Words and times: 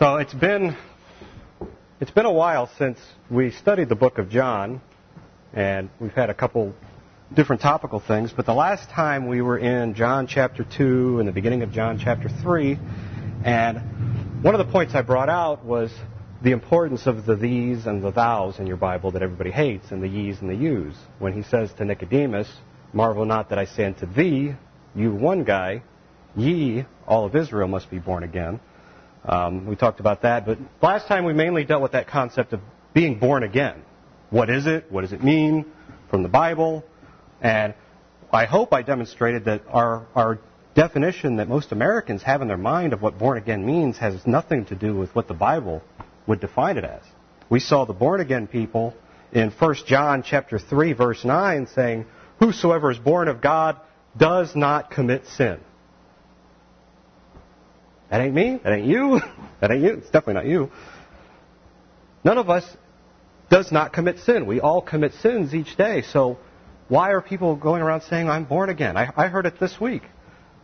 So 0.00 0.16
it's 0.16 0.32
been 0.32 0.78
it's 2.00 2.10
been 2.10 2.24
a 2.24 2.32
while 2.32 2.70
since 2.78 2.98
we 3.30 3.50
studied 3.50 3.90
the 3.90 3.94
book 3.94 4.16
of 4.16 4.30
John, 4.30 4.80
and 5.52 5.90
we've 6.00 6.14
had 6.14 6.30
a 6.30 6.34
couple 6.34 6.72
different 7.34 7.60
topical 7.60 8.00
things. 8.00 8.32
But 8.32 8.46
the 8.46 8.54
last 8.54 8.88
time 8.88 9.28
we 9.28 9.42
were 9.42 9.58
in 9.58 9.92
John 9.92 10.26
chapter 10.26 10.64
two 10.64 11.18
and 11.18 11.28
the 11.28 11.32
beginning 11.32 11.60
of 11.60 11.70
John 11.70 11.98
chapter 12.02 12.30
three, 12.30 12.78
and 13.44 14.42
one 14.42 14.54
of 14.54 14.66
the 14.66 14.72
points 14.72 14.94
I 14.94 15.02
brought 15.02 15.28
out 15.28 15.66
was 15.66 15.92
the 16.42 16.52
importance 16.52 17.06
of 17.06 17.26
the 17.26 17.36
these 17.36 17.84
and 17.84 18.02
the 18.02 18.10
thous 18.10 18.58
in 18.58 18.66
your 18.66 18.78
Bible 18.78 19.10
that 19.10 19.20
everybody 19.20 19.50
hates, 19.50 19.90
and 19.90 20.02
the 20.02 20.08
ye's 20.08 20.40
and 20.40 20.48
the 20.48 20.54
you's. 20.54 20.94
When 21.18 21.34
he 21.34 21.42
says 21.42 21.74
to 21.74 21.84
Nicodemus, 21.84 22.50
"Marvel 22.94 23.26
not 23.26 23.50
that 23.50 23.58
I 23.58 23.66
say 23.66 23.84
unto 23.84 24.06
thee, 24.06 24.54
you 24.94 25.12
one 25.12 25.44
guy, 25.44 25.82
ye 26.34 26.86
all 27.06 27.26
of 27.26 27.36
Israel 27.36 27.68
must 27.68 27.90
be 27.90 27.98
born 27.98 28.22
again." 28.22 28.60
Um, 29.24 29.66
we 29.66 29.76
talked 29.76 30.00
about 30.00 30.22
that, 30.22 30.46
but 30.46 30.58
last 30.80 31.06
time 31.06 31.24
we 31.24 31.32
mainly 31.32 31.64
dealt 31.64 31.82
with 31.82 31.92
that 31.92 32.08
concept 32.08 32.52
of 32.52 32.60
being 32.94 33.18
born 33.18 33.42
again. 33.42 33.82
What 34.30 34.48
is 34.48 34.66
it? 34.66 34.90
What 34.90 35.02
does 35.02 35.12
it 35.12 35.22
mean 35.22 35.66
from 36.08 36.22
the 36.22 36.28
Bible? 36.28 36.84
And 37.40 37.74
I 38.32 38.44
hope 38.46 38.72
I 38.72 38.82
demonstrated 38.82 39.44
that 39.46 39.62
our, 39.68 40.06
our 40.14 40.38
definition 40.74 41.36
that 41.36 41.48
most 41.48 41.72
Americans 41.72 42.22
have 42.22 42.42
in 42.42 42.48
their 42.48 42.56
mind 42.56 42.92
of 42.92 43.02
what 43.02 43.18
born 43.18 43.38
again 43.38 43.66
means 43.66 43.98
has 43.98 44.26
nothing 44.26 44.64
to 44.66 44.74
do 44.74 44.94
with 44.94 45.14
what 45.14 45.28
the 45.28 45.34
Bible 45.34 45.82
would 46.26 46.40
define 46.40 46.78
it 46.78 46.84
as. 46.84 47.02
We 47.48 47.60
saw 47.60 47.84
the 47.84 47.92
born 47.92 48.20
again 48.20 48.46
people 48.46 48.94
in 49.32 49.50
1 49.50 49.74
John 49.86 50.22
chapter 50.22 50.58
3 50.58 50.92
verse 50.92 51.24
9 51.24 51.66
saying, 51.66 52.06
"Whosoever 52.38 52.90
is 52.90 52.98
born 52.98 53.28
of 53.28 53.40
God 53.40 53.76
does 54.16 54.54
not 54.54 54.90
commit 54.90 55.26
sin." 55.26 55.58
That 58.10 58.20
ain't 58.20 58.34
me. 58.34 58.60
That 58.62 58.72
ain't 58.72 58.86
you. 58.86 59.20
That 59.60 59.70
ain't 59.70 59.82
you. 59.82 59.92
It's 59.92 60.06
definitely 60.06 60.34
not 60.34 60.46
you. 60.46 60.70
None 62.24 62.38
of 62.38 62.48
us 62.48 62.64
does 63.50 63.70
not 63.70 63.92
commit 63.92 64.20
sin. 64.20 64.46
We 64.46 64.58
all 64.58 64.80
commit 64.80 65.12
sins 65.20 65.54
each 65.54 65.76
day. 65.76 66.00
So 66.00 66.38
why 66.88 67.10
are 67.10 67.20
people 67.20 67.56
going 67.56 67.82
around 67.82 68.00
saying, 68.04 68.30
I'm 68.30 68.44
born 68.44 68.70
again? 68.70 68.96
I, 68.96 69.12
I 69.14 69.26
heard 69.26 69.44
it 69.44 69.60
this 69.60 69.78
week 69.78 70.02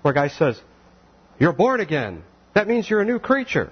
where 0.00 0.12
a 0.12 0.14
guy 0.14 0.28
says, 0.28 0.58
You're 1.38 1.52
born 1.52 1.80
again. 1.80 2.24
That 2.54 2.68
means 2.68 2.88
you're 2.88 3.02
a 3.02 3.04
new 3.04 3.18
creature. 3.18 3.70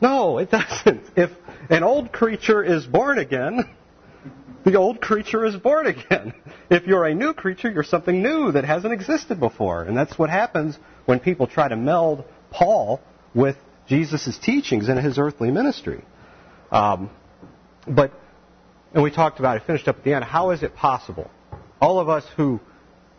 No, 0.00 0.38
it 0.38 0.50
doesn't. 0.58 1.02
If 1.16 1.30
an 1.68 1.82
old 1.82 2.12
creature 2.12 2.62
is 2.62 2.86
born 2.86 3.18
again, 3.18 3.68
the 4.64 4.76
old 4.76 5.00
creature 5.00 5.44
is 5.44 5.56
born 5.56 5.86
again. 5.86 6.34
If 6.70 6.86
you're 6.86 7.04
a 7.04 7.14
new 7.14 7.34
creature, 7.34 7.70
you're 7.70 7.84
something 7.84 8.22
new 8.22 8.52
that 8.52 8.64
hasn't 8.64 8.92
existed 8.92 9.38
before. 9.38 9.82
And 9.82 9.94
that's 9.94 10.18
what 10.18 10.30
happens 10.30 10.78
when 11.04 11.20
people 11.20 11.46
try 11.46 11.68
to 11.68 11.76
meld 11.76 12.24
Paul 12.50 13.00
with 13.34 13.56
Jesus' 13.86 14.38
teachings 14.38 14.88
in 14.88 14.96
his 14.96 15.18
earthly 15.18 15.50
ministry. 15.50 16.02
Um, 16.72 17.10
but, 17.86 18.12
and 18.94 19.02
we 19.02 19.10
talked 19.10 19.38
about 19.40 19.58
it, 19.58 19.64
finished 19.66 19.88
up 19.88 19.98
at 19.98 20.04
the 20.04 20.14
end, 20.14 20.24
how 20.24 20.50
is 20.50 20.62
it 20.62 20.74
possible? 20.74 21.30
All 21.82 22.00
of 22.00 22.08
us 22.08 22.24
who, 22.36 22.60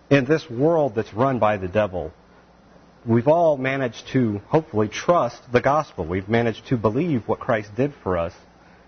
in 0.09 0.25
this 0.25 0.49
world 0.49 0.95
that's 0.95 1.13
run 1.13 1.37
by 1.37 1.57
the 1.57 1.67
devil, 1.67 2.11
we've 3.05 3.27
all 3.27 3.57
managed 3.57 4.07
to 4.13 4.41
hopefully 4.47 4.87
trust 4.87 5.39
the 5.51 5.61
gospel. 5.61 6.03
We've 6.05 6.27
managed 6.27 6.67
to 6.69 6.77
believe 6.77 7.27
what 7.27 7.39
Christ 7.39 7.75
did 7.75 7.93
for 8.01 8.17
us 8.17 8.33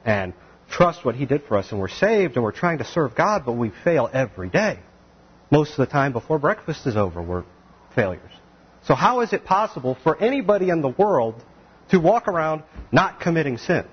and 0.04 0.34
trust 0.70 1.06
what 1.06 1.16
he 1.16 1.26
did 1.26 1.44
for 1.48 1.58
us. 1.58 1.72
And 1.72 1.80
we're 1.80 1.88
saved 1.88 2.36
and 2.36 2.44
we're 2.44 2.52
trying 2.52 2.80
to 2.80 2.86
serve 2.86 3.16
God, 3.16 3.44
but 3.46 3.54
we 3.54 3.72
fail 3.84 4.10
every 4.12 4.50
day. 4.50 4.80
Most 5.50 5.72
of 5.72 5.78
the 5.78 5.86
time 5.86 6.12
before 6.12 6.40
breakfast 6.40 6.86
is 6.86 6.98
over, 6.98 7.22
we're 7.22 7.46
failures. 7.96 8.32
So 8.84 8.96
how 8.96 9.22
is 9.22 9.34
it 9.34 9.46
possible 9.46 9.98
for 10.04 10.22
anybody 10.22 10.70
in 10.70 10.82
the 10.82 10.90
world 10.90 11.44
to 11.90 12.00
walk 12.00 12.28
around 12.28 12.64
not 12.92 13.20
committing 13.20 13.58
sins? 13.58 13.88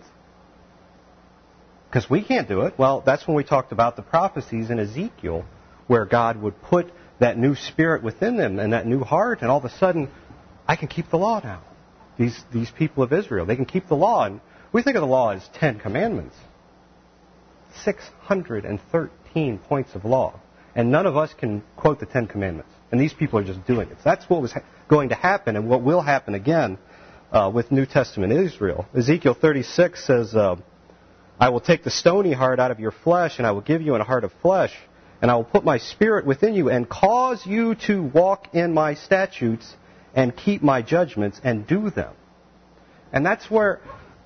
Because 1.89 2.11
we 2.11 2.25
can't 2.25 2.49
do 2.49 2.63
it. 2.63 2.75
Well, 2.77 3.03
that's 3.07 3.27
when 3.27 3.37
we 3.37 3.45
talked 3.45 3.71
about 3.71 3.95
the 3.95 4.03
prophecies 4.03 4.71
in 4.71 4.81
Ezekiel 4.81 5.45
where 5.87 6.05
God 6.05 6.41
would 6.41 6.61
put 6.63 6.91
that 7.21 7.39
new 7.39 7.55
spirit 7.55 8.03
within 8.03 8.37
them 8.37 8.59
and 8.59 8.73
that 8.73 8.87
new 8.87 9.01
heart, 9.01 9.43
and 9.43 9.51
all 9.51 9.59
of 9.59 9.65
a 9.65 9.71
sudden, 9.71 10.09
I 10.67 10.77
can 10.77 10.89
keep 10.89 11.11
the 11.11 11.19
law 11.19 11.41
now. 11.43 11.63
These, 12.19 12.37
these 12.53 12.71
people 12.71 13.03
of 13.03 13.13
Israel, 13.13 13.47
they 13.47 13.57
can 13.57 13.65
keep 13.65 13.89
the 13.89 13.97
law. 13.97 14.25
And 14.25 14.41
we 14.73 14.83
think 14.83 14.97
of 14.97 15.03
the 15.03 15.07
law 15.07 15.31
as 15.31 15.49
Ten 15.55 15.79
Commandments. 15.79 16.35
613 17.83 19.59
points 19.59 19.95
of 19.95 20.05
law. 20.05 20.41
And 20.75 20.91
none 20.91 21.07
of 21.07 21.17
us 21.17 21.33
can 21.35 21.63
quote 21.77 22.01
the 22.01 22.07
Ten 22.07 22.27
Commandments. 22.27 22.73
And 22.91 23.01
these 23.01 23.13
people 23.13 23.39
are 23.39 23.45
just 23.45 23.65
doing 23.67 23.89
it. 23.89 23.97
So 23.99 24.03
that's 24.05 24.29
what 24.29 24.43
was 24.43 24.53
going 24.89 25.11
to 25.11 25.15
happen 25.15 25.57
and 25.57 25.69
what 25.69 25.83
will 25.83 26.01
happen 26.01 26.35
again 26.35 26.79
uh, 27.33 27.51
with 27.53 27.73
New 27.73 27.87
Testament 27.87 28.33
Israel. 28.33 28.87
Ezekiel 28.95 29.35
36 29.35 30.05
says, 30.05 30.35
uh, 30.35 30.57
I 31.39 31.49
will 31.49 31.61
take 31.61 31.83
the 31.83 31.91
stony 31.91 32.33
heart 32.33 32.61
out 32.61 32.71
of 32.71 32.79
your 32.79 32.93
flesh, 32.93 33.39
and 33.39 33.47
I 33.47 33.51
will 33.51 33.61
give 33.61 33.83
you 33.83 33.95
a 33.97 34.05
heart 34.05 34.23
of 34.23 34.33
flesh, 34.41 34.73
and 35.21 35.31
I 35.31 35.35
will 35.35 35.45
put 35.45 35.65
my 35.65 35.79
spirit 35.79 36.27
within 36.27 36.55
you, 36.55 36.71
and 36.71 36.89
cause 36.89 37.45
you 37.45 37.75
to 37.87 38.03
walk 38.03 38.55
in 38.55 38.73
my 38.73 38.95
statutes, 38.95 39.75
and 40.15 40.37
keep 40.37 40.63
my 40.63 40.81
judgments, 40.81 41.41
and 41.43 41.67
do 41.67 41.91
them. 41.91 42.15
And 43.13 43.27
that's 43.27 43.51
where 43.51 43.81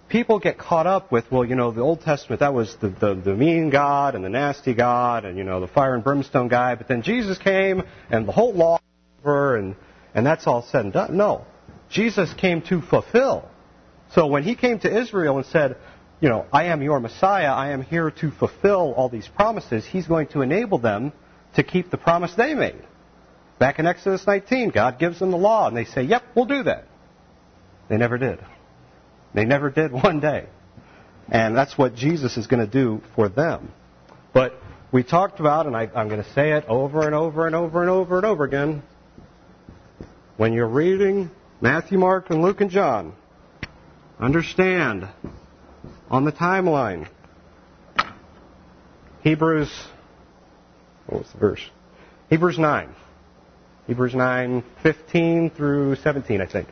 people 0.08 0.38
get 0.38 0.58
caught 0.58 0.86
up 0.86 1.12
with, 1.12 1.30
well, 1.30 1.44
you 1.44 1.54
know, 1.54 1.70
the 1.70 1.80
Old 1.80 2.00
Testament, 2.00 2.41
that 2.41 2.54
was 2.54 2.74
the, 2.80 2.88
the, 2.88 3.14
the, 3.14 3.34
mean 3.34 3.70
God 3.70 4.14
and 4.14 4.24
the 4.24 4.28
nasty 4.28 4.74
God 4.74 5.24
and, 5.24 5.36
you 5.36 5.44
know, 5.44 5.60
the 5.60 5.69
fire 5.69 5.94
and 5.94 6.02
brimstone 6.02 6.48
guy, 6.48 6.74
but 6.74 6.88
then 6.88 7.02
Jesus 7.02 7.38
came 7.38 7.82
and 8.10 8.26
the 8.26 8.32
whole 8.32 8.52
law 8.52 8.80
over 9.20 9.56
and, 9.56 9.76
and 10.14 10.26
that's 10.26 10.46
all 10.46 10.62
said 10.62 10.84
and 10.84 10.92
done. 10.92 11.16
No. 11.16 11.46
Jesus 11.91 12.32
came 12.34 12.62
to 12.62 12.80
fulfill. 12.80 13.48
So 14.12 14.26
when 14.26 14.42
he 14.42 14.54
came 14.54 14.78
to 14.80 15.00
Israel 15.00 15.36
and 15.36 15.46
said, 15.46 15.76
you 16.20 16.28
know, 16.28 16.46
I 16.52 16.64
am 16.64 16.82
your 16.82 16.98
Messiah, 17.00 17.52
I 17.52 17.70
am 17.70 17.82
here 17.82 18.10
to 18.10 18.30
fulfill 18.30 18.94
all 18.94 19.08
these 19.08 19.28
promises, 19.28 19.86
he's 19.86 20.06
going 20.06 20.28
to 20.28 20.42
enable 20.42 20.78
them 20.78 21.12
to 21.54 21.62
keep 21.62 21.90
the 21.90 21.98
promise 21.98 22.34
they 22.34 22.54
made. 22.54 22.82
Back 23.58 23.78
in 23.78 23.86
Exodus 23.86 24.26
19, 24.26 24.70
God 24.70 24.98
gives 24.98 25.19
them 25.19 25.30
the 25.30 25.36
law 25.36 25.69
and 25.69 25.76
they 25.76 25.84
say, 25.84 26.02
yep, 26.02 26.22
we'll 26.34 26.46
do 26.46 26.62
that. 26.64 26.84
They 27.88 27.96
never 27.96 28.19
did. 28.19 28.38
They 29.34 29.44
never 29.44 29.71
did 29.71 29.93
one 30.05 30.21
day. 30.21 30.47
And 31.31 31.56
that's 31.56 31.77
what 31.77 31.94
Jesus 31.94 32.37
is 32.37 32.47
going 32.47 32.65
to 32.65 32.71
do 32.71 33.03
for 33.15 33.28
them. 33.28 33.71
But 34.33 34.55
we 34.91 35.03
talked 35.03 35.41
about, 35.41 35.66
and 35.66 35.77
I, 35.77 35.83
am 35.94 36.09
going 36.09 36.22
to 36.22 36.33
say 36.33 36.53
it 36.53 36.65
over 36.66 37.03
and 37.03 37.15
over 37.15 37.47
and 37.47 37.55
over 37.55 37.83
and 37.83 37.91
over 37.91 38.17
and 38.17 38.27
over 38.27 38.44
again. 38.44 38.83
When 40.37 40.53
you're 40.53 40.69
reading 40.69 41.31
Matthew, 41.61 41.99
Mark, 41.99 42.31
and 42.31 42.41
Luke 42.41 42.61
and 42.61 42.71
John, 42.71 43.15
understand 44.19 45.09
on 46.09 46.25
the 46.25 46.33
timeline. 46.33 47.09
Hebrews, 49.22 49.71
what 51.06 51.22
was 51.22 51.33
the 51.33 51.38
verse? 51.38 51.71
Hebrews 52.31 52.59
9. 52.59 52.94
Hebrews 53.87 54.15
9, 54.15 54.65
15 54.83 55.50
through 55.50 55.97
17, 55.97 56.41
I 56.41 56.47
think. 56.47 56.69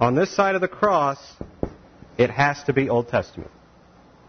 On 0.00 0.14
this 0.14 0.34
side 0.34 0.54
of 0.54 0.62
the 0.62 0.68
cross, 0.68 1.18
it 2.16 2.30
has 2.30 2.62
to 2.64 2.72
be 2.72 2.88
Old 2.88 3.08
Testament. 3.08 3.50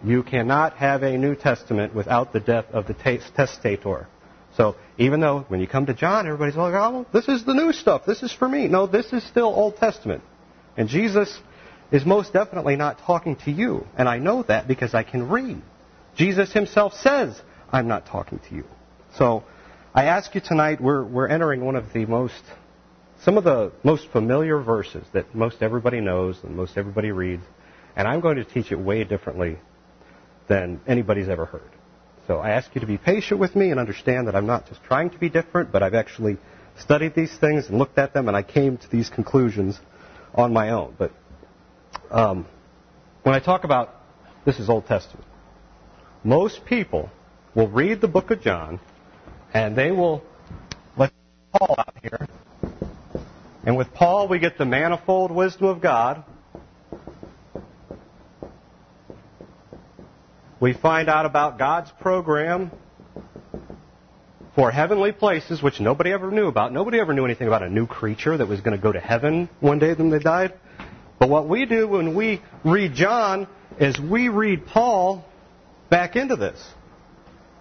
You 0.04 0.22
cannot 0.22 0.74
have 0.74 1.02
a 1.02 1.18
New 1.18 1.34
Testament 1.36 1.96
without 1.96 2.34
the 2.34 2.42
death 2.42 2.66
of 2.74 2.88
the 2.88 2.94
testator. 2.94 4.08
So 4.58 4.76
even 4.98 5.22
though 5.22 5.46
when 5.48 5.62
you 5.62 5.68
come 5.68 5.86
to 5.86 5.94
John, 5.94 6.26
everybody's 6.28 6.58
like, 6.58 6.74
oh, 6.74 7.06
this 7.14 7.30
is 7.30 7.46
the 7.46 7.54
new 7.54 7.72
stuff. 7.72 8.02
This 8.06 8.22
is 8.22 8.34
for 8.34 8.50
me. 8.50 8.68
No, 8.68 8.86
this 8.86 9.14
is 9.14 9.26
still 9.26 9.46
Old 9.46 9.78
Testament. 9.78 10.24
And 10.76 10.90
Jesus 10.90 11.40
is 11.90 12.06
most 12.06 12.34
definitely 12.34 12.76
not 12.76 13.00
talking 13.00 13.38
to 13.46 13.52
you. 13.52 13.86
And 13.98 14.10
I 14.10 14.18
know 14.18 14.44
that 14.44 14.68
because 14.68 14.94
I 14.94 15.04
can 15.04 15.30
read. 15.30 15.62
Jesus 16.18 16.52
himself 16.52 16.94
says, 16.96 17.40
I'm 17.72 17.88
not 17.88 18.08
talking 18.08 18.40
to 18.50 18.56
you. 18.56 18.66
So 19.16 19.44
I 19.94 20.06
ask 20.06 20.36
you 20.36 20.42
tonight, 20.42 20.82
we're, 20.82 21.06
we're 21.06 21.28
entering 21.28 21.64
one 21.64 21.78
of 21.78 21.94
the 21.94 22.06
most 22.06 22.44
some 23.24 23.38
of 23.38 23.44
the 23.44 23.72
most 23.84 24.08
familiar 24.12 24.60
verses 24.60 25.06
that 25.14 25.36
most 25.36 25.62
everybody 25.62 26.02
knows 26.02 26.38
and 26.44 26.56
most 26.56 26.78
everybody 26.78 27.12
reads, 27.12 27.44
and 27.96 28.08
I'm 28.08 28.20
going 28.20 28.38
to 28.38 28.44
teach 28.44 28.72
it 28.72 28.80
way 28.80 29.04
differently 29.04 29.58
than 30.48 30.82
anybody's 30.88 31.30
ever 31.30 31.46
heard. 31.46 31.70
So 32.28 32.40
I 32.40 32.52
ask 32.52 32.74
you 32.74 32.82
to 32.82 32.88
be 32.88 32.98
patient 32.98 33.40
with 33.40 33.56
me 33.56 33.70
and 33.72 33.80
understand 33.80 34.28
that 34.28 34.36
I'm 34.36 34.48
not 34.48 34.68
just 34.68 34.84
trying 34.84 35.12
to 35.12 35.18
be 35.18 35.30
different, 35.30 35.72
but 35.72 35.84
I've 35.84 35.94
actually 35.94 36.38
studied 36.80 37.14
these 37.14 37.36
things 37.38 37.68
and 37.68 37.78
looked 37.78 37.98
at 37.98 38.14
them, 38.14 38.28
and 38.28 38.36
I 38.36 38.44
came 38.44 38.78
to 38.78 38.90
these 38.90 39.10
conclusions 39.10 39.80
on 40.34 40.54
my 40.54 40.70
own. 40.70 40.96
But 40.98 41.12
um, 42.10 42.46
when 43.24 43.36
I 43.36 43.40
talk 43.40 43.64
about 43.64 43.96
this 44.46 44.60
is 44.60 44.70
Old 44.70 44.88
Testament, 44.88 45.28
most 46.24 46.66
people 46.66 47.10
will 47.54 47.68
read 47.68 48.02
the 48.02 48.08
book 48.08 48.32
of 48.32 48.42
John, 48.42 48.80
and 49.54 49.76
they 49.76 49.92
will 49.92 50.24
let 50.98 51.12
Paul 51.52 51.76
out 51.78 51.96
here 52.02 52.28
and 53.64 53.78
with 53.78 53.94
Paul, 53.94 54.28
we 54.28 54.40
get 54.40 54.58
the 54.58 54.66
manifold 54.66 55.32
wisdom 55.32 55.68
of 55.68 55.82
God. 55.82 56.24
We 60.60 60.74
find 60.74 61.10
out 61.10 61.26
about 61.26 61.58
God's 61.58 61.92
program 62.00 62.72
for 64.56 64.72
heavenly 64.72 65.12
places, 65.12 65.62
which 65.62 65.80
nobody 65.80 66.12
ever 66.12 66.30
knew 66.30 66.48
about. 66.48 66.74
Nobody 66.74 67.00
ever 67.00 67.14
knew 67.14 67.26
anything 67.26 67.48
about 67.48 67.64
a 67.64 67.70
new 67.70 67.88
creature 67.88 68.38
that 68.38 68.48
was 68.48 68.62
going 68.62 68.76
to 68.76 68.82
go 68.82 68.92
to 68.92 69.00
heaven 69.00 69.50
one 69.60 69.80
day 69.80 69.94
when 69.94 70.10
they 70.10 70.20
died. 70.20 70.54
But 71.20 71.30
what 71.30 71.48
we 71.48 71.66
do 71.66 71.88
when 71.88 72.16
we 72.16 72.42
read 72.64 72.94
John 72.94 73.48
is 73.80 74.00
we 74.00 74.30
read 74.30 74.66
Paul 74.66 75.24
back 75.90 76.16
into 76.16 76.36
this 76.36 76.60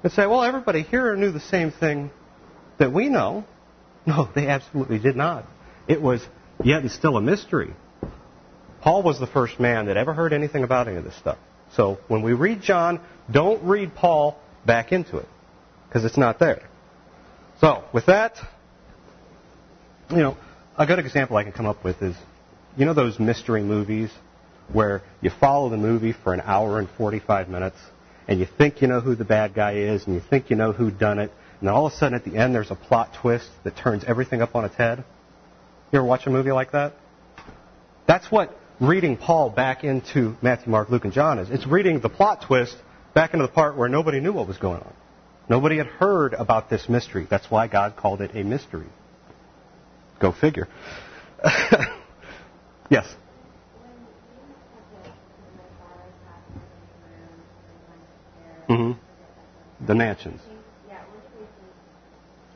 and 0.02 0.12
say, 0.12 0.26
well, 0.26 0.43
everybody 0.43 0.82
here 0.82 1.14
knew 1.14 1.31
the 1.31 1.41
same 1.41 1.70
thing 1.70 2.11
that 2.79 2.93
we 2.93 3.08
know. 3.08 3.44
No, 4.06 4.31
they 4.35 4.49
absolutely 4.49 4.99
did 4.99 5.14
not. 5.14 5.44
It 5.90 6.00
was 6.00 6.25
yet 6.62 6.82
and 6.82 6.90
still 6.92 7.16
a 7.16 7.20
mystery. 7.20 7.75
Paul 8.81 9.02
was 9.02 9.19
the 9.19 9.26
first 9.26 9.58
man 9.58 9.87
that 9.87 9.96
ever 9.96 10.14
heard 10.14 10.32
anything 10.32 10.62
about 10.62 10.87
any 10.87 10.98
of 10.98 11.02
this 11.02 11.16
stuff. 11.16 11.37
So 11.72 11.98
when 12.06 12.22
we 12.22 12.32
read 12.32 12.62
John, 12.62 13.00
don't 13.28 13.64
read 13.64 13.96
Paul 13.96 14.38
back 14.64 14.92
into 14.92 15.16
it 15.19 15.26
because 15.88 16.04
it's 16.04 16.16
not 16.16 16.38
there. 16.38 16.62
So 17.60 17.82
with 17.92 18.06
that, 18.06 18.37
you 20.10 20.19
know, 20.19 20.37
a 20.78 20.87
good 20.87 21.00
example 21.00 21.37
I 21.37 21.42
can 21.42 21.52
come 21.52 21.66
up 21.66 21.82
with 21.82 22.00
is, 22.02 22.14
you 22.76 22.87
know, 22.87 22.94
those 22.94 23.19
mystery 23.19 23.64
movies 23.64 24.10
where 24.72 25.02
you 25.20 25.31
follow 25.40 25.70
the 25.70 25.76
movie 25.76 26.12
for 26.12 26.32
an 26.32 26.40
hour 26.40 26.78
and 26.78 26.88
45 26.90 27.48
minutes 27.48 27.78
and 28.28 28.38
you 28.38 28.46
think 28.46 28.81
you 28.81 28.87
know 28.87 29.00
who 29.00 29.16
the 29.16 29.25
bad 29.25 29.54
guy 29.54 29.75
is 29.75 30.06
and 30.06 30.14
you 30.14 30.20
think 30.20 30.50
you 30.50 30.56
know 30.56 30.70
who 30.70 30.92
done 30.92 31.19
it 31.19 31.32
and 31.58 31.69
all 31.69 31.87
of 31.87 31.92
a 31.92 31.96
sudden 31.96 32.14
at 32.14 32.25
the 32.25 32.37
end 32.37 32.54
there's 32.54 32.70
a 32.70 32.76
plot 32.76 33.12
twist 33.20 33.48
that 33.64 33.76
turns 33.76 34.04
everything 34.04 34.40
up 34.40 34.54
on 34.54 34.64
its 34.64 34.76
head. 34.76 35.02
You 35.92 35.98
ever 35.98 36.06
watch 36.06 36.26
a 36.26 36.31
movie 36.31 36.52
like 36.52 36.72
that? 36.72 36.94
That's 38.06 38.31
what 38.31 38.56
reading 38.81 39.16
Paul 39.16 39.50
back 39.50 39.82
into 39.82 40.37
Matthew, 40.40 40.70
Mark, 40.70 40.88
Luke, 40.88 41.04
and 41.04 41.12
John 41.12 41.38
is. 41.38 41.50
It's 41.50 41.66
reading 41.66 42.00
the 42.00 42.08
plot 42.08 42.44
twist 42.46 42.76
back 43.14 43.34
into 43.34 43.46
the 43.46 43.52
part 43.52 43.76
where 43.76 43.88
nobody 43.88 44.20
knew 44.20 44.32
what 44.32 44.46
was 44.46 44.58
going 44.58 44.81
on. 44.81 44.92
Nobody 45.48 45.78
had 45.78 45.88
heard 45.88 46.32
about 46.32 46.70
this 46.70 46.88
mystery. 46.88 47.26
That's 47.28 47.50
why 47.50 47.66
God 47.66 47.96
called 47.96 48.20
it 48.20 48.31
a 48.34 48.44
mystery. 48.44 48.87
Go 50.20 50.31
figure. 50.32 50.69
yes? 52.88 53.06
Mm-hmm. 58.69 58.92
The 59.87 59.94
mansions. 59.94 60.40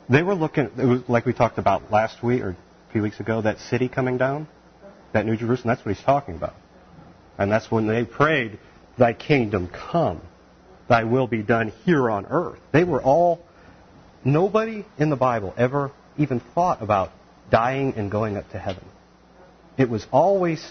They 0.09 0.23
were 0.23 0.35
looking, 0.35 0.71
it 0.77 0.85
was 0.85 1.01
like 1.09 1.27
we 1.27 1.33
talked 1.33 1.59
about 1.59 1.91
last 1.91 2.23
week 2.23 2.43
or 2.43 2.57
few 2.95 3.03
weeks 3.03 3.19
ago, 3.19 3.43
that 3.43 3.59
city 3.59 3.89
coming 3.89 4.19
down, 4.19 4.47
that 5.13 5.27
New 5.27 5.37
Jerusalem, 5.37 5.67
that's 5.67 5.85
what 5.85 5.97
he's 5.97 6.05
talking 6.05 6.37
about. 6.37 6.55
And 7.37 7.51
that's 7.51 7.69
when 7.69 7.89
they 7.89 8.05
prayed, 8.05 8.57
Thy 8.97 9.13
kingdom 9.13 9.69
come, 9.69 10.21
Thy 10.89 11.03
will 11.03 11.27
be 11.27 11.43
done 11.43 11.73
here 11.85 12.09
on 12.09 12.25
earth. 12.27 12.61
They 12.73 12.85
were 12.85 13.03
all, 13.03 13.41
nobody 14.25 14.85
in 14.97 15.11
the 15.11 15.17
Bible 15.17 15.53
ever 15.57 15.91
even 16.17 16.41
thought 16.55 16.83
about 16.83 17.11
dying 17.51 17.95
and 17.97 18.13
going 18.13 18.37
up 18.37 18.49
to 18.53 18.61
heaven. 18.61 18.85
It 19.77 19.91
was 19.91 20.07
always, 20.13 20.65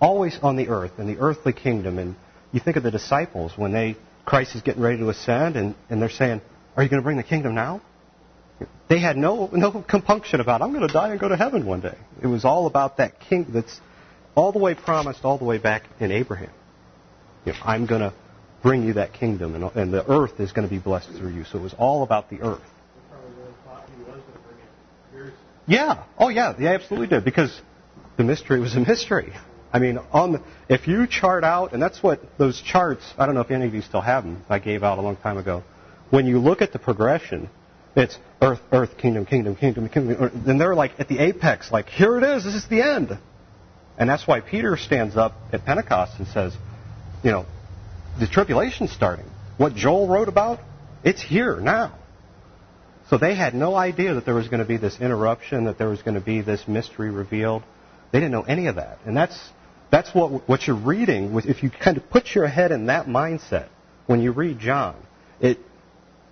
always 0.00 0.38
on 0.42 0.54
the 0.54 0.68
earth, 0.68 0.92
in 0.98 1.08
the 1.08 1.18
earthly 1.18 1.52
kingdom. 1.52 1.98
And 1.98 2.14
you 2.52 2.60
think 2.60 2.76
of 2.76 2.84
the 2.84 2.92
disciples 2.92 3.50
when 3.56 3.72
they, 3.72 3.96
Christ 4.24 4.54
is 4.54 4.62
getting 4.62 4.80
ready 4.80 4.98
to 4.98 5.08
ascend, 5.08 5.56
and, 5.56 5.74
and 5.90 6.00
they're 6.00 6.08
saying, 6.08 6.40
Are 6.76 6.84
you 6.84 6.88
going 6.88 7.02
to 7.02 7.04
bring 7.04 7.16
the 7.16 7.24
kingdom 7.24 7.56
now? 7.56 7.80
They 8.88 8.98
had 8.98 9.16
no, 9.16 9.48
no 9.52 9.82
compunction 9.82 10.40
about, 10.40 10.62
I'm 10.62 10.72
going 10.72 10.86
to 10.86 10.92
die 10.92 11.10
and 11.10 11.20
go 11.20 11.28
to 11.28 11.36
heaven 11.36 11.66
one 11.66 11.80
day. 11.80 11.96
It 12.22 12.26
was 12.26 12.44
all 12.44 12.66
about 12.66 12.98
that 12.98 13.20
king 13.20 13.46
that's 13.48 13.80
all 14.34 14.52
the 14.52 14.58
way 14.58 14.74
promised, 14.74 15.24
all 15.24 15.38
the 15.38 15.44
way 15.44 15.58
back 15.58 15.84
in 16.00 16.12
Abraham. 16.12 16.50
You 17.44 17.52
know, 17.52 17.58
I'm 17.64 17.86
going 17.86 18.02
to 18.02 18.12
bring 18.62 18.84
you 18.84 18.94
that 18.94 19.12
kingdom, 19.12 19.54
and, 19.54 19.64
and 19.76 19.92
the 19.92 20.08
earth 20.10 20.38
is 20.38 20.52
going 20.52 20.66
to 20.68 20.72
be 20.72 20.80
blessed 20.80 21.10
through 21.10 21.30
you. 21.30 21.44
So 21.44 21.58
it 21.58 21.62
was 21.62 21.74
all 21.78 22.02
about 22.02 22.30
the 22.30 22.40
earth. 22.40 22.62
Yeah. 25.66 26.04
Oh, 26.18 26.28
yeah. 26.28 26.52
They 26.52 26.66
absolutely 26.66 27.08
did 27.08 27.24
because 27.24 27.58
the 28.16 28.24
mystery 28.24 28.60
was 28.60 28.76
a 28.76 28.80
mystery. 28.80 29.32
I 29.72 29.78
mean, 29.78 29.98
on 30.12 30.32
the, 30.32 30.42
if 30.68 30.86
you 30.86 31.06
chart 31.06 31.42
out, 31.42 31.72
and 31.72 31.82
that's 31.82 32.02
what 32.02 32.20
those 32.38 32.60
charts. 32.60 33.02
I 33.18 33.26
don't 33.26 33.34
know 33.34 33.40
if 33.40 33.50
any 33.50 33.66
of 33.66 33.74
you 33.74 33.80
still 33.80 34.02
have 34.02 34.24
them. 34.24 34.44
I 34.48 34.58
gave 34.58 34.82
out 34.84 34.98
a 34.98 35.00
long 35.00 35.16
time 35.16 35.38
ago. 35.38 35.64
When 36.10 36.26
you 36.26 36.38
look 36.38 36.62
at 36.62 36.72
the 36.72 36.78
progression, 36.78 37.48
it's 37.96 38.18
earth, 38.42 38.60
earth, 38.72 38.96
kingdom, 38.98 39.26
kingdom, 39.26 39.56
kingdom, 39.56 39.88
kingdom. 39.88 40.42
Then 40.44 40.58
they're 40.58 40.74
like 40.74 40.98
at 40.98 41.08
the 41.08 41.18
apex, 41.18 41.70
like 41.70 41.88
here 41.88 42.18
it 42.18 42.24
is. 42.24 42.44
This 42.44 42.54
is 42.54 42.66
the 42.68 42.82
end. 42.82 43.18
And 43.96 44.08
that's 44.08 44.26
why 44.26 44.40
Peter 44.40 44.76
stands 44.76 45.16
up 45.16 45.34
at 45.52 45.64
Pentecost 45.64 46.18
and 46.18 46.26
says, 46.28 46.56
you 47.22 47.30
know, 47.30 47.46
the 48.18 48.26
tribulation's 48.26 48.90
starting. 48.90 49.26
What 49.56 49.74
Joel 49.74 50.08
wrote 50.08 50.28
about, 50.28 50.60
it's 51.04 51.22
here 51.22 51.60
now. 51.60 51.96
So 53.10 53.18
they 53.18 53.34
had 53.34 53.54
no 53.54 53.74
idea 53.76 54.14
that 54.14 54.24
there 54.24 54.34
was 54.34 54.48
going 54.48 54.60
to 54.60 54.66
be 54.66 54.78
this 54.78 55.00
interruption, 55.00 55.64
that 55.64 55.78
there 55.78 55.88
was 55.88 56.02
going 56.02 56.14
to 56.14 56.20
be 56.20 56.40
this 56.40 56.66
mystery 56.66 57.10
revealed. 57.10 57.62
They 58.12 58.18
didn't 58.18 58.32
know 58.32 58.42
any 58.42 58.66
of 58.66 58.76
that. 58.76 58.98
And 59.04 59.16
that's, 59.16 59.38
that's 59.90 60.12
what, 60.14 60.48
what 60.48 60.66
you're 60.66 60.76
reading. 60.76 61.38
If 61.44 61.62
you 61.62 61.70
kind 61.70 61.96
of 61.96 62.08
put 62.10 62.34
your 62.34 62.46
head 62.48 62.72
in 62.72 62.86
that 62.86 63.06
mindset 63.06 63.68
when 64.06 64.20
you 64.20 64.32
read 64.32 64.58
John, 64.58 64.96
it, 65.40 65.58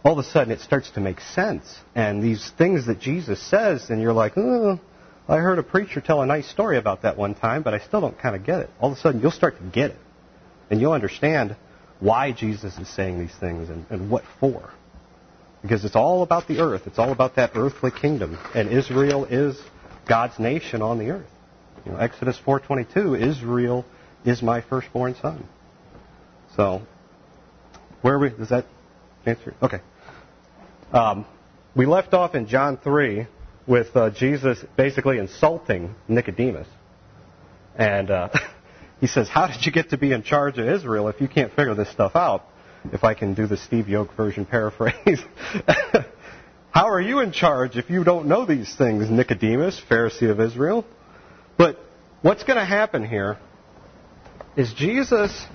all 0.05 0.19
of 0.19 0.19
a 0.19 0.29
sudden 0.29 0.53
it 0.53 0.61
starts 0.61 0.91
to 0.93 1.01
make 1.01 1.21
sense. 1.21 1.65
And 1.95 2.23
these 2.23 2.51
things 2.59 2.87
that 2.87 3.01
Jesus 3.01 3.41
says, 3.41 3.89
and 3.91 4.01
you're 4.01 4.13
like, 4.13 4.37
oh, 4.37 4.81
I 5.29 5.37
heard 5.37 5.59
a 5.59 5.63
preacher 5.63 6.01
tell 6.01 6.21
a 6.23 6.27
nice 6.27 6.49
story 6.49 6.77
about 6.77 7.03
that 7.03 7.17
one 7.17 7.35
time, 7.35 7.63
but 7.63 7.75
I 7.75 7.79
still 7.79 8.01
don't 8.01 8.19
kind 8.19 8.35
of 8.35 8.45
get 8.45 8.61
it. 8.61 8.71
All 8.81 8.91
of 8.91 8.99
a 8.99 9.01
sudden 9.01 9.21
you'll 9.21 9.31
start 9.31 9.57
to 9.59 9.65
get 9.65 9.91
it. 9.93 9.99
And 10.71 10.81
you'll 10.81 10.93
understand 10.93 11.57
why 12.01 12.33
Jesus 12.33 12.77
is 12.79 12.89
saying 12.89 13.21
these 13.21 13.35
things 13.39 13.69
and, 13.69 13.87
and 13.91 14.11
what 14.11 14.25
for. 14.41 14.71
Because 15.63 15.85
it's 15.85 15.95
all 15.95 16.23
about 16.23 16.49
the 16.49 16.59
earth. 16.59 16.83
It's 16.87 16.99
all 16.99 17.13
about 17.13 17.37
that 17.37 17.53
earthly 17.55 17.93
kingdom. 17.93 18.37
And 18.55 18.69
Israel 18.69 19.27
is 19.27 19.61
God's 20.09 20.39
nation 20.41 20.83
on 20.83 20.99
the 20.99 21.11
earth. 21.11 21.31
You 21.87 21.93
know, 21.93 21.99
Exodus 21.99 22.39
4.22, 22.45 23.21
Israel 23.21 23.85
is 24.25 24.43
my 24.43 24.61
firstborn 24.61 25.15
son. 25.21 25.47
So, 26.57 26.83
where 28.03 28.15
are 28.15 28.19
we? 28.19 28.31
Does 28.31 28.51
that 28.51 28.67
answer? 29.25 29.55
Okay. 29.63 29.81
Um, 30.93 31.25
we 31.75 31.87
left 31.87 32.13
off 32.13 32.35
in 32.35 32.47
John 32.47 32.77
3 32.77 33.27
with 33.67 33.97
uh, 33.97 34.11
Jesus 34.11 34.63
basically 34.77 35.19
insulting 35.19 35.95
Nicodemus. 36.07 36.69
And 37.75 38.11
uh, 38.11 38.29
he 39.01 39.07
says, 39.07 39.27
How 39.29 39.47
did 39.47 39.65
you 39.65 39.73
get 39.73 39.91
to 39.91 39.97
be 39.97 40.13
in 40.13 40.23
charge 40.23 40.59
of 40.59 40.69
Israel 40.69 41.09
if 41.09 41.19
you 41.21 41.29
can't 41.29 41.51
figure 41.55 41.75
this 41.75 41.91
stuff 41.91 42.15
out? 42.15 42.45
If 42.93 43.05
I 43.05 43.15
can 43.15 43.33
do 43.33 43.47
the 43.47 43.57
Steve 43.57 43.87
Yoak 43.87 44.15
version 44.17 44.45
paraphrase. 44.45 45.23
How 46.73 46.89
are 46.89 47.01
you 47.01 47.21
in 47.21 47.33
charge 47.33 47.77
if 47.77 47.89
you 47.89 48.05
don't 48.05 48.27
know 48.27 48.45
these 48.45 48.75
things, 48.75 49.09
Nicodemus, 49.09 49.81
Pharisee 49.89 50.31
of 50.31 50.41
Israel? 50.41 50.85
But 51.57 51.79
what's 52.23 52.43
going 52.45 52.59
to 52.59 52.65
happen 52.65 53.07
here 53.07 53.39
is 54.57 54.73
Jesus 54.75 55.47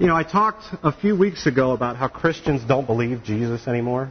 you 0.00 0.06
know, 0.06 0.16
I 0.16 0.22
talked 0.22 0.64
a 0.82 0.92
few 0.92 1.14
weeks 1.14 1.46
ago 1.46 1.72
about 1.72 1.96
how 1.96 2.08
Christians 2.08 2.62
don't 2.66 2.86
believe 2.86 3.22
Jesus 3.22 3.68
anymore. 3.68 4.10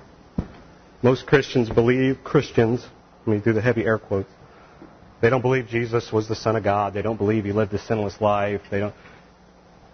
Most 1.01 1.25
Christians 1.25 1.67
believe, 1.67 2.19
Christians, 2.23 2.85
let 3.25 3.37
me 3.37 3.41
do 3.43 3.53
the 3.53 3.61
heavy 3.61 3.83
air 3.83 3.97
quotes, 3.97 4.29
they 5.19 5.31
don't 5.31 5.41
believe 5.41 5.67
Jesus 5.67 6.11
was 6.13 6.27
the 6.27 6.35
Son 6.35 6.55
of 6.55 6.63
God. 6.63 6.93
They 6.93 7.01
don't 7.01 7.17
believe 7.17 7.43
he 7.43 7.53
lived 7.53 7.73
a 7.73 7.79
sinless 7.79 8.21
life. 8.21 8.61
They 8.69 8.79
don't, 8.79 8.93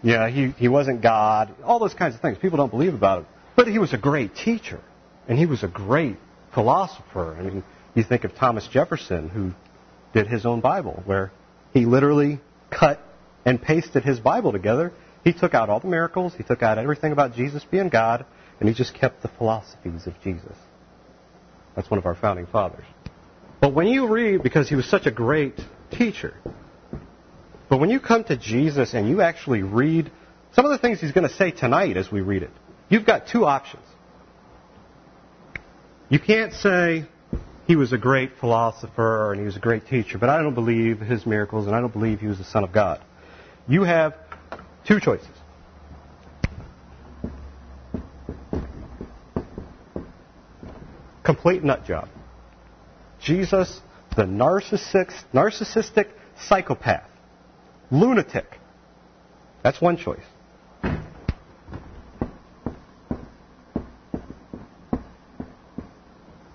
yeah, 0.04 0.30
he, 0.30 0.50
he 0.50 0.68
wasn't 0.68 1.02
God. 1.02 1.56
All 1.64 1.80
those 1.80 1.94
kinds 1.94 2.14
of 2.14 2.20
things. 2.20 2.38
People 2.40 2.58
don't 2.58 2.70
believe 2.70 2.94
about 2.94 3.22
it. 3.22 3.28
But 3.56 3.68
he 3.68 3.80
was 3.80 3.94
a 3.94 3.98
great 3.98 4.36
teacher. 4.36 4.82
And 5.30 5.40
he 5.40 5.46
was 5.46 5.64
a 5.64 5.68
great 5.68 6.18
philosopher. 6.54 7.38
I 7.40 7.42
mean, 7.42 7.64
you 7.96 8.04
think 8.04 8.25
of 8.25 8.36
Thomas 8.36 8.68
Jefferson, 8.68 9.30
who 9.30 9.54
did 10.14 10.28
his 10.28 10.46
own 10.46 10.60
Bible, 10.60 11.02
where 11.06 11.32
he 11.74 11.86
literally 11.86 12.42
cut 12.70 13.00
and 13.46 13.62
pasted 13.62 14.04
his 14.04 14.20
Bible 14.20 14.52
together 14.52 14.92
he 15.25 15.34
took 15.34 15.55
out 15.55 15.70
all 15.70 15.79
the 15.79 15.88
miracles, 15.88 16.34
he 16.36 16.44
took 16.44 16.62
out 16.62 16.77
everything 16.77 17.12
about 17.12 17.34
Jesus 17.34 17.65
being 17.70 17.89
God, 17.89 18.25
and 18.60 18.70
he 18.70 18.75
just 18.75 18.94
kept 18.94 19.24
the 19.24 19.27
philosophies 19.27 20.05
of 20.08 20.13
Jesus. 20.24 20.55
That's 21.75 21.89
one 21.89 21.98
of 21.98 22.05
our 22.05 22.15
founding 22.15 22.46
fathers. 22.46 22.86
But 23.60 23.74
when 23.74 23.88
you 23.88 24.08
read, 24.08 24.44
because 24.44 24.70
he 24.70 24.75
was 24.75 24.86
such 24.86 25.08
a 25.08 25.12
great 25.12 25.60
teacher, 25.91 26.36
but 27.70 27.79
when 27.79 27.89
you 27.89 28.00
come 28.00 28.24
to 28.25 28.38
Jesus 28.38 28.94
and 28.94 29.10
you 29.10 29.22
actually 29.22 29.63
read 29.63 30.12
some 30.53 30.63
of 30.63 30.72
the 30.72 30.77
things 30.77 31.01
he's 31.01 31.12
going 31.12 31.27
to 31.27 31.34
say 31.34 31.50
tonight 31.50 31.98
as 31.98 32.12
we 32.12 32.22
read 32.22 32.44
it, 32.44 32.51
you've 32.88 33.05
got 33.05 33.27
two 33.27 33.46
options. 33.46 33.84
You 36.08 36.20
can't 36.20 36.53
say 36.53 37.08
he 37.65 37.75
was 37.75 37.91
a 37.94 37.98
great 37.98 38.38
philosopher 38.39 39.32
and 39.32 39.39
he 39.39 39.46
was 39.46 39.58
a 39.58 39.60
great 39.60 39.88
teacher, 39.88 40.20
but 40.20 40.29
I 40.29 40.44
don't 40.44 40.53
believe 40.53 41.00
his 41.00 41.25
miracles 41.25 41.65
and 41.65 41.75
I 41.75 41.82
don't 41.82 41.91
believe 41.91 42.20
he 42.20 42.27
was 42.27 42.38
the 42.38 42.44
Son 42.44 42.63
of 42.63 42.72
God. 42.72 43.03
You 43.67 43.84
have 43.84 44.13
Two 44.88 45.00
choices. 45.00 45.27
Complete 51.24 51.63
nut 51.63 51.86
job. 51.86 52.08
Jesus, 53.20 53.82
the 54.15 54.24
narcissistic, 54.24 55.12
narcissistic 55.34 56.10
psychopath, 56.39 57.10
lunatic. 57.89 58.60
That's 59.63 59.82
one 59.82 59.98
choice. 59.98 60.20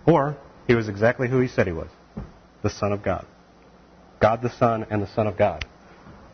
Or 0.06 0.36
he 0.68 0.74
was 0.76 0.88
exactly 0.88 1.28
who 1.28 1.40
he 1.40 1.48
said 1.48 1.66
he 1.66 1.72
was 1.72 1.88
the 2.62 2.70
Son 2.70 2.92
of 2.92 3.02
God. 3.02 3.26
God 4.20 4.42
the 4.42 4.50
Son 4.50 4.86
and 4.90 5.02
the 5.02 5.08
Son 5.08 5.26
of 5.26 5.36
God. 5.36 5.64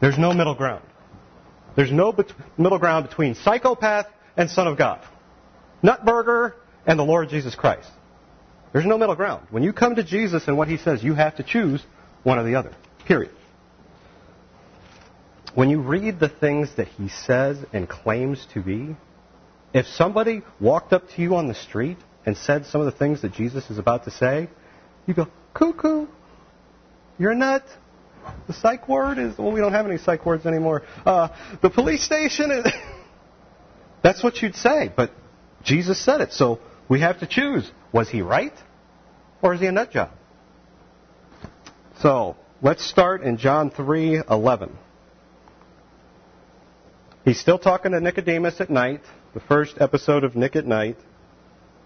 There's 0.01 0.19
no 0.19 0.35
middle 0.35 0.55
ground. 0.55 0.83
There's 1.77 1.93
no 1.93 2.13
bet- 2.13 2.33
middle 2.59 2.79
ground 2.79 3.09
between 3.09 3.35
psychopath 3.35 4.07
and 4.37 4.51
Son 4.51 4.67
of 4.67 4.77
God. 4.77 5.01
Nutburger 5.83 6.55
and 6.87 6.99
the 6.99 7.05
Lord 7.05 7.29
Jesus 7.29 7.55
Christ. 7.55 7.89
There's 8.73 8.87
no 8.87 8.99
middle 8.99 9.15
ground. 9.15 9.47
When 9.51 9.63
you 9.63 9.73
come 9.73 9.95
to 9.97 10.03
Jesus 10.03 10.49
and 10.49 10.57
what 10.57 10.69
he 10.69 10.79
says, 10.79 11.03
you 11.05 11.15
have 11.15 11.37
to 11.37 11.43
choose 11.43 11.83
one 12.23 12.39
or 12.39 12.45
the 12.45 12.57
other. 12.57 12.73
Period. 13.07 13.33
When 15.55 15.71
you 15.71 15.81
read 15.81 16.21
the 16.21 16.29
things 16.29 16.69
that 16.77 16.89
he 16.89 17.09
says 17.09 17.59
and 17.73 17.89
claims 17.89 18.47
to 18.53 18.63
be, 18.63 18.97
if 19.73 19.87
somebody 19.87 20.43
walked 20.61 20.93
up 20.93 21.09
to 21.11 21.23
you 21.23 21.37
on 21.37 21.49
the 21.49 21.55
street 21.55 21.99
and 22.27 22.37
said 22.37 22.67
some 22.67 22.81
of 22.81 22.87
the 22.87 22.99
things 22.99 23.23
that 23.23 23.33
Jesus 23.33 23.71
is 23.71 23.79
about 23.79 24.05
to 24.05 24.11
say, 24.11 24.49
you 25.07 25.15
go, 25.15 25.29
cuckoo, 25.55 26.07
you're 27.19 27.31
a 27.31 27.37
nut. 27.37 27.65
The 28.47 28.53
psych 28.53 28.89
ward 28.89 29.19
is, 29.19 29.37
well, 29.39 29.53
we 29.53 29.61
don't 29.61 29.73
have 29.73 29.87
any 29.87 29.99
psych 29.99 30.25
wards 30.25 30.47
anymore. 30.47 30.83
Uh, 31.05 31.29
the 31.63 31.71
police 31.71 32.03
station 32.03 32.51
is. 32.51 32.67
That's 34.03 34.23
what 34.23 34.41
you'd 34.41 34.55
say, 34.55 34.93
but 34.95 35.11
Jesus 35.65 35.99
said 35.99 36.21
it, 36.21 36.33
so 36.33 36.61
we 36.89 37.01
have 37.01 37.21
to 37.21 37.27
choose. 37.27 37.71
Was 37.93 38.09
he 38.09 38.23
right? 38.23 38.53
Or 39.43 39.55
is 39.55 39.61
he 39.61 39.67
a 39.67 39.73
nut 39.73 39.91
job? 39.91 40.11
So, 42.01 42.37
let's 42.63 42.85
start 42.85 43.23
in 43.23 43.39
John 43.39 43.71
3:11. 43.71 44.71
He's 47.25 47.41
still 47.41 47.59
talking 47.59 47.93
to 47.93 48.01
Nicodemus 48.01 48.61
at 48.61 48.71
night, 48.71 49.01
the 49.35 49.41
first 49.41 49.77
episode 49.81 50.23
of 50.23 50.37
Nick 50.37 50.55
at 50.55 50.67
Nite. 50.67 50.99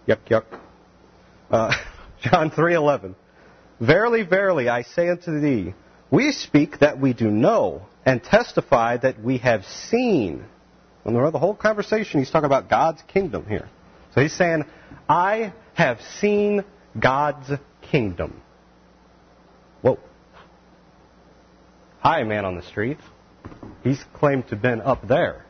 Yuck, 0.06 0.18
yuck. 0.28 0.44
Uh, 1.50 1.72
John 2.22 2.50
3:11. 2.50 3.14
Verily, 3.80 4.22
verily, 4.24 4.68
I 4.68 4.82
say 4.82 5.08
unto 5.08 5.40
thee, 5.40 5.74
we 6.10 6.32
speak 6.32 6.80
that 6.80 7.00
we 7.00 7.12
do 7.12 7.30
know, 7.30 7.82
and 8.04 8.22
testify 8.22 8.96
that 8.96 9.22
we 9.22 9.38
have 9.38 9.64
seen. 9.64 10.44
And 11.04 11.16
the 11.16 11.38
whole 11.38 11.54
conversation, 11.54 12.20
he's 12.20 12.30
talking 12.30 12.46
about 12.46 12.68
God's 12.68 13.02
kingdom 13.08 13.46
here. 13.46 13.68
So 14.14 14.20
he's 14.20 14.32
saying, 14.32 14.64
I 15.08 15.52
have 15.74 16.00
seen 16.20 16.64
God's 16.98 17.50
kingdom. 17.82 18.40
Whoa. 19.82 19.98
Hi, 22.00 22.22
man 22.24 22.44
on 22.44 22.56
the 22.56 22.62
street. 22.62 22.98
He's 23.82 24.02
claimed 24.14 24.44
to 24.48 24.50
have 24.50 24.62
been 24.62 24.80
up 24.80 25.06
there. 25.06 25.44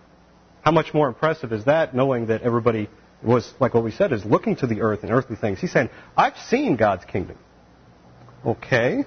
How 0.63 0.73
much 0.73 0.93
more 0.93 1.09
impressive 1.09 1.53
is 1.53 1.65
that, 1.65 1.95
knowing 1.95 2.27
that 2.27 2.43
everybody 2.43 2.89
was, 3.23 3.53
like 3.61 3.75
what 3.75 3.83
we 3.83 3.91
said, 3.91 4.13
is 4.13 4.25
looking 4.25 4.57
to 4.57 4.67
the 4.67 4.83
earth 4.83 5.03
and 5.03 5.11
earthly 5.11 5.37
things? 5.37 5.59
He's 5.59 5.73
saying, 5.73 5.91
I've 6.17 6.37
seen 6.37 6.77
God's 6.77 7.05
kingdom. 7.05 7.39
Okay. 8.45 9.05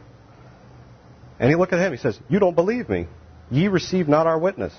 And 1.39 1.49
he 1.49 1.55
looked 1.55 1.73
at 1.73 1.79
him, 1.79 1.91
he 1.91 1.97
says, 1.97 2.19
You 2.29 2.39
don't 2.39 2.55
believe 2.55 2.89
me. 2.89 3.07
Ye 3.49 3.67
receive 3.67 4.07
not 4.07 4.27
our 4.27 4.37
witness. 4.39 4.73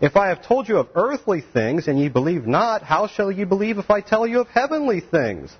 If 0.00 0.16
I 0.16 0.28
have 0.28 0.42
told 0.42 0.68
you 0.68 0.78
of 0.78 0.88
earthly 0.94 1.40
things 1.40 1.88
and 1.88 1.98
ye 1.98 2.08
believe 2.08 2.46
not, 2.46 2.82
how 2.82 3.06
shall 3.06 3.32
ye 3.32 3.44
believe 3.44 3.78
if 3.78 3.90
I 3.90 4.02
tell 4.02 4.26
you 4.26 4.40
of 4.40 4.48
heavenly 4.48 5.00
things? 5.00 5.54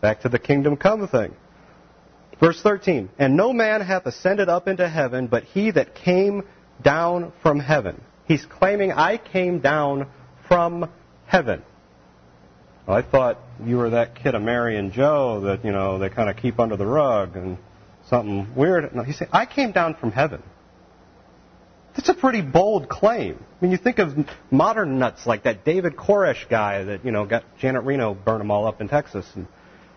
Back 0.00 0.20
to 0.22 0.28
the 0.28 0.38
kingdom 0.38 0.76
come 0.76 1.08
thing. 1.08 1.34
Verse 2.38 2.60
13. 2.60 3.08
And 3.18 3.36
no 3.36 3.52
man 3.52 3.80
hath 3.80 4.06
ascended 4.06 4.48
up 4.48 4.68
into 4.68 4.88
heaven, 4.88 5.26
but 5.26 5.44
he 5.44 5.70
that 5.70 5.94
came 5.94 6.44
down 6.82 7.32
from 7.42 7.58
heaven. 7.58 8.02
He's 8.26 8.44
claiming, 8.44 8.92
I 8.92 9.16
came 9.16 9.60
down 9.60 10.08
from 10.46 10.90
heaven. 11.26 11.62
I 12.86 13.02
thought 13.02 13.38
you 13.64 13.76
were 13.76 13.90
that 13.90 14.14
kid 14.14 14.34
of 14.34 14.42
Mary 14.42 14.76
and 14.76 14.92
Joe 14.92 15.40
that, 15.42 15.64
you 15.64 15.72
know, 15.72 15.98
they 15.98 16.08
kind 16.08 16.30
of 16.30 16.36
keep 16.36 16.60
under 16.60 16.76
the 16.76 16.86
rug 16.86 17.36
and 17.36 17.58
something 18.08 18.54
weird. 18.54 18.94
No, 18.94 19.02
he 19.02 19.12
said, 19.12 19.28
I 19.32 19.46
came 19.46 19.72
down 19.72 19.94
from 19.94 20.12
heaven. 20.12 20.42
That's 21.94 22.08
a 22.08 22.14
pretty 22.14 22.42
bold 22.42 22.88
claim. 22.88 23.38
I 23.40 23.64
mean, 23.64 23.72
you 23.72 23.76
think 23.76 23.98
of 23.98 24.14
modern 24.50 24.98
nuts 24.98 25.26
like 25.26 25.44
that 25.44 25.64
David 25.64 25.96
Koresh 25.96 26.48
guy 26.48 26.84
that, 26.84 27.04
you 27.04 27.10
know, 27.10 27.26
got 27.26 27.44
Janet 27.58 27.82
Reno 27.82 28.14
burn 28.14 28.38
them 28.38 28.50
all 28.50 28.66
up 28.66 28.80
in 28.80 28.88
Texas. 28.88 29.26
And, 29.34 29.48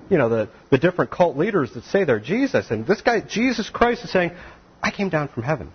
you 0.09 0.17
know, 0.17 0.27
the, 0.27 0.49
the 0.71 0.79
different 0.79 1.11
cult 1.11 1.37
leaders 1.37 1.73
that 1.73 1.83
say 1.85 2.03
they're 2.03 2.19
Jesus. 2.19 2.71
And 2.71 2.87
this 2.87 3.01
guy, 3.01 3.21
Jesus 3.21 3.69
Christ, 3.69 4.03
is 4.03 4.11
saying, 4.11 4.31
I 4.81 4.89
came 4.89 5.09
down 5.09 5.27
from 5.27 5.43
heaven. 5.43 5.71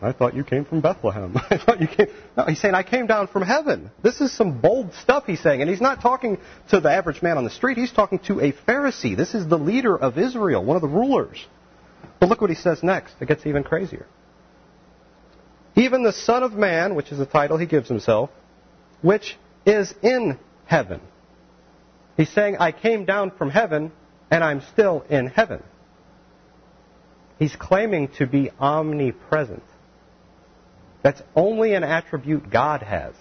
I 0.00 0.12
thought 0.12 0.34
you 0.34 0.44
came 0.44 0.64
from 0.64 0.80
Bethlehem. 0.80 1.36
I 1.50 1.58
thought 1.58 1.80
you 1.80 1.88
came. 1.88 2.06
No, 2.36 2.44
he's 2.44 2.60
saying, 2.60 2.74
I 2.74 2.82
came 2.84 3.06
down 3.06 3.26
from 3.26 3.42
heaven. 3.42 3.90
This 4.02 4.20
is 4.20 4.32
some 4.32 4.60
bold 4.60 4.94
stuff 4.94 5.24
he's 5.26 5.40
saying. 5.40 5.60
And 5.60 5.68
he's 5.68 5.80
not 5.80 6.00
talking 6.00 6.38
to 6.70 6.80
the 6.80 6.90
average 6.90 7.20
man 7.20 7.36
on 7.36 7.44
the 7.44 7.50
street. 7.50 7.78
He's 7.78 7.92
talking 7.92 8.20
to 8.20 8.40
a 8.40 8.52
Pharisee. 8.52 9.16
This 9.16 9.34
is 9.34 9.48
the 9.48 9.58
leader 9.58 9.96
of 9.96 10.16
Israel, 10.16 10.64
one 10.64 10.76
of 10.76 10.82
the 10.82 10.88
rulers. 10.88 11.44
But 12.20 12.28
look 12.28 12.40
what 12.40 12.50
he 12.50 12.56
says 12.56 12.82
next. 12.82 13.14
It 13.20 13.26
gets 13.26 13.44
even 13.46 13.64
crazier. 13.64 14.06
Even 15.74 16.02
the 16.02 16.12
Son 16.12 16.42
of 16.42 16.52
Man, 16.52 16.94
which 16.94 17.10
is 17.10 17.18
the 17.18 17.26
title 17.26 17.56
he 17.56 17.66
gives 17.66 17.88
himself, 17.88 18.30
which 19.02 19.36
is 19.66 19.92
in 20.02 20.38
heaven. 20.64 21.00
He's 22.16 22.30
saying, 22.30 22.56
I 22.58 22.72
came 22.72 23.04
down 23.04 23.30
from 23.32 23.50
heaven, 23.50 23.92
and 24.30 24.42
I'm 24.42 24.60
still 24.72 25.04
in 25.08 25.28
heaven. 25.28 25.62
He's 27.38 27.54
claiming 27.54 28.08
to 28.18 28.26
be 28.26 28.50
omnipresent. 28.58 29.62
That's 31.02 31.22
only 31.34 31.74
an 31.74 31.84
attribute 31.84 32.50
God 32.50 32.82
has. 32.82 33.14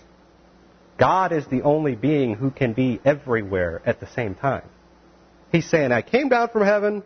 God 0.98 1.32
is 1.32 1.46
the 1.48 1.62
only 1.62 1.96
being 1.96 2.34
who 2.34 2.50
can 2.50 2.74
be 2.74 3.00
everywhere 3.06 3.82
at 3.86 4.00
the 4.00 4.08
same 4.08 4.34
time. 4.34 4.64
He's 5.52 5.70
saying, 5.70 5.92
I 5.92 6.02
came 6.02 6.30
down 6.30 6.50
from 6.50 6.64
heaven 6.64 7.04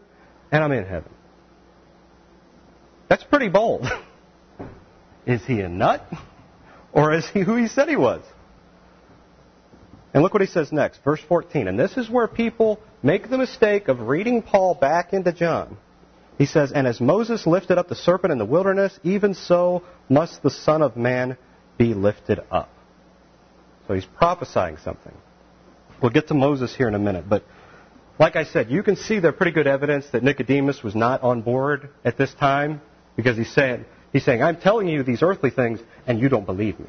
and 0.51 0.63
I'm 0.63 0.71
in 0.71 0.85
heaven. 0.85 1.11
That's 3.09 3.23
pretty 3.23 3.49
bold. 3.49 3.85
is 5.25 5.43
he 5.45 5.59
a 5.61 5.69
nut? 5.69 6.05
Or 6.93 7.13
is 7.13 7.25
he 7.29 7.39
who 7.39 7.55
he 7.55 7.69
said 7.69 7.87
he 7.87 7.95
was? 7.95 8.21
And 10.13 10.21
look 10.21 10.33
what 10.33 10.41
he 10.41 10.47
says 10.47 10.73
next, 10.73 11.01
verse 11.03 11.21
14. 11.25 11.69
And 11.69 11.79
this 11.79 11.95
is 11.95 12.09
where 12.09 12.27
people 12.27 12.81
make 13.01 13.29
the 13.29 13.37
mistake 13.37 13.87
of 13.87 14.01
reading 14.01 14.41
Paul 14.41 14.75
back 14.75 15.13
into 15.13 15.31
John. 15.31 15.77
He 16.37 16.45
says, 16.45 16.71
And 16.71 16.87
as 16.87 16.99
Moses 16.99 17.45
lifted 17.45 17.77
up 17.77 17.87
the 17.87 17.95
serpent 17.95 18.31
in 18.31 18.37
the 18.37 18.45
wilderness, 18.45 18.97
even 19.03 19.33
so 19.33 19.83
must 20.09 20.41
the 20.41 20.49
Son 20.49 20.81
of 20.81 20.97
Man 20.97 21.37
be 21.77 21.93
lifted 21.93 22.39
up. 22.49 22.69
So 23.87 23.93
he's 23.93 24.05
prophesying 24.05 24.77
something. 24.77 25.13
We'll 26.01 26.11
get 26.11 26.27
to 26.29 26.33
Moses 26.33 26.75
here 26.75 26.87
in 26.87 26.95
a 26.95 26.99
minute, 26.99 27.25
but 27.29 27.43
like 28.19 28.35
I 28.35 28.43
said, 28.43 28.69
you 28.69 28.83
can 28.83 28.95
see 28.95 29.19
there's 29.19 29.35
pretty 29.35 29.51
good 29.51 29.67
evidence 29.67 30.05
that 30.11 30.23
Nicodemus 30.23 30.83
was 30.83 30.95
not 30.95 31.23
on 31.23 31.41
board 31.41 31.89
at 32.05 32.17
this 32.17 32.33
time 32.35 32.81
because 33.15 33.35
he's 33.35 33.51
saying, 33.51 33.85
he's 34.13 34.23
saying, 34.23 34.43
I'm 34.43 34.57
telling 34.57 34.87
you 34.87 35.01
these 35.01 35.23
earthly 35.23 35.49
things 35.49 35.79
and 36.05 36.19
you 36.19 36.29
don't 36.29 36.45
believe 36.45 36.79
me. 36.79 36.85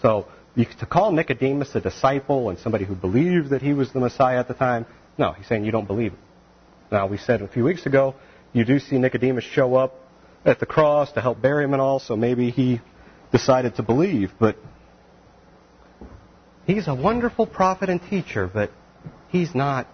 So 0.00 0.26
you, 0.54 0.64
to 0.80 0.86
call 0.86 1.12
Nicodemus 1.12 1.74
a 1.74 1.80
disciple 1.80 2.48
and 2.48 2.58
somebody 2.58 2.84
who 2.84 2.94
believed 2.94 3.50
that 3.50 3.62
he 3.62 3.74
was 3.74 3.92
the 3.92 4.00
Messiah 4.00 4.38
at 4.38 4.48
the 4.48 4.54
time, 4.54 4.86
no, 5.18 5.32
he's 5.32 5.46
saying 5.46 5.64
you 5.64 5.70
don't 5.70 5.86
believe 5.86 6.12
him. 6.12 6.20
Now, 6.90 7.06
we 7.06 7.18
said 7.18 7.42
a 7.42 7.48
few 7.48 7.64
weeks 7.64 7.84
ago 7.84 8.14
you 8.52 8.64
do 8.64 8.78
see 8.78 8.98
Nicodemus 8.98 9.44
show 9.44 9.74
up 9.74 9.94
at 10.44 10.60
the 10.60 10.66
cross 10.66 11.12
to 11.12 11.20
help 11.20 11.40
bury 11.40 11.64
him 11.64 11.72
and 11.72 11.82
all, 11.82 11.98
so 11.98 12.16
maybe 12.16 12.50
he 12.50 12.80
decided 13.32 13.76
to 13.76 13.82
believe. 13.82 14.32
But 14.38 14.56
he's 16.66 16.88
a 16.88 16.94
wonderful 16.94 17.46
prophet 17.46 17.88
and 17.88 18.00
teacher, 18.02 18.50
but 18.52 18.70
he's 19.28 19.54
not 19.54 19.86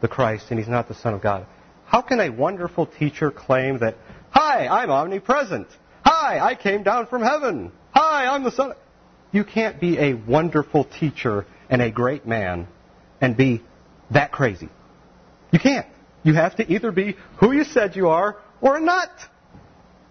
the 0.00 0.08
Christ 0.08 0.46
and 0.50 0.58
he's 0.58 0.68
not 0.68 0.88
the 0.88 0.94
Son 0.94 1.14
of 1.14 1.22
God. 1.22 1.46
How 1.84 2.00
can 2.00 2.20
a 2.20 2.30
wonderful 2.30 2.86
teacher 2.86 3.30
claim 3.30 3.78
that, 3.80 3.96
Hi, 4.30 4.66
I'm 4.66 4.90
omnipresent. 4.90 5.68
Hi, 6.04 6.40
I 6.40 6.54
came 6.54 6.82
down 6.82 7.06
from 7.06 7.22
heaven. 7.22 7.70
Hi, 7.92 8.26
I'm 8.26 8.44
the 8.44 8.50
Son. 8.50 8.72
You 9.30 9.44
can't 9.44 9.80
be 9.80 9.98
a 9.98 10.14
wonderful 10.14 10.84
teacher 10.84 11.46
and 11.70 11.80
a 11.80 11.90
great 11.90 12.26
man 12.26 12.66
and 13.20 13.36
be 13.36 13.62
that 14.10 14.32
crazy. 14.32 14.68
You 15.52 15.58
can't. 15.58 15.86
You 16.22 16.34
have 16.34 16.56
to 16.56 16.72
either 16.72 16.92
be 16.92 17.16
who 17.38 17.52
you 17.52 17.64
said 17.64 17.96
you 17.96 18.08
are 18.08 18.36
or 18.60 18.76
a 18.76 18.80
nut. 18.80 19.10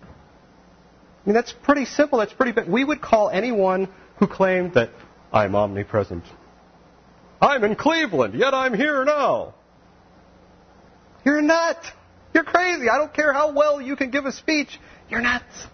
I 0.01 1.25
mean, 1.25 1.36
that's 1.36 1.53
pretty 1.53 1.86
simple. 1.86 2.20
That's 2.20 2.34
pretty. 2.34 2.60
We 2.70 2.84
would 2.84 3.01
call 3.01 3.30
anyone 3.30 3.88
who 4.18 4.27
claimed 4.27 4.74
that 4.74 4.89
I'm 5.32 5.56
omnipresent. 5.56 6.24
I'm 7.41 7.63
in 7.63 7.75
Cleveland, 7.75 8.36
yet 8.36 8.53
I'm 8.53 8.74
here 8.74 9.03
now. 9.06 9.56
You're 11.24 11.39
a 11.39 11.41
nut. 11.41 11.77
You're 12.34 12.44
crazy. 12.44 12.89
I 12.89 12.98
don't 12.98 13.13
care 13.13 13.34
how 13.34 13.51
well 13.53 13.82
you 13.82 13.96
can 13.96 14.10
give 14.10 14.25
a 14.25 14.32
speech. 14.32 14.80
You're 15.10 15.22
nuts. 15.22 15.68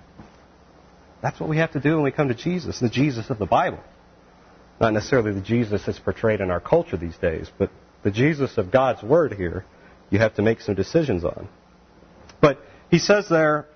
That's 1.21 1.39
what 1.39 1.49
we 1.49 1.57
have 1.57 1.73
to 1.73 1.79
do 1.79 1.95
when 1.95 2.03
we 2.03 2.11
come 2.11 2.27
to 2.27 2.35
Jesus, 2.35 2.79
the 2.79 2.89
Jesus 2.89 3.29
of 3.29 3.39
the 3.39 3.45
Bible. 3.45 3.79
Not 4.79 4.93
necessarily 4.93 5.33
the 5.33 5.41
Jesus 5.41 5.83
that's 5.85 5.99
portrayed 5.99 6.41
in 6.41 6.51
our 6.51 6.59
culture 6.59 6.97
these 6.97 7.17
days, 7.17 7.49
but 7.57 7.71
the 8.03 8.11
Jesus 8.11 8.57
of 8.57 8.71
God's 8.71 9.01
Word 9.01 9.33
here 9.33 9.65
you 10.09 10.19
have 10.19 10.35
to 10.35 10.41
make 10.41 10.61
some 10.61 10.75
decisions 10.75 11.23
on. 11.23 11.49
But 12.41 12.59
he 12.89 12.99
says 12.99 13.27
there 13.29 13.67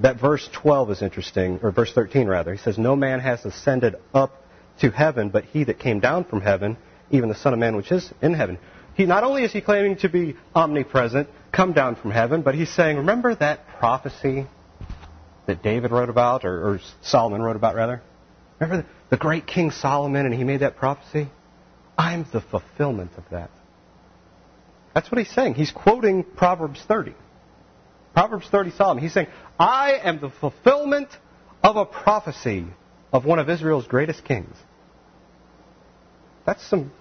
that 0.00 0.20
verse 0.20 0.48
12 0.52 0.90
is 0.90 1.02
interesting, 1.02 1.60
or 1.62 1.70
verse 1.70 1.92
13 1.92 2.26
rather. 2.28 2.52
He 2.52 2.58
says, 2.58 2.78
No 2.78 2.96
man 2.96 3.20
has 3.20 3.44
ascended 3.44 3.96
up 4.12 4.42
to 4.80 4.90
heaven, 4.90 5.30
but 5.30 5.44
he 5.44 5.64
that 5.64 5.78
came 5.78 6.00
down 6.00 6.24
from 6.24 6.40
heaven, 6.42 6.76
even 7.10 7.28
the 7.28 7.34
Son 7.34 7.52
of 7.52 7.58
Man 7.58 7.76
which 7.76 7.90
is 7.90 8.12
in 8.20 8.34
heaven. 8.34 8.58
he 8.94 9.06
not 9.06 9.24
only 9.24 9.44
is 9.44 9.52
he 9.52 9.60
claiming 9.60 9.96
to 9.98 10.08
be 10.08 10.36
omnipresent, 10.54 11.28
come 11.52 11.72
down 11.72 11.96
from 11.96 12.10
heaven, 12.10 12.42
but 12.42 12.54
he's 12.54 12.70
saying, 12.70 12.98
remember 12.98 13.34
that 13.34 13.66
prophecy 13.78 14.46
that 15.46 15.62
David 15.62 15.92
wrote 15.92 16.10
about, 16.10 16.44
or, 16.44 16.68
or 16.68 16.80
Solomon 17.02 17.40
wrote 17.40 17.56
about, 17.56 17.74
rather? 17.74 18.02
Remember 18.58 18.82
the, 18.82 18.88
the 19.10 19.16
great 19.16 19.46
King 19.46 19.70
Solomon, 19.70 20.26
and 20.26 20.34
he 20.34 20.44
made 20.44 20.60
that 20.60 20.76
prophecy? 20.76 21.28
I'm 21.96 22.26
the 22.32 22.40
fulfillment 22.40 23.12
of 23.16 23.24
that. 23.30 23.50
That's 24.96 25.12
what 25.12 25.18
he's 25.18 25.30
saying. 25.30 25.54
He's 25.56 25.70
quoting 25.70 26.24
Proverbs 26.24 26.82
30. 26.88 27.12
Proverbs 28.14 28.48
30 28.48 28.70
Solomon. 28.70 29.04
He's 29.04 29.12
saying, 29.12 29.26
I 29.60 29.98
am 30.02 30.20
the 30.20 30.30
fulfillment 30.30 31.10
of 31.62 31.76
a 31.76 31.84
prophecy 31.84 32.64
of 33.12 33.26
one 33.26 33.38
of 33.38 33.50
Israel's 33.50 33.86
greatest 33.86 34.24
kings. 34.24 34.56
That's 36.46 36.66
some, 36.66 36.92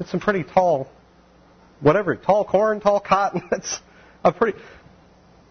that's 0.00 0.10
some 0.10 0.18
pretty 0.18 0.42
tall, 0.42 0.88
whatever, 1.80 2.16
tall 2.16 2.44
corn, 2.44 2.80
tall 2.80 2.98
cotton. 2.98 3.42
That's 3.52 3.78
a 4.24 4.32
pretty. 4.32 4.58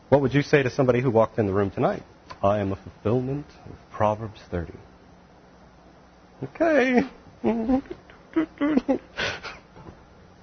What 0.09 0.19
would 0.19 0.33
you 0.33 0.41
say 0.41 0.61
to 0.61 0.69
somebody 0.69 0.99
who 0.99 1.09
walked 1.09 1.39
in 1.39 1.45
the 1.45 1.53
room 1.53 1.71
tonight? 1.71 2.03
I 2.41 2.59
am 2.59 2.73
a 2.73 2.75
fulfillment 2.75 3.45
of 3.65 3.75
Proverbs 3.93 4.41
30. 4.51 4.73
Okay. 6.43 7.03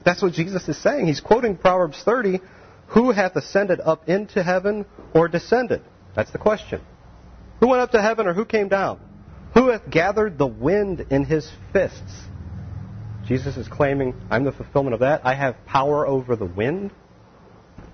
That's 0.05 0.23
what 0.23 0.33
Jesus 0.33 0.69
is 0.69 0.81
saying. 0.83 1.07
He's 1.07 1.21
quoting 1.21 1.57
Proverbs 1.57 2.03
30 2.03 2.41
Who 2.89 3.11
hath 3.11 3.37
ascended 3.37 3.81
up 3.81 4.09
into 4.09 4.43
heaven 4.43 4.87
or 5.15 5.29
descended? 5.29 5.83
That's 6.15 6.31
the 6.33 6.39
question. 6.39 6.81
Who 7.61 7.69
went 7.69 7.83
up 7.83 7.93
to 7.93 8.03
heaven 8.03 8.27
or 8.27 8.35
who 8.35 8.45
came 8.45 8.69
down? 8.69 9.01
Who 9.55 9.69
hath 9.69 9.91
gathered 9.91 10.39
the 10.39 10.47
wind 10.47 11.07
in 11.11 11.25
his 11.25 11.51
fists? 11.73 12.23
Jesus 13.27 13.57
is 13.57 13.69
claiming, 13.69 14.15
I'm 14.31 14.45
the 14.45 14.53
fulfillment 14.53 14.95
of 14.95 15.01
that. 15.01 15.21
I 15.25 15.35
have 15.35 15.57
power 15.67 16.07
over 16.07 16.37
the 16.37 16.47
wind. 16.47 16.91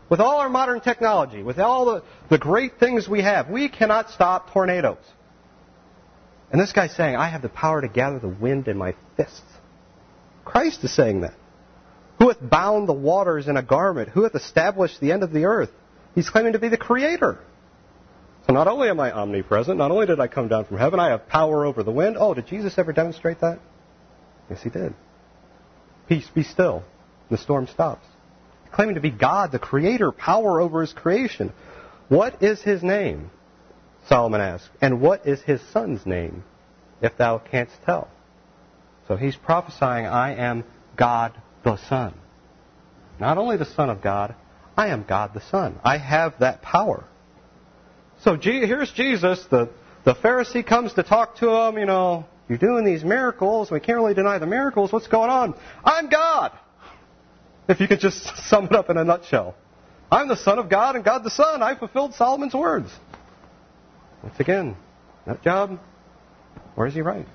With 0.08 0.20
all 0.20 0.38
our 0.38 0.48
modern 0.48 0.80
technology, 0.80 1.42
with 1.42 1.58
all 1.58 1.84
the, 1.86 2.02
the 2.30 2.38
great 2.38 2.78
things 2.78 3.08
we 3.08 3.22
have, 3.22 3.50
we 3.50 3.68
cannot 3.68 4.10
stop 4.10 4.52
tornadoes. 4.52 5.04
And 6.52 6.60
this 6.60 6.72
guy's 6.72 6.94
saying, 6.94 7.16
I 7.16 7.28
have 7.28 7.42
the 7.42 7.48
power 7.48 7.80
to 7.80 7.88
gather 7.88 8.20
the 8.20 8.28
wind 8.28 8.68
in 8.68 8.78
my 8.78 8.94
fists. 9.16 9.42
Christ 10.44 10.84
is 10.84 10.94
saying 10.94 11.22
that. 11.22 11.34
Who 12.18 12.28
hath 12.28 12.38
bound 12.40 12.88
the 12.88 12.94
waters 12.94 13.49
in 13.49 13.56
a 13.56 13.62
garment? 13.62 14.11
Who 14.11 14.23
hath 14.23 14.35
established 14.35 15.00
the 15.00 15.12
end 15.12 15.23
of 15.23 15.32
the 15.32 15.44
earth? 15.44 15.70
He's 16.14 16.30
claiming 16.30 16.54
to 16.54 16.58
be 16.58 16.68
the 16.68 16.78
creator. 16.78 17.38
So 18.46 18.54
not 18.54 18.68
only 18.68 18.88
am 18.88 19.00
I 19.00 19.12
omnipresent, 19.12 19.76
not 19.76 19.90
only 19.90 20.06
did 20.06 20.20
I 20.20 20.28
come 20.28 20.49
down 20.49 20.64
from 20.64 20.78
heaven, 20.78 21.00
I 21.00 21.11
have 21.11 21.28
power 21.28 21.66
over 21.66 21.82
the 21.82 21.90
wind. 21.90 22.16
Oh, 22.18 22.32
did 22.32 22.46
Jesus 22.46 22.78
ever 22.78 22.92
demonstrate 22.92 23.40
that? 23.40 23.58
Yes, 24.49 24.62
he 24.62 24.70
did. 24.70 24.94
Peace, 26.08 26.28
be 26.32 26.44
still. 26.44 26.85
The 27.28 27.38
storm 27.38 27.66
stops. 27.66 28.06
Claiming 28.73 28.94
to 28.94 29.00
be 29.00 29.11
God, 29.11 29.52
the 29.52 29.58
creator, 29.58 30.12
power 30.12 30.61
over 30.61 30.80
his 30.80 30.92
creation. 30.92 31.52
What 32.08 32.42
is 32.42 32.62
his 32.62 32.82
name? 32.82 33.30
Solomon 34.08 34.40
asks. 34.40 34.68
And 34.80 35.00
what 35.00 35.26
is 35.26 35.42
his 35.42 35.61
son's 35.73 36.06
name, 36.06 36.44
if 37.02 37.16
thou 37.16 37.38
canst 37.38 37.75
tell? 37.85 38.08
So 39.08 39.16
he's 39.16 39.37
prophesying, 39.37 40.06
I 40.06 40.35
am 40.35 40.64
God 40.96 41.32
the 41.66 41.76
Son. 41.88 42.14
Not 43.18 43.38
only 43.38 43.56
the 43.56 43.64
Son 43.64 43.90
of 43.90 44.00
God, 44.00 44.37
I 44.76 44.88
am 44.88 45.04
God 45.04 45.35
the 45.35 45.40
Son. 45.40 45.78
I 45.82 45.99
have 45.99 46.35
that 46.38 46.62
power. 46.62 47.04
So 48.23 48.37
here's 48.37 48.92
Jesus. 48.92 49.44
The, 49.50 49.70
the 50.04 50.14
Pharisee 50.14 50.64
comes 50.64 50.92
to 50.94 51.02
talk 51.02 51.38
to 51.38 51.50
him. 51.50 51.76
You 51.76 51.87
know, 51.87 52.25
you're 52.49 52.58
doing 52.58 52.85
these 52.85 53.02
miracles. 53.02 53.70
We 53.70 53.80
can't 53.80 53.99
really 53.99 54.14
deny 54.14 54.38
the 54.38 54.46
miracles. 54.46 54.92
What's 54.92 55.08
going 55.08 55.28
on? 55.28 55.54
I'm 55.85 56.08
God. 56.08 56.52
If 57.68 57.80
you 57.80 57.88
could 57.88 58.00
just 58.00 58.25
sum 58.49 58.66
it 58.66 58.73
up 58.73 58.88
in 58.88 58.96
a 58.96 59.04
nutshell. 59.04 59.56
I'm 60.11 60.28
the 60.28 60.37
Son 60.37 60.61
of 60.61 60.70
God 60.70 60.94
and 60.94 61.04
God 61.04 61.25
the 61.25 61.30
Son. 61.30 61.64
I 61.64 61.76
fulfilled 61.76 62.14
Solomon's 62.14 62.54
words. 62.54 62.90
Once 64.23 64.38
again, 64.38 64.76
that 65.26 65.42
job, 65.42 65.80
where 66.76 66.87
is 66.87 66.94
he 66.94 67.00
right? 67.00 67.26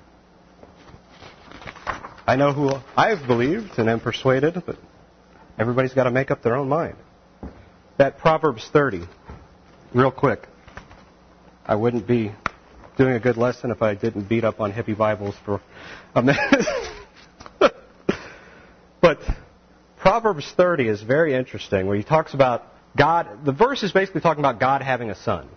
I 2.26 2.36
know 2.36 2.52
who 2.52 2.70
I've 2.96 3.26
believed 3.26 3.78
and 3.78 3.90
am 3.90 4.00
persuaded, 4.00 4.62
but 4.64 4.76
everybody's 5.58 5.92
got 5.92 6.04
to 6.04 6.10
make 6.10 6.30
up 6.30 6.42
their 6.42 6.56
own 6.56 6.68
mind. 6.68 6.96
That 7.98 8.18
Proverbs 8.18 8.68
30, 8.72 9.02
real 9.92 10.10
quick. 10.10 10.46
I 11.66 11.74
wouldn't 11.76 12.06
be 12.06 12.32
doing 12.96 13.14
a 13.14 13.20
good 13.20 13.36
lesson 13.36 13.70
if 13.70 13.82
I 13.82 13.94
didn't 13.94 14.28
beat 14.28 14.44
up 14.44 14.60
on 14.60 14.72
hippie 14.72 14.96
Bibles 14.96 15.34
for 15.44 15.60
a 16.14 16.22
minute. 16.22 16.66
but 19.00 19.20
Proverbs 19.98 20.52
30 20.56 20.88
is 20.88 21.02
very 21.02 21.34
interesting 21.34 21.86
where 21.86 21.96
he 21.96 22.04
talks 22.04 22.34
about 22.34 22.64
God. 22.96 23.44
The 23.44 23.52
verse 23.52 23.82
is 23.82 23.92
basically 23.92 24.20
talking 24.20 24.40
about 24.40 24.60
God 24.60 24.82
having 24.82 25.10
a 25.10 25.14
son. 25.14 25.48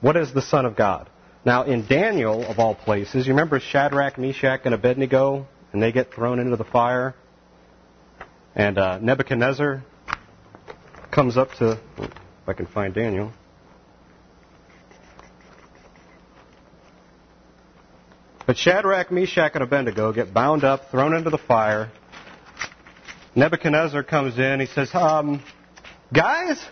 What 0.00 0.16
is 0.16 0.32
the 0.34 0.42
Son 0.42 0.66
of 0.66 0.76
God? 0.76 1.08
Now, 1.44 1.64
in 1.64 1.86
Daniel, 1.86 2.46
of 2.46 2.58
all 2.58 2.74
places, 2.74 3.26
you 3.26 3.34
remember 3.34 3.60
Shadrach, 3.60 4.16
Meshach, 4.16 4.62
and 4.64 4.74
Abednego, 4.74 5.46
and 5.72 5.82
they 5.82 5.92
get 5.92 6.14
thrown 6.14 6.38
into 6.38 6.56
the 6.56 6.64
fire? 6.64 7.14
And 8.54 8.78
uh, 8.78 8.98
Nebuchadnezzar 8.98 9.82
comes 11.10 11.36
up 11.36 11.52
to, 11.58 11.78
if 11.98 12.48
I 12.48 12.54
can 12.54 12.66
find 12.66 12.94
Daniel. 12.94 13.30
But 18.46 18.56
Shadrach, 18.56 19.10
Meshach, 19.10 19.52
and 19.54 19.62
Abednego 19.62 20.14
get 20.14 20.32
bound 20.32 20.64
up, 20.64 20.90
thrown 20.90 21.14
into 21.14 21.28
the 21.28 21.38
fire. 21.38 21.90
Nebuchadnezzar 23.36 24.02
comes 24.02 24.38
in. 24.38 24.60
He 24.60 24.66
says, 24.66 24.90
um, 24.94 25.42
Guys, 26.12 26.64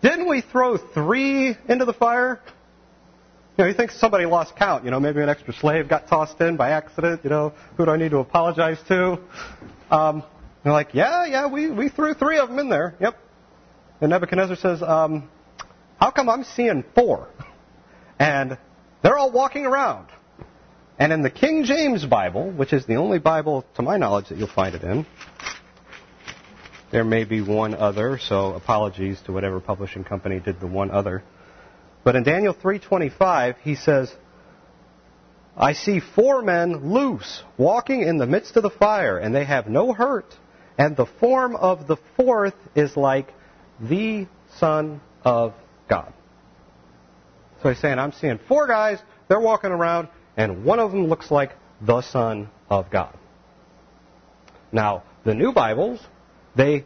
didn't 0.00 0.28
we 0.28 0.40
throw 0.40 0.78
three 0.78 1.56
into 1.68 1.84
the 1.84 1.92
fire? 1.92 2.40
You 3.58 3.64
know, 3.64 3.70
you 3.70 3.74
think 3.74 3.90
somebody 3.90 4.24
lost 4.24 4.54
count. 4.54 4.84
You 4.84 4.92
know, 4.92 5.00
maybe 5.00 5.20
an 5.20 5.28
extra 5.28 5.52
slave 5.52 5.88
got 5.88 6.06
tossed 6.06 6.40
in 6.40 6.56
by 6.56 6.70
accident. 6.70 7.22
You 7.24 7.30
know, 7.30 7.54
who 7.76 7.86
do 7.86 7.90
I 7.90 7.96
need 7.96 8.12
to 8.12 8.18
apologize 8.18 8.78
to? 8.86 9.18
Um, 9.90 10.22
they're 10.62 10.72
like, 10.72 10.94
yeah, 10.94 11.26
yeah, 11.26 11.48
we, 11.48 11.68
we 11.68 11.88
threw 11.88 12.14
three 12.14 12.38
of 12.38 12.50
them 12.50 12.60
in 12.60 12.68
there. 12.68 12.94
Yep. 13.00 13.18
And 14.00 14.10
Nebuchadnezzar 14.10 14.54
says, 14.54 14.80
um, 14.80 15.28
how 16.00 16.12
come 16.12 16.28
I'm 16.28 16.44
seeing 16.44 16.84
four? 16.94 17.30
And 18.20 18.56
they're 19.02 19.18
all 19.18 19.32
walking 19.32 19.66
around. 19.66 20.06
And 20.96 21.12
in 21.12 21.22
the 21.22 21.30
King 21.30 21.64
James 21.64 22.06
Bible, 22.06 22.52
which 22.52 22.72
is 22.72 22.86
the 22.86 22.94
only 22.94 23.18
Bible, 23.18 23.64
to 23.74 23.82
my 23.82 23.96
knowledge, 23.96 24.28
that 24.28 24.38
you'll 24.38 24.46
find 24.46 24.76
it 24.76 24.84
in, 24.84 25.04
there 26.92 27.02
may 27.02 27.24
be 27.24 27.40
one 27.40 27.74
other, 27.74 28.20
so 28.22 28.54
apologies 28.54 29.20
to 29.22 29.32
whatever 29.32 29.58
publishing 29.58 30.04
company 30.04 30.38
did 30.38 30.60
the 30.60 30.68
one 30.68 30.92
other. 30.92 31.24
But 32.04 32.16
in 32.16 32.22
Daniel 32.22 32.54
3:25, 32.54 33.56
he 33.62 33.74
says, 33.74 34.14
"I 35.56 35.72
see 35.72 36.00
four 36.00 36.42
men 36.42 36.92
loose, 36.92 37.42
walking 37.56 38.02
in 38.02 38.18
the 38.18 38.26
midst 38.26 38.56
of 38.56 38.62
the 38.62 38.70
fire, 38.70 39.18
and 39.18 39.34
they 39.34 39.44
have 39.44 39.68
no 39.68 39.92
hurt, 39.92 40.36
and 40.78 40.96
the 40.96 41.06
form 41.06 41.56
of 41.56 41.86
the 41.86 41.96
fourth 42.16 42.54
is 42.74 42.96
like 42.96 43.32
the 43.80 44.26
Son 44.56 45.00
of 45.24 45.54
God." 45.88 46.12
So 47.62 47.68
he's 47.68 47.78
saying, 47.78 47.98
I'm 47.98 48.12
seeing 48.12 48.38
four 48.38 48.66
guys, 48.66 49.02
they're 49.26 49.40
walking 49.40 49.72
around, 49.72 50.08
and 50.36 50.64
one 50.64 50.78
of 50.78 50.92
them 50.92 51.06
looks 51.06 51.30
like 51.30 51.50
the 51.80 52.00
Son 52.02 52.48
of 52.70 52.90
God. 52.90 53.14
Now, 54.70 55.02
the 55.24 55.34
new 55.34 55.52
Bibles, 55.52 56.00
they 56.54 56.84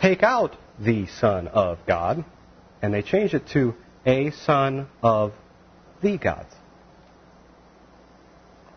take 0.00 0.22
out 0.22 0.56
the 0.78 1.06
Son 1.06 1.48
of 1.48 1.78
God, 1.86 2.24
and 2.80 2.94
they 2.94 3.02
change 3.02 3.34
it 3.34 3.46
to 3.48 3.74
a 4.06 4.30
son 4.30 4.88
of 5.02 5.32
the 6.02 6.18
gods. 6.18 6.54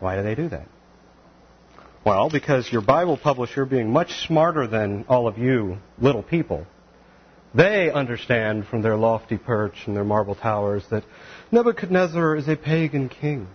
Why 0.00 0.16
do 0.16 0.22
they 0.22 0.34
do 0.34 0.48
that? 0.48 0.68
Well, 2.04 2.30
because 2.30 2.70
your 2.72 2.80
Bible 2.80 3.16
publisher, 3.16 3.66
being 3.66 3.90
much 3.90 4.12
smarter 4.26 4.66
than 4.66 5.04
all 5.08 5.26
of 5.26 5.36
you 5.36 5.78
little 5.98 6.22
people, 6.22 6.66
they 7.54 7.90
understand 7.90 8.66
from 8.66 8.82
their 8.82 8.96
lofty 8.96 9.36
perch 9.36 9.74
and 9.86 9.96
their 9.96 10.04
marble 10.04 10.34
towers 10.34 10.84
that 10.90 11.04
Nebuchadnezzar 11.50 12.36
is 12.36 12.48
a 12.48 12.56
pagan 12.56 13.08
king. 13.08 13.48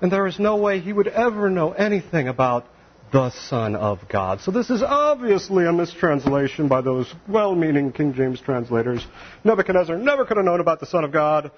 And 0.00 0.10
there 0.10 0.26
is 0.26 0.38
no 0.38 0.56
way 0.56 0.80
he 0.80 0.92
would 0.92 1.08
ever 1.08 1.48
know 1.48 1.72
anything 1.72 2.26
about 2.26 2.66
the 3.12 3.30
Son 3.30 3.76
of 3.76 4.08
God. 4.08 4.40
So 4.40 4.50
this 4.50 4.70
is 4.70 4.82
obviously 4.82 5.66
a 5.66 5.72
mistranslation 5.72 6.66
by 6.68 6.80
those 6.80 7.12
well 7.28 7.54
meaning 7.54 7.92
King 7.92 8.14
James 8.14 8.40
translators. 8.40 9.06
Nebuchadnezzar 9.44 9.98
never 9.98 10.24
could 10.24 10.38
have 10.38 10.46
known 10.46 10.60
about 10.60 10.80
the 10.80 10.86
Son 10.86 11.04
of 11.04 11.12
God. 11.12 11.50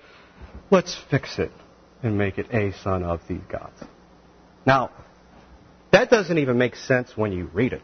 Let's 0.71 0.97
fix 1.11 1.39
it 1.39 1.53
and 2.03 2.19
make 2.19 2.39
it 2.39 2.53
a 2.53 2.73
Son 2.83 3.05
of 3.05 3.21
the 3.29 3.35
gods. 3.35 3.81
Now, 4.67 4.91
that 5.93 6.11
doesn't 6.11 6.39
even 6.39 6.59
make 6.59 6.75
sense 6.75 7.17
when 7.17 7.31
you 7.31 7.49
read 7.53 7.73
it. 7.73 7.83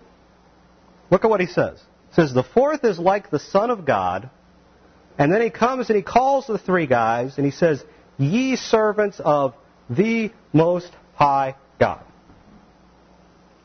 Look 1.10 1.24
at 1.24 1.30
what 1.30 1.40
he 1.40 1.46
says. 1.46 1.80
He 2.08 2.14
says, 2.14 2.34
The 2.34 2.42
fourth 2.42 2.84
is 2.84 2.98
like 2.98 3.30
the 3.30 3.38
Son 3.38 3.70
of 3.70 3.86
God. 3.86 4.30
And 5.16 5.32
then 5.32 5.42
he 5.42 5.50
comes 5.50 5.90
and 5.90 5.96
he 5.96 6.02
calls 6.02 6.46
the 6.46 6.58
three 6.58 6.86
guys 6.86 7.36
and 7.36 7.44
he 7.44 7.52
says, 7.52 7.84
Ye 8.18 8.56
servants 8.56 9.20
of 9.24 9.54
the 9.88 10.32
Most 10.52 10.90
High 11.14 11.54
God. 11.78 12.02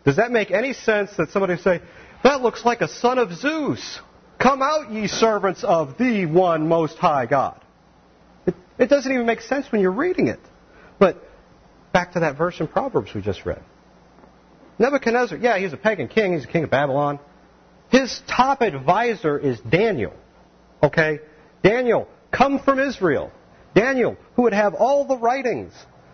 Does 0.05 0.17
that 0.17 0.31
make 0.31 0.51
any 0.51 0.73
sense 0.73 1.11
that 1.17 1.31
somebody 1.31 1.57
say, 1.57 1.81
that 2.23 2.41
looks 2.41 2.63
like 2.63 2.81
a 2.81 2.87
son 2.87 3.17
of 3.17 3.33
Zeus. 3.33 3.99
Come 4.39 4.61
out, 4.61 4.91
ye 4.91 5.07
servants 5.07 5.63
of 5.63 5.97
the 5.97 6.25
one 6.25 6.67
most 6.67 6.97
high 6.97 7.25
God. 7.25 7.59
It, 8.45 8.55
it 8.77 8.89
doesn't 8.89 9.11
even 9.11 9.25
make 9.25 9.41
sense 9.41 9.71
when 9.71 9.81
you're 9.81 9.91
reading 9.91 10.27
it. 10.27 10.39
But 10.99 11.23
back 11.93 12.13
to 12.13 12.21
that 12.21 12.37
verse 12.37 12.59
in 12.59 12.67
Proverbs 12.67 13.13
we 13.13 13.21
just 13.21 13.45
read. 13.45 13.63
Nebuchadnezzar, 14.77 15.37
yeah, 15.37 15.57
he's 15.57 15.73
a 15.73 15.77
pagan 15.77 16.07
king, 16.07 16.33
he's 16.33 16.43
a 16.43 16.47
king 16.47 16.63
of 16.63 16.69
Babylon. 16.69 17.19
His 17.89 18.21
top 18.27 18.61
advisor 18.61 19.39
is 19.39 19.59
Daniel. 19.61 20.13
Okay? 20.83 21.19
Daniel, 21.63 22.07
come 22.31 22.59
from 22.59 22.79
Israel. 22.79 23.31
Daniel, 23.73 24.17
who 24.35 24.43
would 24.43 24.53
have 24.53 24.73
all 24.73 25.05
the 25.05 25.17
writings 25.17 25.73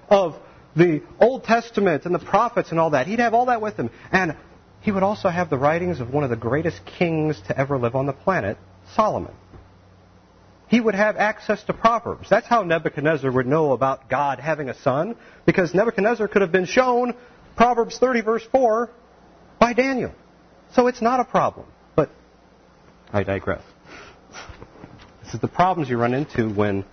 of 0.10 0.36
the 0.76 1.02
Old 1.20 1.44
Testament 1.44 2.06
and 2.06 2.16
the 2.16 2.20
prophets 2.20 2.72
and 2.72 2.80
all 2.80 2.92
that. 2.92 3.08
He'd 3.08 3.20
have 3.20 3.34
all 3.34 3.48
that 3.48 3.62
with 3.62 3.76
him. 3.76 3.90
And 4.12 4.36
he 4.82 4.92
would 4.92 5.04
also 5.04 5.30
have 5.30 5.50
the 5.50 5.58
writings 5.58 6.00
of 6.00 6.14
one 6.14 6.24
of 6.24 6.30
the 6.30 6.36
greatest 6.36 6.82
kings 6.86 7.40
to 7.48 7.58
ever 7.58 7.78
live 7.78 7.96
on 7.96 8.06
the 8.06 8.14
planet, 8.14 8.58
Solomon. 8.96 9.34
He 10.68 10.80
would 10.80 10.96
have 10.96 11.18
access 11.18 11.62
to 11.66 11.74
Proverbs. 11.74 12.30
That's 12.30 12.48
how 12.48 12.64
Nebuchadnezzar 12.64 13.30
would 13.30 13.46
know 13.46 13.74
about 13.74 14.10
God 14.10 14.40
having 14.40 14.70
a 14.70 14.74
son, 14.74 15.18
because 15.46 15.74
Nebuchadnezzar 15.74 16.30
could 16.30 16.42
have 16.42 16.52
been 16.52 16.66
shown 16.66 17.14
Proverbs 17.58 17.98
30, 18.00 18.22
verse 18.22 18.44
4, 18.52 18.90
by 19.60 19.74
Daniel. 19.74 20.14
So 20.74 20.88
it's 20.88 21.02
not 21.02 21.20
a 21.20 21.26
problem. 21.26 21.68
But 21.96 22.10
I 23.12 23.24
digress. 23.24 23.64
This 25.24 25.34
is 25.34 25.42
the 25.42 25.50
problems 25.50 25.90
you 25.90 25.98
run 25.98 26.14
into 26.14 26.50
when 26.50 26.86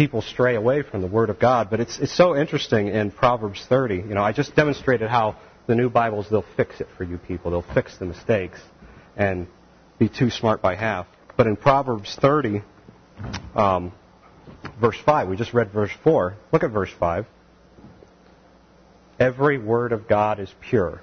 people 0.00 0.22
stray 0.22 0.54
away 0.54 0.80
from 0.80 1.02
the 1.02 1.06
Word 1.06 1.28
of 1.28 1.38
God. 1.38 1.68
But 1.68 1.78
it's, 1.78 1.98
it's 1.98 2.16
so 2.16 2.34
interesting 2.34 2.88
in 2.88 3.10
Proverbs 3.10 3.66
30. 3.68 3.96
You 3.96 4.14
know, 4.14 4.22
I 4.22 4.32
just 4.32 4.56
demonstrated 4.56 5.10
how 5.10 5.36
the 5.66 5.74
new 5.74 5.90
Bibles, 5.90 6.26
they'll 6.30 6.42
fix 6.56 6.80
it 6.80 6.88
for 6.96 7.04
you 7.04 7.18
people. 7.18 7.50
They'll 7.50 7.74
fix 7.74 7.98
the 7.98 8.06
mistakes 8.06 8.58
and 9.14 9.46
be 9.98 10.08
too 10.08 10.30
smart 10.30 10.62
by 10.62 10.74
half. 10.74 11.06
But 11.36 11.48
in 11.48 11.56
Proverbs 11.56 12.16
30, 12.18 12.62
um, 13.54 13.92
verse 14.80 14.96
5, 15.04 15.28
we 15.28 15.36
just 15.36 15.52
read 15.52 15.70
verse 15.70 15.92
4. 16.02 16.34
Look 16.50 16.62
at 16.62 16.70
verse 16.70 16.92
5. 16.98 17.26
Every 19.18 19.58
word 19.58 19.92
of 19.92 20.08
God 20.08 20.40
is 20.40 20.48
pure. 20.62 21.02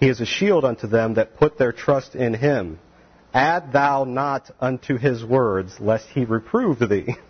He 0.00 0.08
is 0.08 0.22
a 0.22 0.26
shield 0.26 0.64
unto 0.64 0.86
them 0.86 1.14
that 1.14 1.36
put 1.36 1.58
their 1.58 1.72
trust 1.72 2.14
in 2.14 2.32
him. 2.32 2.78
Add 3.34 3.74
thou 3.74 4.04
not 4.04 4.50
unto 4.58 4.96
his 4.96 5.22
words, 5.22 5.78
lest 5.78 6.08
he 6.08 6.24
reprove 6.24 6.78
thee, 6.78 7.16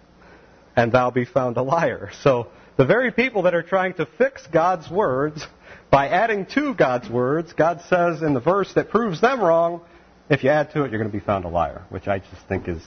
and 0.77 0.93
thou 0.93 1.11
be 1.11 1.25
found 1.25 1.57
a 1.57 1.63
liar. 1.63 2.11
So, 2.23 2.49
the 2.77 2.85
very 2.85 3.11
people 3.11 3.43
that 3.43 3.55
are 3.55 3.63
trying 3.63 3.95
to 3.95 4.07
fix 4.19 4.47
God's 4.49 4.91
words 4.91 5.47
by 5.91 6.09
adding 6.09 6.45
to 6.55 6.75
God's 6.75 7.09
words, 7.09 7.55
God 7.55 7.81
says 7.89 8.23
in 8.23 8.35
the 8.35 8.41
verse 8.41 8.73
that 8.75 8.91
proves 8.91 9.21
them 9.21 9.41
wrong, 9.41 9.81
if 10.29 10.45
you 10.45 10.51
add 10.51 10.73
to 10.73 10.85
it, 10.85 10.91
you're 10.91 11.01
going 11.01 11.11
to 11.11 11.19
be 11.19 11.25
found 11.25 11.47
a 11.47 11.49
liar, 11.49 11.85
which 11.89 12.07
I 12.07 12.19
just 12.19 12.47
think 12.49 12.69
is 12.69 12.83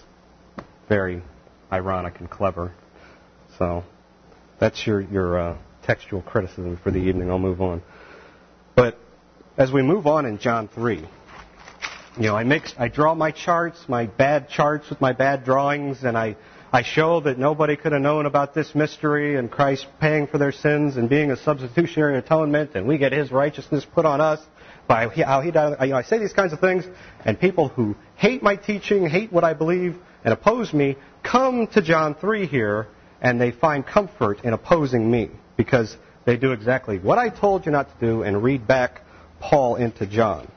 very 0.88 1.24
ironic 1.72 2.20
and 2.20 2.30
clever. 2.30 2.72
So, 3.58 3.84
that's 4.60 4.86
your, 4.86 5.02
your 5.02 5.40
uh, 5.40 5.58
textual 5.84 6.22
criticism 6.22 6.80
for 6.84 6.92
the 6.92 7.00
evening. 7.00 7.32
I'll 7.32 7.40
move 7.40 7.62
on. 7.62 7.82
But 8.76 8.98
as 9.58 9.72
we 9.72 9.82
move 9.82 10.06
on 10.06 10.26
in 10.26 10.38
John 10.38 10.68
3, 10.68 10.98
you 12.18 12.26
know, 12.28 12.36
I 12.36 12.44
mix, 12.44 12.74
I 12.78 12.90
draw 12.90 13.16
my 13.16 13.32
charts, 13.32 13.84
my 13.88 14.06
bad 14.06 14.50
charts 14.50 14.90
with 14.90 15.00
my 15.02 15.14
bad 15.14 15.46
drawings, 15.46 16.04
and 16.04 16.18
I, 16.18 16.36
I 16.72 16.84
show 16.84 17.20
that 17.22 17.40
nobody 17.40 17.76
could 17.76 17.94
have 17.94 18.02
known 18.02 18.28
about 18.28 18.54
this 18.54 18.76
mystery 18.76 19.38
and 19.38 19.50
Christ 19.50 19.88
paying 20.00 20.28
for 20.28 20.38
their 20.38 20.52
sins 20.52 20.98
and 20.98 21.10
being 21.10 21.32
a 21.32 21.38
substitutionary 21.38 22.20
atonement, 22.20 22.76
and 22.76 22.88
we 22.88 23.00
get 23.00 23.12
His 23.12 23.32
righteousness 23.32 23.88
put 23.92 24.06
on 24.06 24.22
us 24.22 24.40
by 24.88 25.08
how 25.08 25.42
He 25.42 25.50
died. 25.50 25.78
You 25.82 25.88
know, 25.88 25.96
I 25.96 26.04
say 26.04 26.20
these 26.20 26.34
kinds 26.34 26.54
of 26.54 26.60
things, 26.60 26.86
and 27.26 27.40
people 27.40 27.70
who 27.70 27.96
hate 28.16 28.44
my 28.44 28.56
teaching, 28.56 29.10
hate 29.10 29.34
what 29.34 29.44
I 29.44 29.56
believe, 29.56 29.98
and 30.24 30.32
oppose 30.32 30.72
me, 30.72 30.96
come 31.24 31.66
to 31.74 31.82
John 31.82 32.14
3 32.14 32.46
here, 32.46 32.88
and 33.20 33.42
they 33.42 33.50
find 33.50 33.84
comfort 33.84 34.44
in 34.44 34.54
opposing 34.54 35.10
me 35.10 35.32
because 35.58 35.98
they 36.26 36.38
do 36.38 36.52
exactly 36.52 37.00
what 37.00 37.18
I 37.18 37.30
told 37.30 37.66
you 37.66 37.72
not 37.72 37.90
to 38.00 38.06
do 38.06 38.22
and 38.22 38.44
read 38.44 38.68
back 38.68 39.02
Paul 39.40 39.78
into 39.78 40.06
John. 40.06 40.48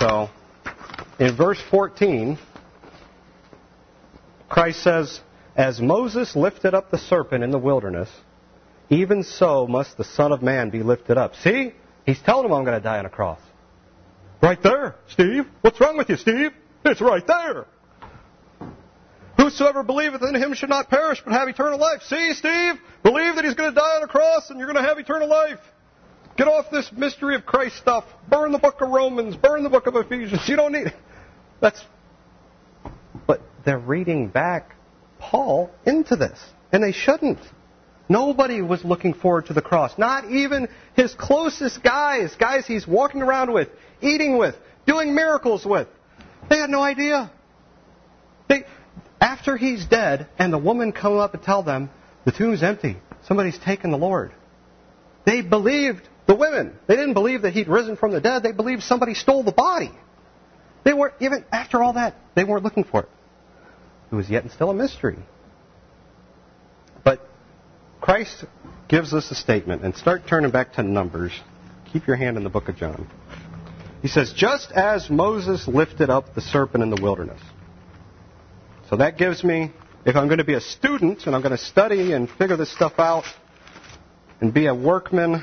So, 0.00 0.30
in 1.18 1.36
verse 1.36 1.60
14, 1.70 2.38
Christ 4.52 4.82
says, 4.82 5.20
As 5.56 5.80
Moses 5.80 6.36
lifted 6.36 6.74
up 6.74 6.90
the 6.90 6.98
serpent 6.98 7.42
in 7.42 7.50
the 7.50 7.58
wilderness, 7.58 8.10
even 8.90 9.22
so 9.22 9.66
must 9.66 9.96
the 9.96 10.04
Son 10.04 10.30
of 10.30 10.42
Man 10.42 10.68
be 10.68 10.82
lifted 10.82 11.16
up. 11.16 11.34
See? 11.36 11.72
He's 12.04 12.20
telling 12.20 12.44
him 12.44 12.52
I'm 12.52 12.64
going 12.64 12.78
to 12.78 12.84
die 12.84 12.98
on 12.98 13.06
a 13.06 13.10
cross. 13.10 13.40
Right 14.42 14.62
there, 14.62 14.96
Steve. 15.08 15.46
What's 15.62 15.80
wrong 15.80 15.96
with 15.96 16.10
you, 16.10 16.16
Steve? 16.18 16.50
It's 16.84 17.00
right 17.00 17.26
there. 17.26 17.66
Whosoever 19.38 19.82
believeth 19.82 20.20
in 20.22 20.34
him 20.34 20.52
should 20.52 20.68
not 20.68 20.90
perish, 20.90 21.22
but 21.24 21.32
have 21.32 21.48
eternal 21.48 21.78
life. 21.78 22.02
See, 22.02 22.34
Steve? 22.34 22.74
Believe 23.02 23.36
that 23.36 23.46
he's 23.46 23.54
going 23.54 23.70
to 23.70 23.74
die 23.74 23.96
on 23.96 24.02
a 24.02 24.08
cross 24.08 24.50
and 24.50 24.58
you're 24.58 24.70
going 24.70 24.82
to 24.82 24.86
have 24.86 24.98
eternal 24.98 25.28
life. 25.28 25.60
Get 26.36 26.46
off 26.46 26.66
this 26.70 26.92
mystery 26.92 27.36
of 27.36 27.46
Christ 27.46 27.76
stuff. 27.76 28.04
Burn 28.28 28.52
the 28.52 28.58
book 28.58 28.82
of 28.82 28.90
Romans. 28.90 29.34
Burn 29.34 29.62
the 29.62 29.70
book 29.70 29.86
of 29.86 29.96
Ephesians. 29.96 30.46
You 30.46 30.56
don't 30.56 30.72
need 30.72 30.88
it. 30.88 30.96
That's. 31.60 31.82
They're 33.64 33.78
reading 33.78 34.28
back 34.28 34.74
Paul 35.18 35.70
into 35.86 36.16
this, 36.16 36.38
and 36.72 36.82
they 36.82 36.92
shouldn't. 36.92 37.38
Nobody 38.08 38.60
was 38.60 38.84
looking 38.84 39.14
forward 39.14 39.46
to 39.46 39.52
the 39.52 39.62
cross. 39.62 39.96
Not 39.96 40.30
even 40.30 40.68
his 40.94 41.14
closest 41.14 41.82
guys, 41.82 42.34
guys 42.34 42.66
he's 42.66 42.86
walking 42.86 43.22
around 43.22 43.52
with, 43.52 43.68
eating 44.00 44.36
with, 44.36 44.56
doing 44.86 45.14
miracles 45.14 45.64
with. 45.64 45.88
They 46.50 46.58
had 46.58 46.70
no 46.70 46.82
idea. 46.82 47.30
They, 48.48 48.64
after 49.20 49.56
he's 49.56 49.86
dead, 49.86 50.26
and 50.38 50.52
the 50.52 50.58
woman 50.58 50.92
come 50.92 51.16
up 51.16 51.34
and 51.34 51.42
tell 51.42 51.62
them, 51.62 51.90
the 52.24 52.32
tomb's 52.32 52.62
empty. 52.62 52.96
Somebody's 53.26 53.58
taken 53.58 53.92
the 53.92 53.98
Lord. 53.98 54.32
They 55.24 55.40
believed 55.40 56.08
the 56.26 56.34
women. 56.34 56.76
They 56.88 56.96
didn't 56.96 57.14
believe 57.14 57.42
that 57.42 57.52
he'd 57.52 57.68
risen 57.68 57.96
from 57.96 58.10
the 58.10 58.20
dead. 58.20 58.42
They 58.42 58.52
believed 58.52 58.82
somebody 58.82 59.14
stole 59.14 59.44
the 59.44 59.52
body. 59.52 59.92
They 60.84 60.92
weren't, 60.92 61.14
even 61.20 61.44
after 61.52 61.82
all 61.82 61.92
that, 61.94 62.16
they 62.34 62.42
weren't 62.44 62.64
looking 62.64 62.84
for 62.84 63.02
it. 63.02 63.08
It 64.12 64.14
was 64.14 64.28
yet 64.28 64.42
and 64.42 64.52
still 64.52 64.68
a 64.68 64.74
mystery. 64.74 65.18
But 67.02 67.26
Christ 68.00 68.44
gives 68.88 69.14
us 69.14 69.30
a 69.30 69.34
statement, 69.34 69.82
and 69.82 69.96
start 69.96 70.26
turning 70.28 70.50
back 70.50 70.74
to 70.74 70.82
Numbers. 70.82 71.32
Keep 71.94 72.06
your 72.06 72.16
hand 72.16 72.36
in 72.36 72.44
the 72.44 72.50
book 72.50 72.68
of 72.68 72.76
John. 72.76 73.08
He 74.02 74.08
says, 74.08 74.34
Just 74.34 74.70
as 74.70 75.08
Moses 75.08 75.66
lifted 75.66 76.10
up 76.10 76.34
the 76.34 76.42
serpent 76.42 76.82
in 76.82 76.90
the 76.90 77.00
wilderness. 77.00 77.40
So 78.90 78.96
that 78.96 79.16
gives 79.16 79.42
me, 79.42 79.72
if 80.04 80.14
I'm 80.14 80.26
going 80.26 80.38
to 80.38 80.44
be 80.44 80.52
a 80.52 80.60
student 80.60 81.24
and 81.24 81.34
I'm 81.34 81.40
going 81.40 81.56
to 81.56 81.64
study 81.64 82.12
and 82.12 82.28
figure 82.28 82.58
this 82.58 82.70
stuff 82.70 82.98
out 82.98 83.24
and 84.42 84.52
be 84.52 84.66
a 84.66 84.74
workman 84.74 85.42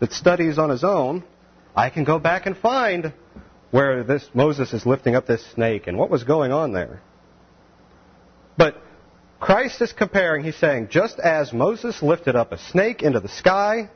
that 0.00 0.12
studies 0.12 0.56
on 0.56 0.70
his 0.70 0.82
own, 0.82 1.24
I 1.76 1.90
can 1.90 2.04
go 2.04 2.18
back 2.18 2.46
and 2.46 2.56
find 2.56 3.12
where 3.70 4.02
this 4.02 4.26
Moses 4.32 4.72
is 4.72 4.86
lifting 4.86 5.14
up 5.14 5.26
this 5.26 5.44
snake 5.52 5.88
and 5.88 5.98
what 5.98 6.08
was 6.08 6.24
going 6.24 6.52
on 6.52 6.72
there. 6.72 7.02
But 8.58 8.82
Christ 9.40 9.80
is 9.80 9.92
comparing, 9.92 10.44
he's 10.44 10.56
saying, 10.56 10.88
just 10.90 11.20
as 11.20 11.52
Moses 11.52 12.02
lifted 12.02 12.34
up 12.36 12.52
a 12.52 12.58
snake 12.58 13.02
into 13.02 13.20
the 13.20 13.28
sky, 13.28 13.88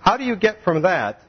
how 0.00 0.18
do 0.18 0.24
you 0.24 0.36
get 0.36 0.62
from 0.62 0.82
that, 0.82 1.20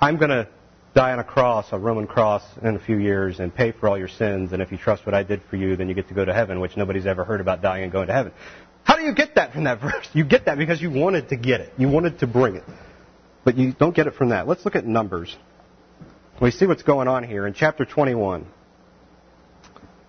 I'm 0.00 0.16
going 0.16 0.30
to 0.30 0.48
die 0.94 1.12
on 1.12 1.18
a 1.18 1.24
cross, 1.24 1.66
a 1.72 1.78
Roman 1.78 2.06
cross, 2.06 2.42
in 2.62 2.74
a 2.74 2.80
few 2.80 2.96
years 2.96 3.38
and 3.38 3.54
pay 3.54 3.70
for 3.70 3.88
all 3.88 3.98
your 3.98 4.08
sins, 4.08 4.52
and 4.52 4.62
if 4.62 4.72
you 4.72 4.78
trust 4.78 5.04
what 5.04 5.14
I 5.14 5.22
did 5.22 5.42
for 5.50 5.56
you, 5.56 5.76
then 5.76 5.88
you 5.88 5.94
get 5.94 6.08
to 6.08 6.14
go 6.14 6.24
to 6.24 6.32
heaven, 6.32 6.58
which 6.58 6.76
nobody's 6.76 7.06
ever 7.06 7.22
heard 7.22 7.40
about 7.40 7.60
dying 7.60 7.84
and 7.84 7.92
going 7.92 8.08
to 8.08 8.14
heaven. 8.14 8.32
How 8.82 8.96
do 8.96 9.02
you 9.02 9.14
get 9.14 9.34
that 9.34 9.52
from 9.52 9.64
that 9.64 9.80
verse? 9.82 10.08
You 10.14 10.24
get 10.24 10.46
that 10.46 10.56
because 10.56 10.80
you 10.80 10.90
wanted 10.90 11.28
to 11.28 11.36
get 11.36 11.60
it. 11.60 11.74
You 11.76 11.88
wanted 11.88 12.20
to 12.20 12.26
bring 12.26 12.56
it. 12.56 12.64
But 13.44 13.56
you 13.56 13.72
don't 13.72 13.94
get 13.94 14.06
it 14.06 14.14
from 14.14 14.30
that. 14.30 14.48
Let's 14.48 14.64
look 14.64 14.74
at 14.74 14.86
Numbers. 14.86 15.36
We 16.40 16.50
see 16.50 16.66
what's 16.66 16.82
going 16.82 17.08
on 17.08 17.24
here 17.24 17.46
in 17.46 17.52
chapter 17.52 17.84
21. 17.84 18.46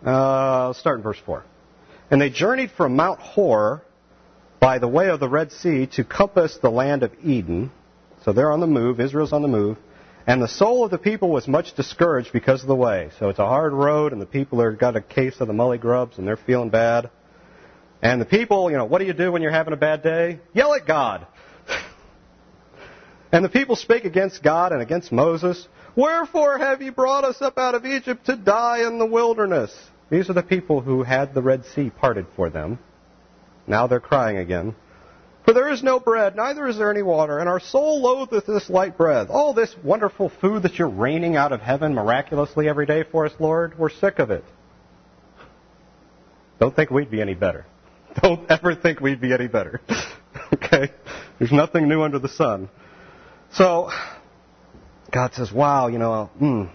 Uh, 0.05 0.73
start 0.73 0.97
in 0.97 1.03
verse 1.03 1.19
4. 1.25 1.43
And 2.09 2.19
they 2.19 2.29
journeyed 2.29 2.71
from 2.71 2.95
Mount 2.95 3.19
Hor 3.19 3.83
by 4.59 4.79
the 4.79 4.87
way 4.87 5.09
of 5.09 5.19
the 5.19 5.29
Red 5.29 5.51
Sea 5.51 5.87
to 5.87 6.03
compass 6.03 6.57
the 6.61 6.69
land 6.69 7.03
of 7.03 7.11
Edom. 7.23 7.71
So 8.23 8.33
they're 8.33 8.51
on 8.51 8.59
the 8.59 8.67
move. 8.67 8.99
Israel's 8.99 9.33
on 9.33 9.41
the 9.41 9.47
move. 9.47 9.77
And 10.27 10.41
the 10.41 10.47
soul 10.47 10.83
of 10.83 10.91
the 10.91 10.99
people 10.99 11.29
was 11.29 11.47
much 11.47 11.73
discouraged 11.73 12.31
because 12.31 12.61
of 12.61 12.67
the 12.67 12.75
way. 12.75 13.09
So 13.19 13.29
it's 13.29 13.39
a 13.39 13.47
hard 13.47 13.73
road, 13.73 14.11
and 14.11 14.21
the 14.21 14.27
people 14.27 14.61
are 14.61 14.71
got 14.71 14.95
a 14.95 15.01
case 15.01 15.39
of 15.39 15.47
the 15.47 15.53
mully 15.53 15.79
grubs, 15.79 16.17
and 16.17 16.27
they're 16.27 16.37
feeling 16.37 16.69
bad. 16.69 17.09
And 18.03 18.21
the 18.21 18.25
people, 18.25 18.69
you 18.69 18.77
know, 18.77 18.85
what 18.85 18.99
do 18.99 19.05
you 19.05 19.13
do 19.13 19.31
when 19.31 19.41
you're 19.41 19.51
having 19.51 19.73
a 19.73 19.77
bad 19.77 20.03
day? 20.03 20.39
Yell 20.53 20.73
at 20.75 20.85
God. 20.85 21.25
and 23.31 23.43
the 23.43 23.49
people 23.49 23.75
spake 23.75 24.05
against 24.05 24.43
God 24.43 24.73
and 24.73 24.81
against 24.81 25.11
Moses. 25.11 25.67
Wherefore 25.95 26.57
have 26.59 26.81
ye 26.81 26.89
brought 26.89 27.23
us 27.23 27.41
up 27.41 27.57
out 27.57 27.75
of 27.75 27.85
Egypt 27.85 28.27
to 28.27 28.35
die 28.35 28.87
in 28.87 28.99
the 28.99 29.05
wilderness? 29.05 29.75
These 30.11 30.29
are 30.29 30.33
the 30.33 30.43
people 30.43 30.81
who 30.81 31.03
had 31.03 31.33
the 31.33 31.41
Red 31.41 31.63
Sea 31.73 31.89
parted 31.89 32.27
for 32.35 32.49
them. 32.49 32.79
Now 33.65 33.87
they're 33.87 34.01
crying 34.01 34.37
again. 34.37 34.75
For 35.45 35.53
there 35.53 35.71
is 35.71 35.81
no 35.81 35.99
bread, 35.99 36.35
neither 36.35 36.67
is 36.67 36.77
there 36.77 36.91
any 36.91 37.01
water, 37.01 37.39
and 37.39 37.49
our 37.49 37.61
soul 37.61 38.01
loatheth 38.01 38.45
this 38.45 38.69
light 38.69 38.97
bread. 38.97 39.27
All 39.29 39.53
this 39.53 39.73
wonderful 39.83 40.29
food 40.41 40.63
that 40.63 40.77
you're 40.77 40.89
raining 40.89 41.35
out 41.35 41.53
of 41.53 41.61
heaven 41.61 41.95
miraculously 41.95 42.67
every 42.67 42.85
day 42.85 43.03
for 43.09 43.25
us, 43.25 43.31
Lord, 43.39 43.79
we're 43.79 43.89
sick 43.89 44.19
of 44.19 44.29
it. 44.29 44.43
Don't 46.59 46.75
think 46.75 46.91
we'd 46.91 47.09
be 47.09 47.21
any 47.21 47.33
better. 47.33 47.65
Don't 48.21 48.51
ever 48.51 48.75
think 48.75 48.99
we'd 48.99 49.21
be 49.21 49.33
any 49.33 49.47
better. 49.47 49.81
okay? 50.53 50.91
There's 51.39 51.53
nothing 51.53 51.87
new 51.87 52.03
under 52.03 52.19
the 52.19 52.29
sun. 52.29 52.69
So, 53.53 53.89
God 55.11 55.33
says, 55.33 55.51
wow, 55.51 55.87
you 55.87 55.97
know, 55.97 56.29
mm, 56.39 56.69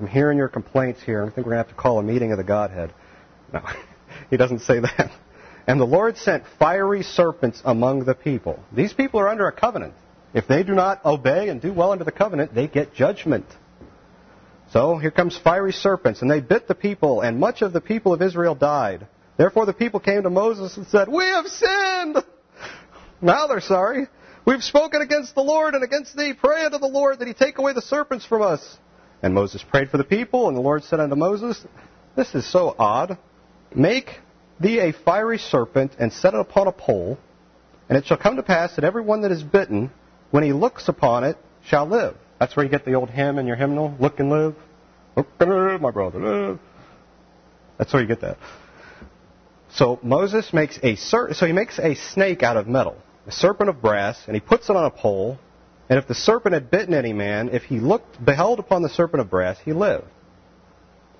I'm 0.00 0.06
hearing 0.06 0.38
your 0.38 0.48
complaints 0.48 1.02
here. 1.02 1.22
I 1.22 1.26
think 1.26 1.38
we're 1.38 1.54
going 1.54 1.64
to 1.64 1.68
have 1.68 1.76
to 1.76 1.80
call 1.80 1.98
a 1.98 2.02
meeting 2.02 2.32
of 2.32 2.38
the 2.38 2.44
Godhead. 2.44 2.92
No, 3.52 3.62
he 4.30 4.36
doesn't 4.36 4.60
say 4.60 4.80
that. 4.80 5.10
And 5.66 5.80
the 5.80 5.86
Lord 5.86 6.18
sent 6.18 6.44
fiery 6.58 7.02
serpents 7.02 7.62
among 7.64 8.04
the 8.04 8.14
people. 8.14 8.58
These 8.72 8.92
people 8.92 9.20
are 9.20 9.28
under 9.28 9.46
a 9.46 9.52
covenant. 9.52 9.94
If 10.34 10.48
they 10.48 10.64
do 10.64 10.74
not 10.74 11.04
obey 11.04 11.48
and 11.48 11.62
do 11.62 11.72
well 11.72 11.92
under 11.92 12.04
the 12.04 12.12
covenant, 12.12 12.54
they 12.54 12.66
get 12.66 12.92
judgment. 12.92 13.46
So 14.72 14.98
here 14.98 15.12
comes 15.12 15.38
fiery 15.38 15.72
serpents, 15.72 16.22
and 16.22 16.30
they 16.30 16.40
bit 16.40 16.66
the 16.66 16.74
people, 16.74 17.20
and 17.20 17.38
much 17.38 17.62
of 17.62 17.72
the 17.72 17.80
people 17.80 18.12
of 18.12 18.20
Israel 18.20 18.56
died. 18.56 19.06
Therefore 19.36 19.66
the 19.66 19.72
people 19.72 20.00
came 20.00 20.24
to 20.24 20.30
Moses 20.30 20.76
and 20.76 20.86
said, 20.88 21.08
We 21.08 21.24
have 21.24 21.46
sinned! 21.46 22.16
Now 23.22 23.46
they're 23.46 23.60
sorry. 23.60 24.08
We've 24.44 24.62
spoken 24.62 25.00
against 25.00 25.34
the 25.34 25.42
Lord 25.42 25.74
and 25.74 25.84
against 25.84 26.16
thee. 26.16 26.34
Pray 26.34 26.64
unto 26.64 26.78
the 26.78 26.88
Lord 26.88 27.20
that 27.20 27.28
he 27.28 27.32
take 27.32 27.58
away 27.58 27.72
the 27.72 27.80
serpents 27.80 28.26
from 28.26 28.42
us. 28.42 28.78
And 29.24 29.32
Moses 29.32 29.62
prayed 29.62 29.88
for 29.88 29.96
the 29.96 30.04
people, 30.04 30.48
and 30.48 30.56
the 30.56 30.60
Lord 30.60 30.84
said 30.84 31.00
unto 31.00 31.16
Moses, 31.16 31.58
This 32.14 32.34
is 32.34 32.46
so 32.46 32.76
odd. 32.78 33.16
Make 33.74 34.20
thee 34.60 34.80
a 34.80 34.92
fiery 34.92 35.38
serpent 35.38 35.92
and 35.98 36.12
set 36.12 36.34
it 36.34 36.40
upon 36.40 36.66
a 36.66 36.72
pole, 36.72 37.16
and 37.88 37.96
it 37.96 38.04
shall 38.04 38.18
come 38.18 38.36
to 38.36 38.42
pass 38.42 38.76
that 38.76 38.84
every 38.84 39.00
one 39.00 39.22
that 39.22 39.32
is 39.32 39.42
bitten, 39.42 39.90
when 40.30 40.44
he 40.44 40.52
looks 40.52 40.88
upon 40.88 41.24
it, 41.24 41.38
shall 41.66 41.86
live. 41.86 42.18
That's 42.38 42.54
where 42.54 42.66
you 42.66 42.70
get 42.70 42.84
the 42.84 42.92
old 42.92 43.08
hymn 43.08 43.38
in 43.38 43.46
your 43.46 43.56
hymnal, 43.56 43.96
Look 43.98 44.20
and 44.20 44.28
Live. 44.28 44.56
Look 45.16 45.28
and 45.40 45.48
live, 45.48 45.80
my 45.80 45.90
brother, 45.90 46.20
live. 46.20 46.58
That's 47.78 47.94
where 47.94 48.02
you 48.02 48.08
get 48.08 48.20
that. 48.20 48.36
So 49.70 49.98
Moses 50.02 50.52
makes 50.52 50.78
a 50.82 50.96
so 50.96 51.46
he 51.46 51.52
makes 51.52 51.78
a 51.78 51.94
snake 51.94 52.42
out 52.42 52.58
of 52.58 52.68
metal, 52.68 52.98
a 53.26 53.32
serpent 53.32 53.70
of 53.70 53.80
brass, 53.80 54.22
and 54.26 54.36
he 54.36 54.40
puts 54.40 54.68
it 54.68 54.76
on 54.76 54.84
a 54.84 54.90
pole. 54.90 55.38
And 55.88 55.98
if 55.98 56.08
the 56.08 56.14
serpent 56.14 56.54
had 56.54 56.70
bitten 56.70 56.94
any 56.94 57.12
man, 57.12 57.50
if 57.50 57.64
he 57.64 57.78
looked 57.78 58.22
beheld 58.24 58.58
upon 58.58 58.82
the 58.82 58.88
serpent 58.88 59.20
of 59.20 59.30
brass, 59.30 59.58
he 59.64 59.72
lived. 59.72 60.06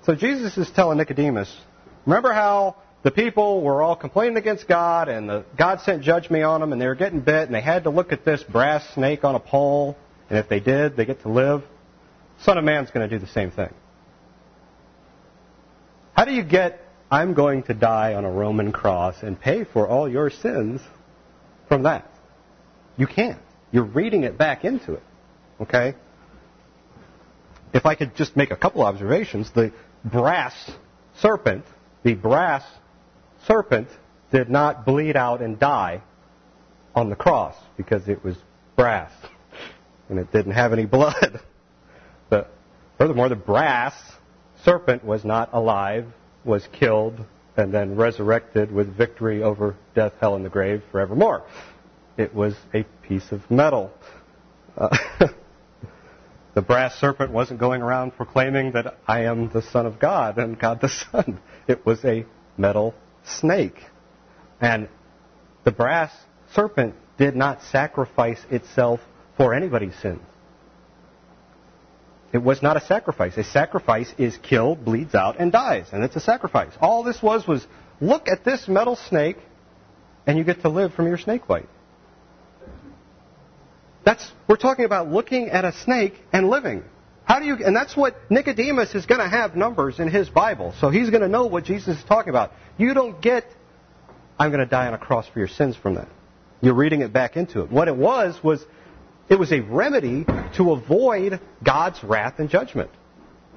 So 0.04 0.14
Jesus 0.14 0.56
is 0.56 0.70
telling 0.70 0.98
Nicodemus, 0.98 1.54
remember 2.06 2.32
how 2.32 2.76
the 3.02 3.10
people 3.10 3.62
were 3.62 3.82
all 3.82 3.96
complaining 3.96 4.38
against 4.38 4.66
God, 4.66 5.08
and 5.08 5.28
the, 5.28 5.44
God 5.58 5.80
sent 5.82 6.02
judgment 6.02 6.44
on 6.44 6.60
them, 6.60 6.72
and 6.72 6.80
they 6.80 6.86
were 6.86 6.94
getting 6.94 7.20
bit, 7.20 7.46
and 7.46 7.54
they 7.54 7.60
had 7.60 7.84
to 7.84 7.90
look 7.90 8.12
at 8.12 8.24
this 8.24 8.42
brass 8.42 8.86
snake 8.94 9.24
on 9.24 9.34
a 9.34 9.40
pole, 9.40 9.96
and 10.30 10.38
if 10.38 10.48
they 10.48 10.60
did, 10.60 10.96
they 10.96 11.04
get 11.04 11.20
to 11.22 11.28
live. 11.28 11.62
Son 12.42 12.56
of 12.56 12.64
Man's 12.64 12.90
going 12.90 13.08
to 13.08 13.14
do 13.14 13.24
the 13.24 13.30
same 13.30 13.50
thing. 13.50 13.72
How 16.14 16.24
do 16.24 16.32
you 16.32 16.42
get, 16.42 16.80
I'm 17.10 17.34
going 17.34 17.64
to 17.64 17.74
die 17.74 18.14
on 18.14 18.24
a 18.24 18.30
Roman 18.30 18.72
cross 18.72 19.16
and 19.22 19.38
pay 19.38 19.64
for 19.64 19.86
all 19.86 20.08
your 20.08 20.30
sins 20.30 20.80
from 21.68 21.82
that? 21.82 22.10
You 22.96 23.06
can't. 23.06 23.40
You're 23.74 23.82
reading 23.82 24.22
it 24.22 24.38
back 24.38 24.64
into 24.64 24.94
it. 24.94 25.02
Okay? 25.60 25.96
If 27.72 27.86
I 27.86 27.96
could 27.96 28.14
just 28.14 28.36
make 28.36 28.52
a 28.52 28.56
couple 28.56 28.84
observations, 28.84 29.50
the 29.50 29.72
brass 30.04 30.54
serpent, 31.16 31.64
the 32.04 32.14
brass 32.14 32.62
serpent 33.48 33.88
did 34.30 34.48
not 34.48 34.86
bleed 34.86 35.16
out 35.16 35.42
and 35.42 35.58
die 35.58 36.02
on 36.94 37.10
the 37.10 37.16
cross 37.16 37.56
because 37.76 38.06
it 38.06 38.22
was 38.22 38.36
brass 38.76 39.10
and 40.08 40.20
it 40.20 40.30
didn't 40.30 40.52
have 40.52 40.72
any 40.72 40.86
blood. 40.86 41.40
But 42.30 42.50
furthermore, 42.96 43.28
the 43.28 43.36
brass 43.36 43.92
serpent 44.64 45.04
was 45.04 45.24
not 45.24 45.50
alive, 45.52 46.06
was 46.44 46.66
killed, 46.72 47.18
and 47.56 47.74
then 47.74 47.96
resurrected 47.96 48.72
with 48.72 48.96
victory 48.96 49.42
over 49.42 49.76
death, 49.94 50.14
hell, 50.20 50.36
and 50.36 50.44
the 50.44 50.48
grave 50.48 50.82
forevermore. 50.90 51.44
It 52.16 52.34
was 52.34 52.54
a 52.72 52.84
piece 53.02 53.32
of 53.32 53.50
metal. 53.50 53.92
Uh, 54.76 54.96
the 56.54 56.62
brass 56.62 56.94
serpent 56.96 57.32
wasn't 57.32 57.60
going 57.60 57.82
around 57.82 58.16
proclaiming 58.16 58.72
that 58.72 58.98
I 59.06 59.24
am 59.24 59.48
the 59.48 59.62
Son 59.62 59.86
of 59.86 59.98
God 59.98 60.38
and 60.38 60.58
God 60.58 60.80
the 60.80 60.88
Son. 60.88 61.40
It 61.66 61.84
was 61.84 62.04
a 62.04 62.24
metal 62.56 62.94
snake. 63.24 63.78
And 64.60 64.88
the 65.64 65.72
brass 65.72 66.12
serpent 66.54 66.94
did 67.18 67.34
not 67.34 67.62
sacrifice 67.62 68.40
itself 68.50 69.00
for 69.36 69.54
anybody's 69.54 69.96
sins. 70.00 70.22
It 72.32 72.42
was 72.42 72.62
not 72.62 72.76
a 72.76 72.80
sacrifice. 72.80 73.36
A 73.36 73.44
sacrifice 73.44 74.12
is 74.18 74.36
killed, 74.36 74.84
bleeds 74.84 75.14
out, 75.14 75.38
and 75.38 75.52
dies, 75.52 75.86
and 75.92 76.02
it's 76.02 76.16
a 76.16 76.20
sacrifice. 76.20 76.72
All 76.80 77.04
this 77.04 77.22
was 77.22 77.46
was 77.46 77.64
look 78.00 78.26
at 78.28 78.44
this 78.44 78.66
metal 78.66 78.96
snake, 78.96 79.38
and 80.26 80.36
you 80.36 80.42
get 80.42 80.62
to 80.62 80.68
live 80.68 80.94
from 80.94 81.06
your 81.06 81.18
snake 81.18 81.46
bite. 81.46 81.68
That's 84.04 84.30
we're 84.48 84.56
talking 84.56 84.84
about 84.84 85.08
looking 85.08 85.48
at 85.50 85.64
a 85.64 85.72
snake 85.72 86.14
and 86.32 86.48
living. 86.48 86.84
How 87.24 87.38
do 87.38 87.46
you 87.46 87.56
and 87.64 87.74
that's 87.74 87.96
what 87.96 88.16
Nicodemus 88.30 88.94
is 88.94 89.06
going 89.06 89.20
to 89.20 89.28
have 89.28 89.56
numbers 89.56 89.98
in 89.98 90.08
his 90.08 90.28
Bible. 90.28 90.74
So 90.80 90.90
he's 90.90 91.10
going 91.10 91.22
to 91.22 91.28
know 91.28 91.46
what 91.46 91.64
Jesus 91.64 91.96
is 91.98 92.04
talking 92.04 92.30
about. 92.30 92.52
You 92.76 92.92
don't 92.92 93.20
get 93.20 93.44
I'm 94.38 94.50
going 94.50 94.60
to 94.60 94.66
die 94.66 94.86
on 94.86 94.94
a 94.94 94.98
cross 94.98 95.26
for 95.28 95.38
your 95.38 95.48
sins 95.48 95.76
from 95.76 95.94
that. 95.94 96.08
You're 96.60 96.74
reading 96.74 97.02
it 97.02 97.12
back 97.12 97.36
into 97.36 97.62
it. 97.62 97.70
What 97.70 97.88
it 97.88 97.96
was 97.96 98.42
was 98.42 98.64
it 99.28 99.38
was 99.38 99.52
a 99.52 99.60
remedy 99.60 100.26
to 100.56 100.72
avoid 100.72 101.40
God's 101.62 102.02
wrath 102.04 102.38
and 102.38 102.50
judgment. 102.50 102.90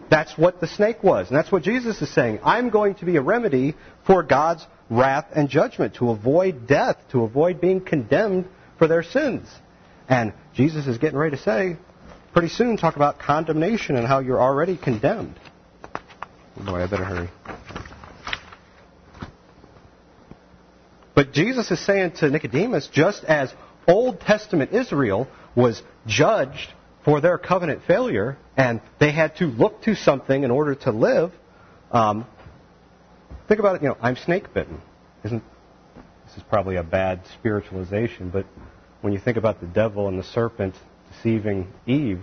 That's 0.10 0.38
what 0.38 0.62
the 0.62 0.68
snake 0.68 1.04
was. 1.04 1.28
And 1.28 1.38
that's 1.38 1.52
what 1.52 1.64
Jesus 1.64 2.02
is 2.02 2.14
saying. 2.14 2.40
I'm 2.44 2.70
going 2.70 2.96
to 2.96 3.06
be 3.06 3.18
a 3.18 3.22
remedy 3.22 3.76
for 4.06 4.24
God's 4.24 4.66
wrath 4.90 5.26
and 5.36 5.50
judgment, 5.50 5.96
to 5.96 6.12
avoid 6.12 6.68
death, 6.68 6.96
to 7.12 7.24
avoid 7.24 7.60
being 7.60 7.82
condemned 7.82 8.48
for 8.78 8.88
their 8.88 9.04
sins. 9.04 9.50
And 10.10 10.34
Jesus 10.54 10.88
is 10.88 10.98
getting 10.98 11.18
ready 11.18 11.36
to 11.36 11.42
say, 11.42 11.78
pretty 12.34 12.50
soon, 12.50 12.78
talk 12.78 12.96
about 12.96 13.20
condemnation 13.20 13.96
and 13.96 14.08
how 14.08 14.20
you're 14.20 14.42
already 14.42 14.78
condemned. 14.78 15.40
Boy, 16.56 16.84
I 16.84 16.88
better 16.88 17.04
hurry. 17.04 17.30
But 21.14 21.34
Jesus 21.34 21.72
is 21.72 21.84
saying 21.84 22.12
to 22.18 22.30
Nicodemus, 22.30 22.88
just 22.92 23.24
as 23.24 23.54
Old 23.88 24.22
Testament 24.22 24.72
Israel 24.72 25.28
was 25.56 25.82
judged 26.06 26.74
for 27.04 27.22
their 27.22 27.38
covenant 27.38 27.82
failure, 27.88 28.38
and 28.56 28.82
they 29.00 29.12
had 29.12 29.36
to 29.38 29.46
look 29.46 29.82
to 29.84 29.96
something 29.96 30.44
in 30.44 30.52
order 30.52 30.76
to 30.76 30.92
live. 30.92 31.32
Um, 31.92 32.28
think 33.48 33.60
about 33.60 33.78
it. 33.78 33.82
You 33.82 33.90
know, 33.90 33.98
I'm 34.02 34.16
snake 34.16 34.54
bitten. 34.54 34.82
Isn't 35.24 35.42
this 36.28 36.38
is 36.38 36.44
probably 36.50 36.76
a 36.76 36.84
bad 36.84 37.22
spiritualization? 37.40 38.30
But 38.30 38.46
when 39.08 39.14
you 39.14 39.22
think 39.22 39.38
about 39.38 39.62
the 39.62 39.68
devil 39.68 40.10
and 40.10 40.20
the 40.20 40.24
serpent 40.26 40.76
deceiving 41.14 41.72
Eve 41.86 42.20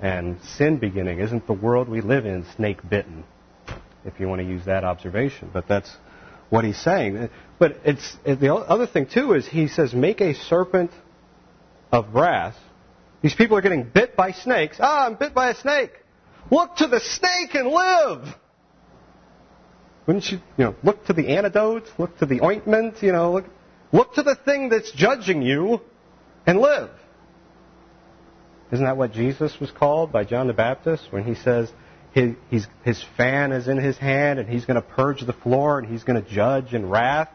and 0.00 0.40
sin 0.42 0.78
beginning, 0.78 1.20
isn't 1.20 1.46
the 1.46 1.52
world 1.52 1.90
we 1.90 2.00
live 2.00 2.24
in 2.24 2.46
snake 2.56 2.78
bitten? 2.88 3.24
If 4.06 4.18
you 4.18 4.28
want 4.28 4.40
to 4.40 4.46
use 4.46 4.64
that 4.64 4.82
observation, 4.82 5.50
but 5.52 5.68
that's 5.68 5.94
what 6.48 6.64
he's 6.64 6.80
saying. 6.80 7.28
But 7.58 7.80
it's 7.84 8.16
the 8.24 8.54
other 8.54 8.86
thing 8.86 9.08
too 9.12 9.34
is 9.34 9.46
he 9.46 9.68
says, 9.68 9.92
make 9.92 10.22
a 10.22 10.32
serpent 10.32 10.90
of 11.92 12.12
brass 12.12 12.56
these 13.20 13.34
people 13.34 13.58
are 13.58 13.60
getting 13.60 13.84
bit 13.84 14.16
by 14.16 14.32
snakes. 14.32 14.78
Ah, 14.80 15.04
I'm 15.04 15.16
bit 15.16 15.34
by 15.34 15.50
a 15.50 15.54
snake. 15.54 15.92
Look 16.50 16.76
to 16.76 16.86
the 16.86 16.98
snake 16.98 17.54
and 17.54 17.68
live. 17.68 18.34
Wouldn't 20.06 20.24
you, 20.32 20.38
you 20.56 20.64
know, 20.64 20.76
look 20.82 21.04
to 21.08 21.12
the 21.12 21.28
antidote, 21.28 21.84
look 21.98 22.16
to 22.20 22.26
the 22.26 22.40
ointment, 22.42 23.02
you 23.02 23.12
know, 23.12 23.32
look, 23.34 23.44
look 23.92 24.14
to 24.14 24.22
the 24.22 24.34
thing 24.34 24.70
that's 24.70 24.90
judging 24.92 25.42
you 25.42 25.82
and 26.46 26.58
live. 26.58 26.90
Isn't 28.72 28.84
that 28.84 28.96
what 28.96 29.12
Jesus 29.12 29.58
was 29.60 29.70
called 29.70 30.12
by 30.12 30.24
John 30.24 30.46
the 30.46 30.54
Baptist 30.54 31.08
when 31.10 31.24
he 31.24 31.34
says 31.34 31.70
his, 32.12 32.66
his 32.84 33.04
fan 33.16 33.52
is 33.52 33.68
in 33.68 33.78
his 33.78 33.98
hand 33.98 34.38
and 34.38 34.48
he's 34.48 34.64
going 34.64 34.80
to 34.80 34.86
purge 34.86 35.24
the 35.26 35.32
floor 35.32 35.78
and 35.78 35.86
he's 35.86 36.04
going 36.04 36.22
to 36.22 36.28
judge 36.28 36.72
in 36.72 36.88
wrath? 36.88 37.28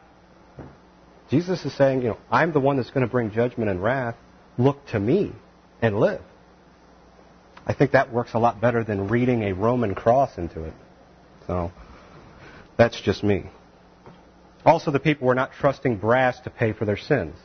Jesus 1.30 1.63
is 1.65 1.76
saying, 1.76 2.02
you 2.02 2.10
know, 2.10 2.17
I'm 2.32 2.54
the 2.54 2.60
one 2.60 2.78
that's 2.78 2.89
going 2.89 3.06
to 3.06 3.12
bring 3.12 3.32
judgment 3.32 3.70
and 3.70 3.84
wrath. 3.84 4.15
Look 4.58 4.86
to 4.88 5.00
me 5.00 5.34
and 5.82 6.00
live. 6.00 6.22
I 7.65 7.74
think 7.74 7.91
that 7.91 8.13
works 8.13 8.34
a 8.34 8.39
lot 8.39 8.62
better 8.62 8.84
than 8.84 9.10
reading 9.10 9.43
a 9.43 9.54
Roman 9.54 9.93
cross 9.93 10.38
into 10.38 10.63
it. 10.63 10.74
So 11.46 11.72
that's 12.78 13.00
just 13.02 13.24
me. 13.24 13.46
Also, 14.65 14.89
the 14.89 15.00
people 15.00 15.28
were 15.28 15.36
not 15.36 15.52
trusting 15.60 15.98
brass 15.98 16.39
to 16.41 16.50
pay 16.50 16.74
for 16.74 16.86
their 16.86 16.98
sins. 16.98 17.36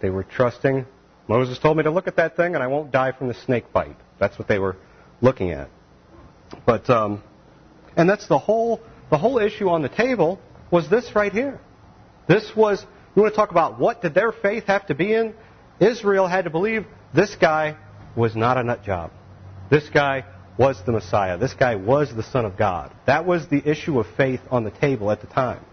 They 0.00 0.10
were 0.10 0.24
trusting, 0.24 0.86
Moses 1.30 1.60
told 1.60 1.76
me 1.76 1.84
to 1.84 1.92
look 1.92 2.08
at 2.08 2.16
that 2.16 2.34
thing 2.34 2.56
and 2.56 2.62
I 2.62 2.66
won't 2.66 2.90
die 2.90 3.12
from 3.12 3.28
the 3.28 3.34
snake 3.34 3.72
bite. 3.72 3.96
That's 4.18 4.36
what 4.36 4.48
they 4.48 4.58
were 4.58 4.76
looking 5.20 5.52
at. 5.52 5.70
But, 6.66 6.90
um, 6.90 7.22
and 7.96 8.10
that's 8.10 8.26
the 8.26 8.36
whole, 8.36 8.80
the 9.10 9.16
whole 9.16 9.38
issue 9.38 9.68
on 9.68 9.82
the 9.82 9.88
table 9.88 10.40
was 10.72 10.90
this 10.90 11.14
right 11.14 11.32
here. 11.32 11.60
This 12.26 12.50
was 12.56 12.84
You 13.14 13.22
want 13.22 13.32
to 13.32 13.36
talk 13.36 13.52
about 13.52 13.78
what 13.78 14.02
did 14.02 14.12
their 14.12 14.32
faith 14.32 14.64
have 14.64 14.88
to 14.88 14.96
be 14.96 15.14
in? 15.14 15.34
Israel 15.78 16.26
had 16.26 16.46
to 16.46 16.50
believe 16.50 16.84
this 17.14 17.36
guy 17.36 17.76
was 18.16 18.34
not 18.34 18.58
a 18.58 18.64
nut 18.64 18.82
job. 18.82 19.12
This 19.70 19.88
guy 19.88 20.24
was 20.58 20.82
the 20.84 20.90
Messiah. 20.90 21.38
This 21.38 21.54
guy 21.54 21.76
was 21.76 22.12
the 22.12 22.24
Son 22.24 22.44
of 22.44 22.56
God. 22.56 22.92
That 23.06 23.24
was 23.24 23.46
the 23.46 23.62
issue 23.64 24.00
of 24.00 24.06
faith 24.16 24.40
on 24.50 24.64
the 24.64 24.72
table 24.72 25.12
at 25.12 25.20
the 25.20 25.28
time. 25.28 25.64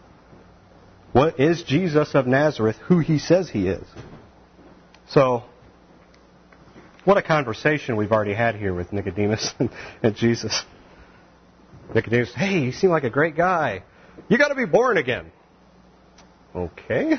What 1.13 1.39
is 1.39 1.63
Jesus 1.63 2.13
of 2.13 2.27
Nazareth 2.27 2.77
who 2.87 2.99
he 2.99 3.17
says 3.17 3.49
he 3.49 3.67
is? 3.67 3.87
So, 5.09 5.43
what 7.05 7.17
a 7.17 7.21
conversation 7.21 7.95
we've 7.95 8.11
already 8.11 8.33
had 8.33 8.55
here 8.55 8.73
with 8.73 8.91
Nicodemus 8.91 9.53
and, 9.59 9.69
and 10.03 10.15
Jesus. 10.15 10.63
Nicodemus, 11.95 12.33
hey, 12.35 12.59
you 12.59 12.71
seem 12.73 12.89
like 12.89 13.05
a 13.05 13.09
great 13.09 13.37
guy. 13.37 13.83
You 14.27 14.37
got 14.37 14.49
to 14.49 14.55
be 14.55 14.65
born 14.65 14.97
again. 14.97 15.31
Okay. 16.53 17.13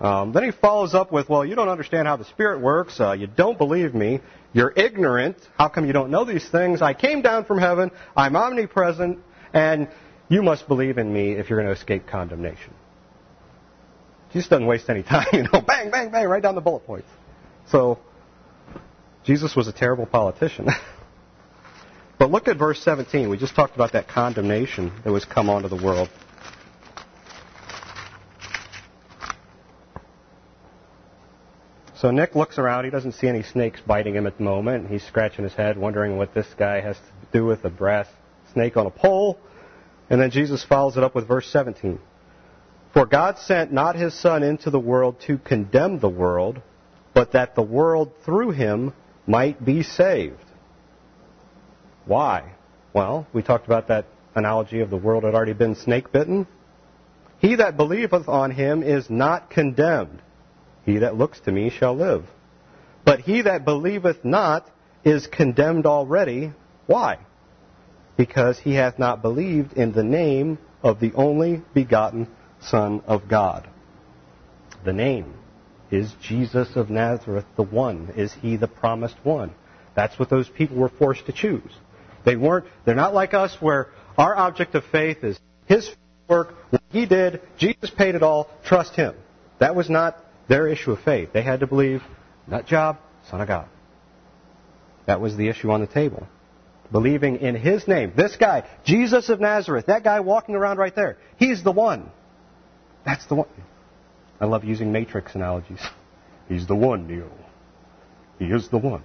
Um, 0.00 0.32
then 0.32 0.44
he 0.44 0.50
follows 0.50 0.92
up 0.92 1.12
with, 1.12 1.30
well, 1.30 1.46
you 1.46 1.54
don't 1.54 1.70
understand 1.70 2.06
how 2.06 2.16
the 2.16 2.24
Spirit 2.26 2.60
works. 2.60 3.00
Uh, 3.00 3.12
you 3.12 3.26
don't 3.26 3.56
believe 3.56 3.94
me. 3.94 4.20
You're 4.52 4.72
ignorant. 4.76 5.38
How 5.56 5.68
come 5.68 5.86
you 5.86 5.94
don't 5.94 6.10
know 6.10 6.26
these 6.26 6.46
things? 6.46 6.82
I 6.82 6.92
came 6.92 7.22
down 7.22 7.46
from 7.46 7.58
heaven. 7.58 7.90
I'm 8.14 8.36
omnipresent. 8.36 9.20
And 9.54 9.88
you 10.28 10.42
must 10.42 10.68
believe 10.68 10.98
in 10.98 11.10
me 11.10 11.32
if 11.32 11.48
you're 11.48 11.58
going 11.58 11.72
to 11.72 11.80
escape 11.80 12.06
condemnation. 12.06 12.74
Jesus 14.34 14.48
doesn't 14.48 14.66
waste 14.66 14.90
any 14.90 15.04
time, 15.04 15.28
you 15.32 15.44
know, 15.44 15.60
bang, 15.60 15.90
bang, 15.90 16.10
bang, 16.10 16.26
right 16.26 16.42
down 16.42 16.56
the 16.56 16.60
bullet 16.60 16.84
points. 16.84 17.08
So, 17.68 18.00
Jesus 19.24 19.54
was 19.54 19.68
a 19.68 19.72
terrible 19.72 20.06
politician. 20.06 20.68
but 22.18 22.32
look 22.32 22.48
at 22.48 22.58
verse 22.58 22.80
17. 22.80 23.30
We 23.30 23.38
just 23.38 23.54
talked 23.54 23.76
about 23.76 23.92
that 23.92 24.08
condemnation 24.08 24.92
that 25.04 25.12
was 25.12 25.24
come 25.24 25.48
onto 25.48 25.68
the 25.68 25.82
world. 25.82 26.10
So 31.96 32.10
Nick 32.10 32.34
looks 32.34 32.58
around. 32.58 32.84
He 32.84 32.90
doesn't 32.90 33.12
see 33.12 33.28
any 33.28 33.44
snakes 33.44 33.80
biting 33.86 34.14
him 34.14 34.26
at 34.26 34.36
the 34.36 34.42
moment. 34.42 34.90
He's 34.90 35.02
scratching 35.04 35.44
his 35.44 35.54
head, 35.54 35.78
wondering 35.78 36.18
what 36.18 36.34
this 36.34 36.46
guy 36.58 36.80
has 36.80 36.96
to 36.96 37.02
do 37.32 37.46
with 37.46 37.64
a 37.64 37.70
brass 37.70 38.08
snake 38.52 38.76
on 38.76 38.84
a 38.84 38.90
pole. 38.90 39.38
And 40.10 40.20
then 40.20 40.30
Jesus 40.30 40.62
follows 40.64 40.96
it 40.96 41.04
up 41.04 41.14
with 41.14 41.26
verse 41.26 41.46
17. 41.46 41.98
For 42.94 43.06
God 43.06 43.38
sent 43.40 43.72
not 43.72 43.96
his 43.96 44.14
Son 44.14 44.44
into 44.44 44.70
the 44.70 44.78
world 44.78 45.20
to 45.26 45.36
condemn 45.36 45.98
the 45.98 46.08
world, 46.08 46.62
but 47.12 47.32
that 47.32 47.56
the 47.56 47.62
world 47.62 48.12
through 48.24 48.52
him 48.52 48.92
might 49.26 49.62
be 49.62 49.82
saved. 49.82 50.44
Why? 52.06 52.52
Well, 52.92 53.26
we 53.32 53.42
talked 53.42 53.66
about 53.66 53.88
that 53.88 54.06
analogy 54.36 54.80
of 54.80 54.90
the 54.90 54.96
world 54.96 55.24
had 55.24 55.34
already 55.34 55.54
been 55.54 55.74
snake 55.74 56.12
bitten. 56.12 56.46
He 57.40 57.56
that 57.56 57.76
believeth 57.76 58.28
on 58.28 58.52
him 58.52 58.84
is 58.84 59.10
not 59.10 59.50
condemned. 59.50 60.22
He 60.86 60.98
that 60.98 61.16
looks 61.16 61.40
to 61.40 61.52
me 61.52 61.70
shall 61.70 61.96
live. 61.96 62.24
But 63.04 63.20
he 63.20 63.42
that 63.42 63.64
believeth 63.64 64.24
not 64.24 64.70
is 65.02 65.26
condemned 65.26 65.86
already. 65.86 66.52
Why? 66.86 67.18
Because 68.16 68.60
he 68.60 68.74
hath 68.74 69.00
not 69.00 69.20
believed 69.20 69.72
in 69.72 69.90
the 69.90 70.04
name 70.04 70.58
of 70.80 71.00
the 71.00 71.12
only 71.14 71.60
begotten 71.74 72.28
Son 72.66 73.02
of 73.06 73.28
God. 73.28 73.68
The 74.84 74.92
name 74.92 75.34
is 75.90 76.12
Jesus 76.22 76.76
of 76.76 76.90
Nazareth 76.90 77.46
the 77.56 77.62
one? 77.62 78.12
Is 78.16 78.32
he 78.32 78.56
the 78.56 78.68
promised 78.68 79.16
one? 79.22 79.52
That's 79.94 80.18
what 80.18 80.30
those 80.30 80.48
people 80.48 80.76
were 80.76 80.88
forced 80.88 81.26
to 81.26 81.32
choose. 81.32 81.72
They 82.24 82.36
weren't, 82.36 82.66
they're 82.84 82.94
not 82.94 83.14
like 83.14 83.34
us 83.34 83.56
where 83.60 83.88
our 84.18 84.34
object 84.36 84.74
of 84.74 84.84
faith 84.90 85.22
is 85.22 85.38
his 85.66 85.90
work, 86.28 86.54
what 86.70 86.82
he 86.90 87.06
did, 87.06 87.42
Jesus 87.58 87.90
paid 87.90 88.14
it 88.14 88.22
all, 88.22 88.48
trust 88.64 88.94
him. 88.94 89.14
That 89.60 89.74
was 89.74 89.88
not 89.88 90.16
their 90.48 90.68
issue 90.68 90.92
of 90.92 91.00
faith. 91.00 91.30
They 91.32 91.42
had 91.42 91.60
to 91.60 91.66
believe, 91.66 92.02
nut 92.46 92.66
job, 92.66 92.98
Son 93.30 93.40
of 93.40 93.48
God. 93.48 93.68
That 95.06 95.20
was 95.20 95.36
the 95.36 95.48
issue 95.48 95.70
on 95.70 95.80
the 95.80 95.86
table. 95.86 96.26
Believing 96.90 97.36
in 97.36 97.54
His 97.54 97.86
name. 97.88 98.12
This 98.16 98.36
guy, 98.36 98.64
Jesus 98.84 99.28
of 99.28 99.40
Nazareth, 99.40 99.86
that 99.86 100.04
guy 100.04 100.20
walking 100.20 100.54
around 100.54 100.78
right 100.78 100.94
there, 100.94 101.18
He's 101.38 101.62
the 101.62 101.72
one. 101.72 102.10
That's 103.04 103.26
the 103.26 103.34
one. 103.34 103.48
I 104.40 104.46
love 104.46 104.64
using 104.64 104.92
matrix 104.92 105.34
analogies. 105.34 105.80
He's 106.48 106.66
the 106.66 106.74
one, 106.74 107.06
Neo. 107.06 107.30
He 108.38 108.46
is 108.46 108.68
the 108.68 108.78
one. 108.78 109.02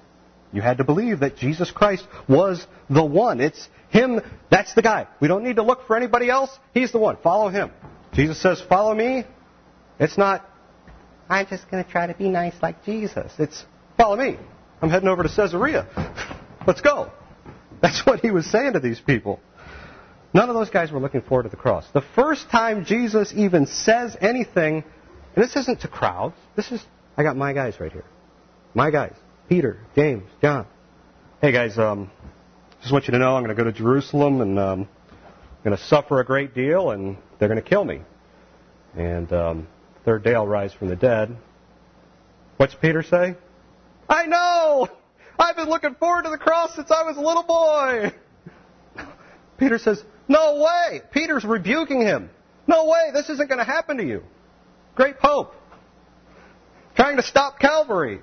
You 0.52 0.62
had 0.62 0.80
to 0.80 0.84
believe 0.84 1.20
that 1.20 1.38
Jesus 1.38 1.70
Christ 1.72 2.08
was 2.28 2.66
the 2.90 3.04
one. 3.04 3.40
It's 3.40 3.68
Him, 3.90 4.22
that's 4.50 4.74
the 4.74 4.82
guy. 4.82 5.08
We 5.20 5.28
don't 5.28 5.44
need 5.44 5.58
to 5.58 5.64
look 5.64 5.86
for 5.86 5.96
anybody 5.96 6.30
else. 6.30 6.50
He's 6.74 6.92
the 6.92 6.98
one. 6.98 7.18
Follow 7.18 7.50
Him. 7.50 7.72
Jesus 8.14 8.42
says, 8.42 8.62
Follow 8.68 8.96
me. 8.96 9.26
It's 10.00 10.18
not, 10.18 10.50
I'm 11.30 11.46
just 11.46 11.70
going 11.70 11.84
to 11.84 11.90
try 11.90 12.08
to 12.08 12.16
be 12.16 12.30
nice 12.30 12.56
like 12.62 12.84
Jesus. 12.84 13.32
It's, 13.38 13.64
Follow 13.98 14.16
me. 14.16 14.38
I'm 14.82 14.90
heading 14.90 15.10
over 15.10 15.24
to 15.24 15.30
Caesarea. 15.30 15.88
Let's 16.66 16.82
go. 16.82 17.12
That's 17.82 18.06
what 18.06 18.22
He 18.22 18.32
was 18.32 18.50
saying 18.50 18.74
to 18.74 18.80
these 18.80 19.00
people. 19.00 19.40
None 20.34 20.50
of 20.50 20.56
those 20.56 20.70
guys 20.70 20.92
were 20.92 21.00
looking 21.00 21.22
forward 21.22 21.44
to 21.44 21.50
the 21.50 21.58
cross. 21.58 21.86
The 21.94 22.04
first 22.16 22.50
time 22.50 22.86
Jesus 22.86 23.34
even 23.36 23.66
says 23.66 24.16
anything, 24.22 24.84
and 25.36 25.44
this 25.44 25.56
isn't 25.56 25.82
to 25.82 25.88
crowds, 25.88 26.36
this 26.56 26.72
is, 26.72 26.84
I 27.18 27.24
got 27.24 27.36
my 27.36 27.54
guys 27.54 27.80
right 27.80 27.92
here. 27.92 28.06
My 28.74 28.92
guys. 28.92 29.14
Peter, 29.48 29.80
James, 29.96 30.30
John. 30.42 30.68
Hey 31.42 31.52
guys, 31.52 31.80
um, 31.80 32.12
just 32.82 32.94
want 32.94 33.08
you 33.08 33.14
to 33.14 33.18
know 33.18 33.36
I'm 33.36 33.44
going 33.44 33.56
to 33.56 33.62
go 33.62 33.64
to 33.64 33.76
Jerusalem 33.76 34.42
and 34.42 34.60
um, 34.60 34.88
I'm 35.12 35.64
going 35.64 35.76
to 35.76 35.84
suffer 35.86 36.20
a 36.20 36.26
great 36.26 36.54
deal 36.54 36.92
and 36.92 37.18
they're 37.40 37.50
going 37.50 37.62
to 37.62 37.68
kill 37.68 37.84
me. 37.84 38.02
And 38.96 39.34
um, 39.34 39.68
third 40.06 40.24
day 40.24 40.36
I'll 40.36 40.46
rise 40.46 40.74
from 40.74 40.90
the 40.90 40.96
dead. 40.96 41.36
What's 42.58 42.76
Peter 42.76 43.02
say? 43.02 43.36
I 44.08 44.28
know! 44.28 44.88
I've 45.40 45.56
been 45.56 45.70
looking 45.70 45.96
forward 45.96 46.26
to 46.26 46.30
the 46.30 46.38
cross 46.38 46.76
since 46.76 46.92
I 46.92 47.04
was 47.04 47.18
a 47.18 47.22
little 47.22 47.44
boy. 47.44 48.12
Peter 49.58 49.80
says, 49.80 50.04
No 50.30 50.62
way! 50.62 51.02
Peter's 51.12 51.44
rebuking 51.44 52.02
him. 52.02 52.30
No 52.68 52.86
way, 52.86 53.10
this 53.12 53.30
isn't 53.30 53.50
going 53.50 53.58
to 53.58 53.66
happen 53.66 53.98
to 53.98 54.06
you. 54.06 54.24
Great 54.96 55.20
Pope. 55.20 55.54
Trying 56.96 57.18
to 57.18 57.24
stop 57.24 57.60
Calvary. 57.60 58.22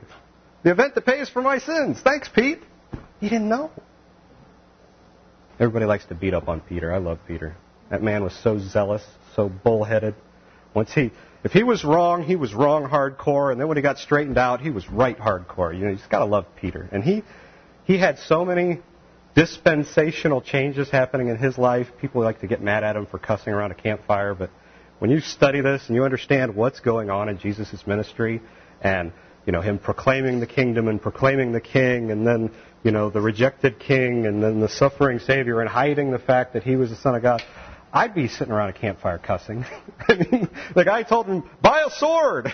The 0.63 0.71
event 0.71 0.95
that 0.95 1.05
pays 1.05 1.29
for 1.29 1.43
my 1.43 1.59
sins. 1.59 2.01
Thanks, 2.03 2.29
Pete. 2.29 2.61
You 3.21 3.29
didn't 3.29 3.49
know. 3.49 3.71
Everybody 5.59 5.87
likes 5.87 6.05
to 6.07 6.15
beat 6.15 6.33
up 6.33 6.49
on 6.49 6.61
Peter. 6.61 6.93
I 6.93 6.99
love 6.99 7.19
Peter. 7.27 7.57
That 7.91 8.03
man 8.03 8.23
was 8.23 8.35
so 8.43 8.59
zealous, 8.59 9.03
so 9.35 9.49
bullheaded. 9.49 10.15
Once 10.75 10.93
he, 10.93 11.11
if 11.43 11.53
he 11.53 11.63
was 11.63 11.85
wrong, 11.85 12.23
he 12.23 12.37
was 12.37 12.53
wrong 12.53 12.89
hardcore, 12.89 13.51
and 13.51 13.61
then 13.61 13.67
when 13.67 13.77
he 13.77 13.83
got 13.83 13.99
straightened 13.99 14.39
out, 14.39 14.61
he 14.61 14.71
was 14.71 14.89
right 14.91 15.19
hardcore. 15.19 15.75
You 15.75 15.85
know, 15.85 15.91
you 15.91 15.97
just 15.97 16.11
gotta 16.11 16.27
love 16.27 16.47
Peter. 16.61 16.89
And 16.93 17.03
he, 17.03 17.25
he 17.85 17.99
had 17.99 18.19
so 18.19 18.45
many 18.45 18.81
dispensational 19.37 20.41
changes 20.41 20.91
happening 20.91 21.29
in 21.29 21.37
his 21.37 21.57
life. 21.59 21.87
People 22.01 22.23
like 22.23 22.41
to 22.41 22.47
get 22.47 22.61
mad 22.61 22.83
at 22.83 22.97
him 22.97 23.07
for 23.07 23.19
cussing 23.19 23.53
around 23.53 23.71
a 23.71 23.75
campfire, 23.75 24.35
but 24.35 24.51
when 24.99 25.11
you 25.11 25.21
study 25.21 25.61
this 25.61 25.83
and 25.87 25.95
you 25.95 26.05
understand 26.05 26.57
what's 26.57 26.81
going 26.81 27.11
on 27.11 27.29
in 27.29 27.39
Jesus' 27.39 27.87
ministry 27.87 28.41
and 28.81 29.13
you 29.47 29.53
know, 29.53 29.61
him 29.61 29.79
proclaiming 29.79 30.41
the 30.41 30.47
kingdom 30.47 30.89
and 30.89 31.01
proclaiming 31.01 31.53
the 31.53 31.61
king, 31.61 32.11
and 32.11 32.27
then, 32.27 32.51
you 32.83 32.91
know, 32.91 33.11
the 33.11 33.21
rejected 33.21 33.79
king, 33.79 34.27
and 34.27 34.43
then 34.43 34.59
the 34.59 34.69
suffering 34.69 35.21
Savior, 35.21 35.61
and 35.61 35.71
hiding 35.71 36.11
the 36.11 36.19
fact 36.19 36.55
that 36.55 36.65
he 36.65 36.75
was 36.75 36.91
the 36.91 36.97
Son 36.97 37.15
of 37.15 37.23
God. 37.23 37.43
I'd 37.93 38.13
be 38.13 38.27
sitting 38.27 38.53
around 38.53 38.71
a 38.71 38.73
campfire 38.73 39.19
cussing. 39.19 39.65
I 40.09 40.15
mean, 40.17 40.49
the 40.75 40.85
guy 40.85 41.05
told 41.05 41.27
him, 41.27 41.49
buy 41.63 41.85
a 41.87 41.91
sword. 41.91 42.53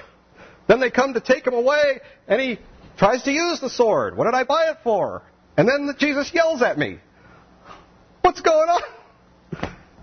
Then 0.68 0.80
they 0.80 0.90
come 0.90 1.14
to 1.14 1.20
take 1.20 1.46
him 1.46 1.54
away, 1.54 2.00
and 2.28 2.40
he 2.40 2.58
tries 2.98 3.22
to 3.22 3.32
use 3.32 3.58
the 3.58 3.70
sword. 3.70 4.14
What 4.14 4.24
did 4.24 4.34
I 4.34 4.44
buy 4.44 4.70
it 4.70 4.76
for? 4.84 5.22
And 5.56 5.68
then 5.68 5.86
the, 5.86 5.94
Jesus 5.94 6.30
yells 6.32 6.62
at 6.62 6.78
me. 6.78 6.98
What's 8.22 8.40
going 8.40 8.68
on? 8.68 8.82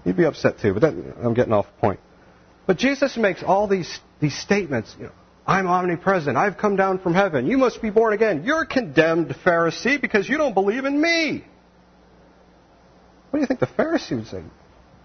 You'd 0.06 0.18
be 0.18 0.26
upset 0.26 0.60
too, 0.60 0.74
but 0.74 0.82
then, 0.82 1.14
I'm 1.22 1.34
getting 1.34 1.54
off 1.54 1.66
point. 1.80 2.00
But 2.66 2.78
Jesus 2.78 3.18
makes 3.18 3.44
all 3.44 3.68
these, 3.68 4.00
these 4.22 4.38
statements, 4.38 4.96
you 4.98 5.06
know, 5.06 5.12
I'm 5.48 5.68
omnipresent. 5.68 6.38
I've 6.38 6.58
come 6.58 6.76
down 6.76 7.00
from 7.00 7.16
heaven. 7.16 7.48
You 7.48 7.58
must 7.58 7.82
be 7.82 7.90
born 7.90 8.14
again. 8.14 8.44
You're 8.44 8.66
condemned, 8.66 9.30
Pharisee, 9.44 10.00
because 10.00 10.30
you 10.30 10.38
don't 10.38 10.54
believe 10.54 10.86
in 10.86 11.02
me. 11.02 11.44
What 13.30 13.38
do 13.38 13.42
you 13.42 13.48
think 13.48 13.60
the 13.60 13.66
Pharisee 13.66 14.16
would 14.16 14.28
say? 14.28 14.44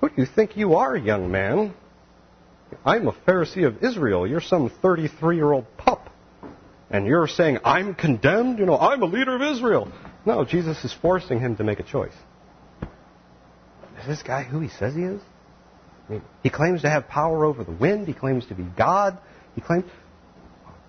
Who 0.01 0.09
do 0.11 0.15
you 0.19 0.27
think 0.27 0.57
you 0.57 0.75
are, 0.75 0.95
young 0.97 1.31
man? 1.31 1.73
I'm 2.85 3.09
a 3.09 3.13
Pharisee 3.13 3.67
of 3.67 3.83
Israel. 3.83 4.27
You're 4.27 4.43
some 4.43 4.69
33 4.69 5.37
year 5.37 5.51
old 5.51 5.65
pup. 5.79 6.11
And 6.91 7.07
you're 7.07 7.27
saying, 7.27 7.59
I'm 7.65 7.95
condemned? 7.95 8.59
You 8.59 8.67
know, 8.67 8.77
I'm 8.77 9.03
a 9.03 9.07
leader 9.07 9.35
of 9.35 9.43
Israel. 9.57 9.91
No, 10.27 10.45
Jesus 10.45 10.85
is 10.85 10.93
forcing 10.93 11.41
him 11.41 11.57
to 11.57 11.65
make 11.65 11.81
a 11.81 11.83
choice. 11.83 12.15
Is 14.01 14.07
this 14.07 14.23
guy 14.23 14.43
who 14.43 14.61
he 14.61 14.69
says 14.69 14.95
he 14.95 15.03
is? 15.03 15.21
I 16.09 16.13
mean, 16.13 16.23
he 16.43 16.51
claims 16.51 16.83
to 16.83 16.91
have 16.91 17.09
power 17.09 17.45
over 17.45 17.65
the 17.65 17.73
wind. 17.73 18.07
He 18.07 18.15
claims 18.15 18.47
to 18.47 18.55
be 18.55 18.65
God. 18.77 19.19
He 19.55 19.61
claims. 19.61 19.85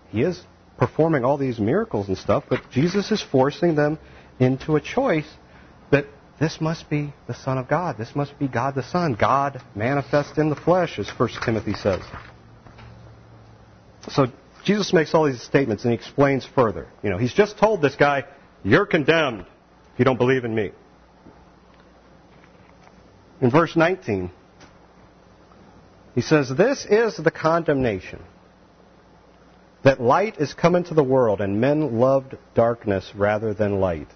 He 0.10 0.22
is 0.22 0.42
performing 0.78 1.24
all 1.24 1.38
these 1.38 1.60
miracles 1.60 2.08
and 2.08 2.18
stuff, 2.18 2.44
but 2.50 2.62
Jesus 2.72 3.12
is 3.12 3.22
forcing 3.22 3.76
them 3.76 3.98
into 4.40 4.76
a 4.76 4.82
choice 4.82 5.28
that 5.92 6.06
this 6.40 6.60
must 6.60 6.90
be 6.90 7.14
the 7.28 7.34
Son 7.34 7.58
of 7.58 7.70
God. 7.70 7.98
This 7.98 8.14
must 8.16 8.38
be 8.38 8.48
God 8.48 8.76
the 8.76 8.84
Son. 8.84 9.16
God 9.20 9.62
manifest 9.74 10.38
in 10.38 10.50
the 10.50 10.56
flesh, 10.56 11.00
as 11.00 11.10
1 11.10 11.30
Timothy 11.46 11.74
says. 11.74 12.02
So 14.10 14.28
Jesus 14.66 14.92
makes 14.92 15.14
all 15.14 15.26
these 15.26 15.42
statements 15.42 15.84
and 15.84 15.92
he 15.92 15.96
explains 15.96 16.46
further. 16.46 16.88
You 17.04 17.10
know, 17.10 17.18
he's 17.18 17.34
just 17.34 17.58
told 17.58 17.82
this 17.82 17.96
guy, 17.96 18.26
You're 18.66 18.88
condemned 18.88 19.42
if 19.94 20.00
you 20.00 20.06
don't 20.06 20.18
believe 20.18 20.44
in 20.44 20.56
me. 20.56 20.72
In 23.40 23.52
verse 23.52 23.76
19, 23.76 24.32
he 26.16 26.22
says, 26.22 26.50
This 26.50 26.84
is 26.90 27.16
the 27.16 27.30
condemnation 27.30 28.24
that 29.84 30.02
light 30.02 30.38
is 30.40 30.56
come 30.56 30.74
into 30.74 30.96
the 30.96 31.04
world, 31.04 31.42
and 31.42 31.62
men 31.62 32.00
loved 32.00 32.36
darkness 32.56 33.12
rather 33.14 33.54
than 33.54 33.80
light, 33.80 34.08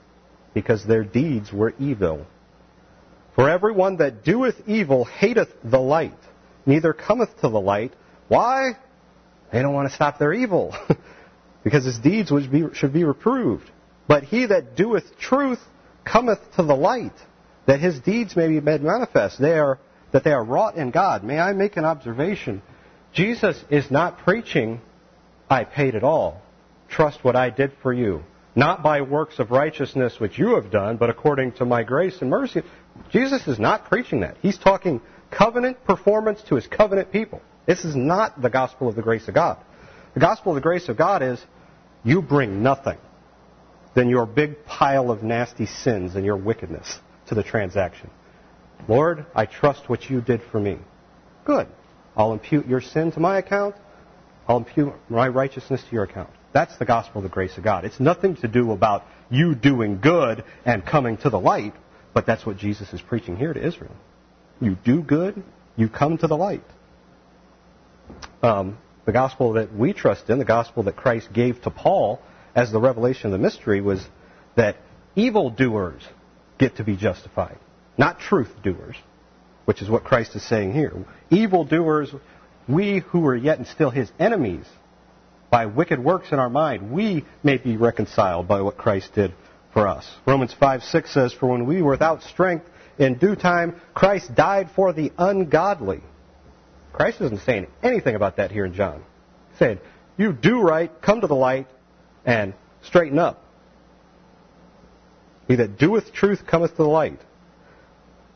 because 0.55 0.83
their 0.83 1.03
deeds 1.03 1.53
were 1.53 1.75
evil. 1.77 2.25
For 3.35 3.51
everyone 3.51 3.97
that 3.97 4.23
doeth 4.23 4.55
evil 4.65 5.05
hateth 5.05 5.53
the 5.63 5.79
light, 5.79 6.17
neither 6.65 6.91
cometh 6.91 7.29
to 7.41 7.49
the 7.49 7.61
light. 7.61 7.93
Why? 8.29 8.71
They 9.53 9.61
don't 9.61 9.75
want 9.75 9.89
to 9.89 9.95
stop 9.95 10.17
their 10.17 10.33
evil, 10.33 10.75
because 11.63 11.85
his 11.85 11.99
deeds 11.99 12.31
be, 12.31 12.63
should 12.73 12.93
be 12.93 13.03
reproved. 13.03 13.69
But 14.09 14.23
he 14.23 14.47
that 14.47 14.75
doeth 14.75 15.19
truth 15.19 15.59
cometh 16.03 16.39
to 16.55 16.63
the 16.63 16.75
light, 16.75 17.13
that 17.67 17.79
his 17.79 17.99
deeds 17.99 18.35
may 18.35 18.47
be 18.47 18.59
made 18.59 18.81
manifest. 18.81 19.39
They 19.39 19.53
are, 19.53 19.77
that 20.11 20.23
they 20.23 20.31
are 20.31 20.43
wrought 20.43 20.75
in 20.77 20.89
God. 20.89 21.23
May 21.23 21.37
I 21.37 21.53
make 21.53 21.77
an 21.77 21.85
observation? 21.85 22.63
Jesus 23.13 23.63
is 23.69 23.91
not 23.91 24.17
preaching, 24.17 24.81
I 25.47 25.63
paid 25.63 25.93
it 25.93 26.03
all. 26.03 26.41
Trust 26.89 27.23
what 27.23 27.35
I 27.35 27.51
did 27.51 27.71
for 27.83 27.93
you. 27.93 28.23
Not 28.55 28.81
by 28.81 29.01
works 29.01 29.37
of 29.37 29.51
righteousness 29.51 30.19
which 30.19 30.39
you 30.39 30.55
have 30.55 30.71
done, 30.71 30.97
but 30.97 31.11
according 31.11 31.51
to 31.53 31.65
my 31.65 31.83
grace 31.83 32.19
and 32.19 32.31
mercy. 32.31 32.63
Jesus 33.11 33.47
is 33.47 33.59
not 33.59 33.89
preaching 33.89 34.21
that. 34.21 34.37
He's 34.41 34.57
talking 34.57 35.01
covenant 35.29 35.85
performance 35.85 36.41
to 36.49 36.55
his 36.55 36.65
covenant 36.65 37.11
people. 37.11 37.43
This 37.67 37.85
is 37.85 37.95
not 37.95 38.41
the 38.41 38.49
gospel 38.49 38.89
of 38.89 38.95
the 38.95 39.03
grace 39.03 39.27
of 39.27 39.35
God. 39.35 39.59
The 40.15 40.19
gospel 40.19 40.53
of 40.53 40.55
the 40.55 40.61
grace 40.61 40.89
of 40.89 40.97
God 40.97 41.21
is 41.21 41.39
you 42.03 42.23
bring 42.23 42.63
nothing 42.63 42.97
than 43.95 44.09
your 44.09 44.25
big 44.25 44.65
pile 44.65 45.11
of 45.11 45.23
nasty 45.23 45.65
sins 45.65 46.15
and 46.15 46.25
your 46.25 46.37
wickedness 46.37 46.99
to 47.27 47.35
the 47.35 47.43
transaction. 47.43 48.09
Lord, 48.87 49.25
I 49.35 49.45
trust 49.45 49.89
what 49.89 50.09
you 50.09 50.21
did 50.21 50.41
for 50.51 50.59
me. 50.59 50.77
Good. 51.45 51.67
I'll 52.15 52.33
impute 52.33 52.67
your 52.67 52.81
sin 52.81 53.11
to 53.13 53.19
my 53.19 53.37
account. 53.37 53.75
I'll 54.47 54.57
impute 54.57 54.93
my 55.09 55.27
righteousness 55.27 55.83
to 55.83 55.91
your 55.91 56.03
account. 56.03 56.29
That's 56.53 56.75
the 56.77 56.85
gospel 56.85 57.19
of 57.19 57.23
the 57.23 57.29
grace 57.29 57.57
of 57.57 57.63
God. 57.63 57.85
It's 57.85 57.99
nothing 57.99 58.35
to 58.37 58.47
do 58.47 58.71
about 58.71 59.03
you 59.29 59.53
doing 59.53 59.99
good 59.99 60.43
and 60.65 60.85
coming 60.85 61.17
to 61.17 61.29
the 61.29 61.39
light, 61.39 61.73
but 62.13 62.25
that's 62.25 62.45
what 62.45 62.57
Jesus 62.57 62.91
is 62.91 63.01
preaching 63.01 63.35
here 63.35 63.53
to 63.53 63.65
Israel. 63.65 63.95
You 64.59 64.75
do 64.83 65.01
good, 65.01 65.43
you 65.75 65.87
come 65.87 66.17
to 66.17 66.27
the 66.27 66.35
light. 66.35 66.63
Um, 68.41 68.77
the 69.05 69.11
gospel 69.11 69.53
that 69.53 69.73
we 69.73 69.93
trust 69.93 70.29
in, 70.29 70.39
the 70.39 70.45
gospel 70.45 70.83
that 70.83 70.95
Christ 70.95 71.31
gave 71.31 71.61
to 71.61 71.69
Paul 71.69 72.19
as 72.59 72.73
the 72.73 72.79
revelation 72.79 73.27
of 73.27 73.31
the 73.31 73.37
mystery, 73.37 73.79
was 73.79 74.05
that 74.57 74.75
evildoers 75.15 76.03
get 76.57 76.75
to 76.75 76.83
be 76.83 76.97
justified, 76.97 77.57
not 77.97 78.19
truth 78.19 78.49
doers, 78.61 78.97
which 79.63 79.81
is 79.81 79.89
what 79.89 80.03
Christ 80.03 80.35
is 80.35 80.45
saying 80.45 80.73
here. 80.73 80.91
Evildoers, 81.29 82.13
we 82.67 82.99
who 82.99 83.25
are 83.27 83.35
yet 83.35 83.59
and 83.59 83.67
still 83.67 83.91
his 83.91 84.11
enemies, 84.19 84.65
by 85.49 85.67
wicked 85.67 86.03
works 86.03 86.33
in 86.33 86.39
our 86.39 86.49
mind, 86.49 86.91
we 86.91 87.25
may 87.43 87.55
be 87.55 87.77
reconciled 87.77 88.49
by 88.49 88.61
what 88.61 88.77
Christ 88.77 89.13
did 89.15 89.33
for 89.71 89.87
us. 89.87 90.05
Romans 90.27 90.53
5 90.59 90.83
6 90.83 91.13
says, 91.13 91.31
For 91.33 91.47
when 91.47 91.65
we 91.65 91.81
were 91.81 91.91
without 91.91 92.23
strength, 92.23 92.65
in 92.97 93.19
due 93.19 93.37
time, 93.37 93.79
Christ 93.93 94.35
died 94.35 94.69
for 94.75 94.91
the 94.91 95.13
ungodly. 95.17 96.01
Christ 96.91 97.21
isn't 97.21 97.43
saying 97.43 97.67
anything 97.81 98.15
about 98.15 98.35
that 98.35 98.51
here 98.51 98.65
in 98.65 98.73
John. 98.73 99.01
He's 99.51 99.59
saying, 99.59 99.79
You 100.17 100.33
do 100.33 100.59
right, 100.59 100.91
come 101.01 101.21
to 101.21 101.27
the 101.27 101.35
light, 101.35 101.67
and 102.25 102.53
straighten 102.83 103.19
up. 103.19 103.43
He 105.47 105.55
that 105.55 105.77
doeth 105.77 106.13
truth 106.13 106.45
cometh 106.45 106.71
to 106.71 106.77
the 106.77 106.89
light. 106.89 107.19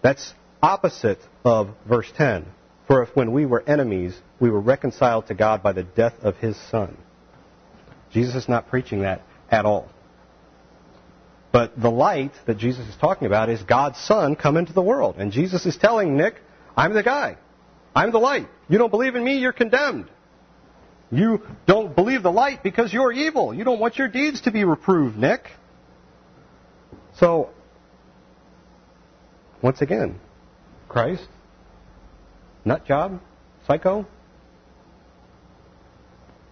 That's 0.01 0.33
opposite 0.61 1.19
of 1.45 1.69
verse 1.87 2.11
10. 2.17 2.45
For 2.87 3.03
if 3.03 3.15
when 3.15 3.31
we 3.31 3.45
were 3.45 3.63
enemies, 3.67 4.19
we 4.39 4.49
were 4.49 4.59
reconciled 4.59 5.27
to 5.27 5.33
God 5.33 5.63
by 5.63 5.73
the 5.73 5.83
death 5.83 6.15
of 6.21 6.37
his 6.37 6.57
Son. 6.69 6.97
Jesus 8.11 8.35
is 8.35 8.49
not 8.49 8.67
preaching 8.67 9.01
that 9.01 9.21
at 9.49 9.65
all. 9.65 9.89
But 11.51 11.79
the 11.79 11.91
light 11.91 12.31
that 12.47 12.57
Jesus 12.57 12.87
is 12.87 12.95
talking 12.95 13.27
about 13.27 13.49
is 13.49 13.61
God's 13.61 13.99
Son 13.99 14.35
come 14.35 14.57
into 14.57 14.73
the 14.73 14.81
world. 14.81 15.15
And 15.17 15.31
Jesus 15.31 15.65
is 15.65 15.77
telling 15.77 16.17
Nick, 16.17 16.35
I'm 16.75 16.93
the 16.93 17.03
guy. 17.03 17.37
I'm 17.95 18.11
the 18.11 18.19
light. 18.19 18.47
You 18.67 18.79
don't 18.79 18.89
believe 18.89 19.15
in 19.15 19.23
me, 19.23 19.37
you're 19.37 19.53
condemned. 19.53 20.09
You 21.13 21.43
don't 21.67 21.95
believe 21.95 22.23
the 22.23 22.31
light 22.31 22.63
because 22.63 22.91
you're 22.91 23.11
evil. 23.11 23.53
You 23.53 23.63
don't 23.63 23.79
want 23.79 23.97
your 23.97 24.07
deeds 24.07 24.41
to 24.41 24.51
be 24.51 24.63
reproved, 24.63 25.15
Nick. 25.15 25.45
So, 27.17 27.49
once 29.61 29.81
again, 29.81 30.19
Christ, 30.89 31.27
nut 32.65 32.87
job, 32.87 33.21
psycho, 33.67 34.07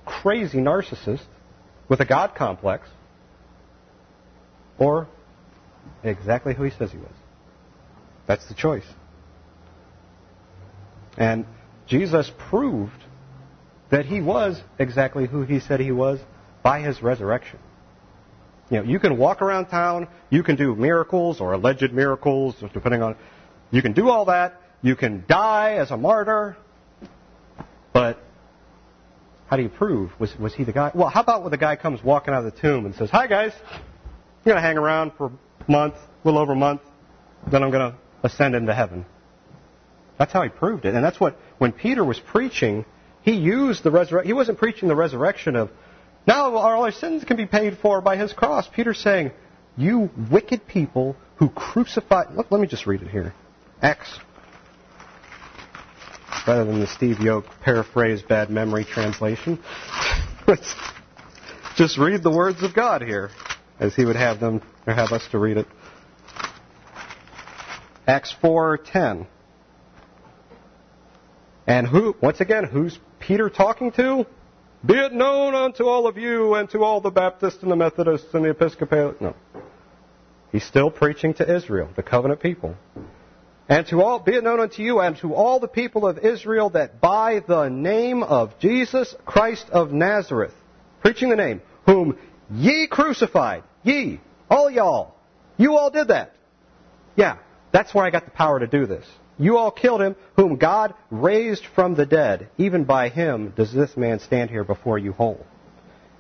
crazy 0.05 0.59
narcissist 0.59 1.25
with 1.89 1.99
a 1.99 2.05
God 2.05 2.35
complex, 2.35 2.87
or 4.77 5.07
exactly 6.03 6.53
who 6.53 6.63
he 6.63 6.71
says 6.71 6.91
he 6.91 6.97
was. 6.97 7.15
That's 8.27 8.47
the 8.47 8.53
choice. 8.53 8.85
And 11.17 11.45
Jesus 11.87 12.31
proved 12.49 13.03
that 13.91 14.05
he 14.05 14.21
was 14.21 14.59
exactly 14.79 15.27
who 15.27 15.43
he 15.43 15.59
said 15.59 15.79
he 15.79 15.91
was 15.91 16.19
by 16.63 16.81
his 16.81 17.01
resurrection. 17.01 17.59
You 18.69 18.77
know, 18.77 18.83
you 18.83 18.99
can 18.99 19.17
walk 19.17 19.41
around 19.41 19.67
town, 19.67 20.07
you 20.29 20.43
can 20.43 20.55
do 20.55 20.73
miracles 20.75 21.41
or 21.41 21.53
alleged 21.53 21.91
miracles, 21.91 22.55
depending 22.73 23.03
on. 23.03 23.17
You 23.69 23.81
can 23.81 23.93
do 23.93 24.09
all 24.09 24.25
that. 24.25 24.61
You 24.81 24.95
can 24.95 25.25
die 25.27 25.73
as 25.75 25.91
a 25.91 25.97
martyr. 25.97 26.57
But 27.93 28.17
how 29.47 29.57
do 29.57 29.63
you 29.63 29.69
prove? 29.69 30.11
Was, 30.19 30.33
was 30.39 30.53
he 30.55 30.63
the 30.63 30.71
guy? 30.71 30.91
Well, 30.95 31.09
how 31.09 31.21
about 31.21 31.41
when 31.41 31.51
the 31.51 31.57
guy 31.57 31.75
comes 31.75 32.01
walking 32.01 32.33
out 32.33 32.45
of 32.45 32.53
the 32.53 32.59
tomb 32.59 32.85
and 32.85 32.95
says, 32.95 33.09
Hi, 33.11 33.27
guys. 33.27 33.51
I'm 33.71 34.45
going 34.45 34.55
to 34.55 34.61
hang 34.61 34.77
around 34.77 35.11
for 35.17 35.27
a 35.27 35.71
month, 35.71 35.95
a 35.95 36.27
little 36.27 36.39
over 36.39 36.53
a 36.53 36.55
month, 36.55 36.81
then 37.51 37.61
I'm 37.63 37.69
going 37.69 37.91
to 37.91 37.97
ascend 38.23 38.55
into 38.55 38.73
heaven. 38.73 39.05
That's 40.17 40.31
how 40.31 40.43
he 40.43 40.49
proved 40.49 40.85
it. 40.85 40.95
And 40.95 41.03
that's 41.03 41.19
what, 41.19 41.37
when 41.57 41.73
Peter 41.73 42.03
was 42.03 42.19
preaching, 42.19 42.85
he 43.23 43.33
used 43.33 43.83
the 43.83 43.91
resurrection. 43.91 44.27
He 44.27 44.33
wasn't 44.33 44.57
preaching 44.57 44.87
the 44.87 44.95
resurrection 44.95 45.55
of, 45.55 45.69
now 46.27 46.55
all 46.55 46.83
our 46.83 46.91
sins 46.91 47.23
can 47.23 47.37
be 47.37 47.45
paid 47.45 47.77
for 47.79 48.01
by 48.01 48.17
his 48.17 48.33
cross. 48.33 48.67
Peter's 48.67 48.99
saying, 48.99 49.31
you 49.77 50.09
wicked 50.31 50.67
people 50.67 51.15
who 51.37 51.49
crucified. 51.49 52.35
Look, 52.35 52.51
let 52.51 52.61
me 52.61 52.67
just 52.67 52.85
read 52.85 53.01
it 53.01 53.07
here. 53.07 53.33
Acts. 53.81 54.19
Rather 56.47 56.65
than 56.65 56.79
the 56.79 56.87
Steve 56.87 57.17
Yoak 57.17 57.45
paraphrase 57.61 58.21
bad 58.21 58.49
memory 58.49 58.83
translation. 58.83 59.59
Let's 60.47 60.73
just 61.75 61.97
read 61.97 62.23
the 62.23 62.31
words 62.31 62.63
of 62.63 62.73
God 62.73 63.01
here, 63.01 63.29
as 63.79 63.95
he 63.95 64.05
would 64.05 64.15
have 64.15 64.39
them, 64.39 64.61
or 64.85 64.93
have 64.93 65.11
us 65.11 65.27
to 65.31 65.39
read 65.39 65.57
it. 65.57 65.67
Acts 68.07 68.35
4:10. 68.43 69.27
And 71.67 71.87
who, 71.87 72.15
once 72.21 72.41
again, 72.41 72.65
who's 72.65 72.97
Peter 73.31 73.49
talking 73.49 73.93
to? 73.93 74.25
Be 74.85 74.95
it 74.95 75.13
known 75.13 75.55
unto 75.55 75.85
all 75.85 76.05
of 76.05 76.17
you 76.17 76.55
and 76.55 76.69
to 76.71 76.83
all 76.83 76.99
the 76.99 77.11
Baptists 77.11 77.59
and 77.61 77.71
the 77.71 77.77
Methodists 77.77 78.33
and 78.33 78.43
the 78.43 78.49
Episcopal. 78.49 79.15
No. 79.21 79.33
He's 80.51 80.65
still 80.65 80.91
preaching 80.91 81.33
to 81.35 81.55
Israel, 81.55 81.87
the 81.95 82.03
covenant 82.03 82.41
people. 82.41 82.75
And 83.69 83.87
to 83.87 84.01
all, 84.01 84.19
be 84.19 84.33
it 84.33 84.43
known 84.43 84.59
unto 84.59 84.83
you 84.83 84.99
and 84.99 85.15
to 85.19 85.33
all 85.33 85.61
the 85.61 85.69
people 85.69 86.05
of 86.05 86.17
Israel 86.17 86.71
that 86.71 86.99
by 86.99 87.39
the 87.47 87.69
name 87.69 88.21
of 88.21 88.59
Jesus 88.59 89.15
Christ 89.25 89.69
of 89.69 89.93
Nazareth, 89.93 90.53
preaching 90.99 91.29
the 91.29 91.37
name, 91.37 91.61
whom 91.85 92.17
ye 92.53 92.85
crucified, 92.91 93.63
ye, 93.83 94.19
all 94.49 94.69
y'all, 94.69 95.15
you 95.55 95.77
all 95.77 95.89
did 95.89 96.09
that. 96.09 96.35
Yeah, 97.15 97.37
that's 97.71 97.93
where 97.93 98.03
I 98.03 98.09
got 98.09 98.25
the 98.25 98.31
power 98.31 98.59
to 98.59 98.67
do 98.67 98.85
this. 98.85 99.05
You 99.41 99.57
all 99.57 99.71
killed 99.71 100.01
him, 100.01 100.15
whom 100.35 100.57
God 100.57 100.93
raised 101.09 101.65
from 101.73 101.95
the 101.95 102.05
dead. 102.05 102.49
Even 102.59 102.83
by 102.83 103.09
him 103.09 103.53
does 103.57 103.73
this 103.73 103.97
man 103.97 104.19
stand 104.19 104.51
here 104.51 104.63
before 104.63 104.99
you 104.99 105.13
whole. 105.13 105.45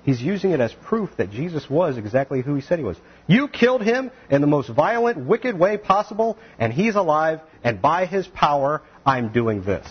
He's 0.01 0.19
using 0.19 0.49
it 0.49 0.59
as 0.59 0.73
proof 0.73 1.11
that 1.17 1.29
Jesus 1.29 1.69
was 1.69 1.97
exactly 1.97 2.41
who 2.41 2.55
he 2.55 2.61
said 2.61 2.79
he 2.79 2.83
was. 2.83 2.97
You 3.27 3.47
killed 3.47 3.83
him 3.83 4.09
in 4.31 4.41
the 4.41 4.47
most 4.47 4.69
violent, 4.69 5.19
wicked 5.19 5.57
way 5.57 5.77
possible, 5.77 6.39
and 6.57 6.73
he's 6.73 6.95
alive, 6.95 7.41
and 7.63 7.79
by 7.79 8.07
his 8.07 8.27
power, 8.27 8.81
I'm 9.05 9.31
doing 9.31 9.61
this. 9.61 9.87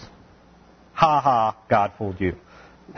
Ha 0.95 1.21
ha, 1.21 1.57
God 1.69 1.93
fooled 1.97 2.21
you. 2.21 2.35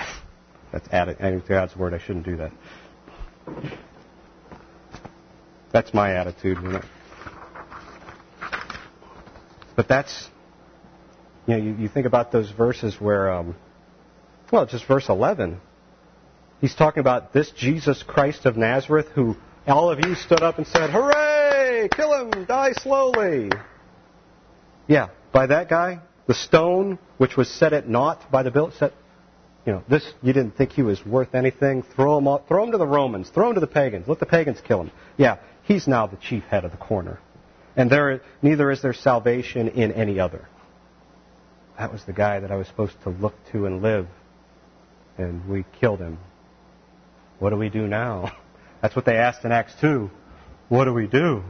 That's 0.73 0.89
adding 0.91 1.43
to 1.43 1.47
God's 1.47 1.77
word. 1.77 1.93
I 1.93 1.99
shouldn't 1.99 2.25
do 2.25 2.37
that. 2.37 2.53
That's 5.71 5.93
my 5.93 6.15
attitude. 6.15 6.83
But 9.77 9.89
that's, 9.89 10.29
you 11.47 11.57
know, 11.57 11.63
you, 11.63 11.75
you 11.75 11.89
think 11.89 12.07
about 12.07 12.33
those 12.33 12.51
verses 12.51 13.01
where, 13.01 13.33
um, 13.33 13.57
well, 14.51 14.67
just 14.67 14.87
verse 14.87 15.09
11. 15.09 15.61
He's 16.61 16.75
talking 16.75 17.01
about 17.01 17.33
this 17.33 17.51
Jesus 17.51 18.03
Christ 18.03 18.47
of 18.47 18.57
Nazareth 18.57 19.09
who 19.15 19.37
all 19.67 19.91
of 19.91 20.01
you 20.01 20.15
stood 20.15 20.43
up 20.43 20.59
and 20.59 20.67
said, 20.67 20.91
Hooray! 20.91 21.89
Kill 21.91 22.15
him! 22.15 22.45
Die 22.45 22.73
slowly! 22.73 23.51
Yeah, 24.87 25.09
by 25.33 25.47
that 25.47 25.69
guy, 25.69 26.01
the 26.27 26.35
stone 26.35 26.99
which 27.19 27.37
was 27.37 27.49
set 27.49 27.73
at 27.73 27.89
naught 27.89 28.31
by 28.31 28.43
the 28.43 28.51
build, 28.51 28.75
set, 28.75 28.93
you 29.67 29.73
know, 29.73 29.83
this, 29.89 30.05
you 30.23 30.33
didn't 30.33 30.57
think 30.57 30.73
he 30.73 30.83
was 30.83 31.05
worth 31.07 31.35
anything. 31.35 31.83
Throw 31.83 32.19
him, 32.19 32.27
off, 32.27 32.49
throw 32.49 32.65
him 32.65 32.73
to 32.73 32.79
the 32.79 32.87
Romans. 32.87 33.31
Throw 33.31 33.49
him 33.49 33.55
to 33.55 33.61
the 33.61 33.67
pagans. 33.67 34.09
Let 34.09 34.19
the 34.19 34.27
pagans 34.27 34.61
kill 34.61 34.81
him. 34.81 34.91
Yeah, 35.17 35.39
he's 35.63 35.87
now 35.87 36.07
the 36.07 36.17
chief 36.17 36.43
head 36.45 36.65
of 36.65 36.73
the 36.73 36.77
corner. 36.77 37.21
And 37.77 37.91
there, 37.91 38.21
neither 38.43 38.71
is 38.71 38.83
there 38.83 38.93
salvation 38.93 39.69
in 39.69 39.93
any 39.93 40.21
other. 40.21 40.47
That 41.79 41.93
was 41.93 42.05
the 42.05 42.13
guy 42.13 42.41
that 42.41 42.51
I 42.51 42.57
was 42.57 42.67
supposed 42.67 42.95
to 43.05 43.11
look 43.11 43.35
to 43.53 43.67
and 43.67 43.83
live. 43.83 44.07
And 45.17 45.49
we 45.49 45.65
killed 45.81 46.01
him. 46.01 46.19
What 47.39 47.51
do 47.51 47.57
we 47.57 47.71
do 47.71 47.87
now? 47.87 48.37
That's 48.83 48.95
what 48.95 49.05
they 49.05 49.17
asked 49.17 49.45
in 49.45 49.53
Acts 49.53 49.75
2. 49.81 50.11
What 50.69 50.85
do 50.85 50.93
we 50.93 51.07
do? 51.07 51.43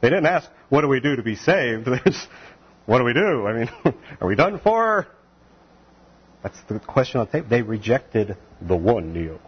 They 0.00 0.10
didn't 0.10 0.26
ask, 0.26 0.48
what 0.68 0.82
do 0.82 0.88
we 0.88 1.00
do 1.00 1.16
to 1.16 1.22
be 1.22 1.36
saved? 1.36 1.88
what 2.86 2.98
do 2.98 3.04
we 3.04 3.12
do? 3.12 3.46
I 3.46 3.52
mean, 3.52 3.70
are 4.20 4.26
we 4.26 4.34
done 4.34 4.58
for? 4.58 5.06
That's 6.42 6.60
the 6.68 6.78
question 6.78 7.20
on 7.20 7.26
the 7.26 7.32
tape. 7.32 7.48
They 7.48 7.62
rejected 7.62 8.36
the 8.60 8.76
one 8.76 9.14
deal. 9.14 9.40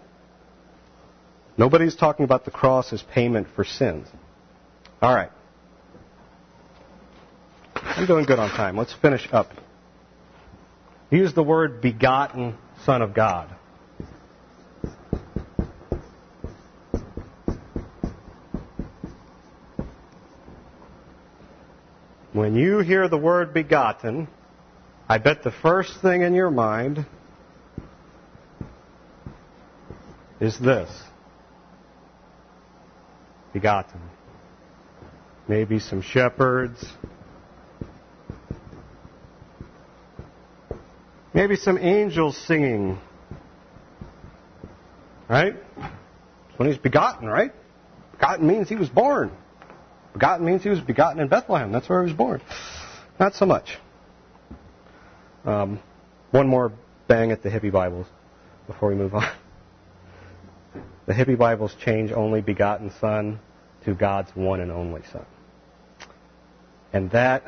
Nobody's 1.59 1.95
talking 1.95 2.25
about 2.25 2.45
the 2.45 2.51
cross 2.51 2.93
as 2.93 3.03
payment 3.03 3.49
for 3.55 3.65
sins. 3.65 4.09
All 5.03 5.15
right. 5.15 5.31
I'm 7.89 8.07
doing 8.07 8.24
good 8.24 8.39
on 8.39 8.51
time. 8.51 8.76
Let's 8.76 8.93
finish 8.95 9.26
up. 9.32 9.51
Use 11.11 11.32
the 11.34 11.43
word 11.43 11.80
begotten 11.80 12.57
Son 12.84 13.01
of 13.01 13.14
God. 13.14 13.49
When 22.32 22.55
you 22.55 22.80
hear 22.80 23.09
the 23.09 23.16
word 23.16 23.55
begotten, 23.55 24.28
I 25.09 25.18
bet 25.18 25.43
the 25.43 25.53
first 25.53 26.03
thing 26.03 26.22
in 26.22 26.34
your 26.34 26.51
mind 26.51 27.07
is 30.41 30.59
this 30.59 30.91
begotten. 33.55 34.01
Maybe 35.49 35.78
some 35.78 36.03
shepherds. 36.03 36.84
Maybe 41.37 41.57
some 41.57 41.76
angels 41.76 42.34
singing. 42.34 42.99
Right? 45.28 45.55
When 46.57 46.66
he's 46.66 46.78
begotten, 46.78 47.28
right? 47.28 47.53
Begotten 48.12 48.47
means 48.47 48.70
he 48.70 48.76
was 48.76 48.89
born. 48.89 49.30
Begotten 50.14 50.47
means 50.47 50.62
he 50.62 50.70
was 50.70 50.80
begotten 50.80 51.20
in 51.20 51.28
Bethlehem. 51.28 51.72
That's 51.72 51.91
where 51.91 52.03
he 52.03 52.09
was 52.09 52.16
born. 52.16 52.41
Not 53.20 53.34
so 53.34 53.45
much. 53.45 53.76
Um, 55.45 55.78
one 56.30 56.49
more 56.49 56.72
bang 57.07 57.32
at 57.32 57.43
the 57.43 57.51
hippie 57.51 57.70
Bibles 57.70 58.07
before 58.66 58.89
we 58.89 58.95
move 58.95 59.14
on. 59.14 59.30
The 61.05 61.12
hippie 61.12 61.37
Bibles 61.37 61.76
change 61.84 62.12
only 62.12 62.41
begotten 62.41 62.91
Son 62.99 63.41
to 63.84 63.95
God's 63.95 64.30
one 64.34 64.61
and 64.61 64.72
only 64.72 65.03
Son. 65.12 65.26
And 66.95 67.11
that 67.11 67.43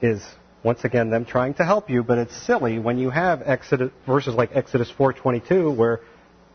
is, 0.00 0.24
once 0.64 0.82
again, 0.82 1.10
them 1.10 1.26
trying 1.26 1.54
to 1.54 1.64
help 1.64 1.90
you, 1.90 2.02
but 2.02 2.18
it's 2.18 2.34
silly 2.46 2.78
when 2.78 2.98
you 2.98 3.10
have 3.10 3.42
Exodus, 3.44 3.90
verses 4.06 4.34
like 4.34 4.50
Exodus 4.54 4.90
4.22 4.98 5.76
where 5.76 6.00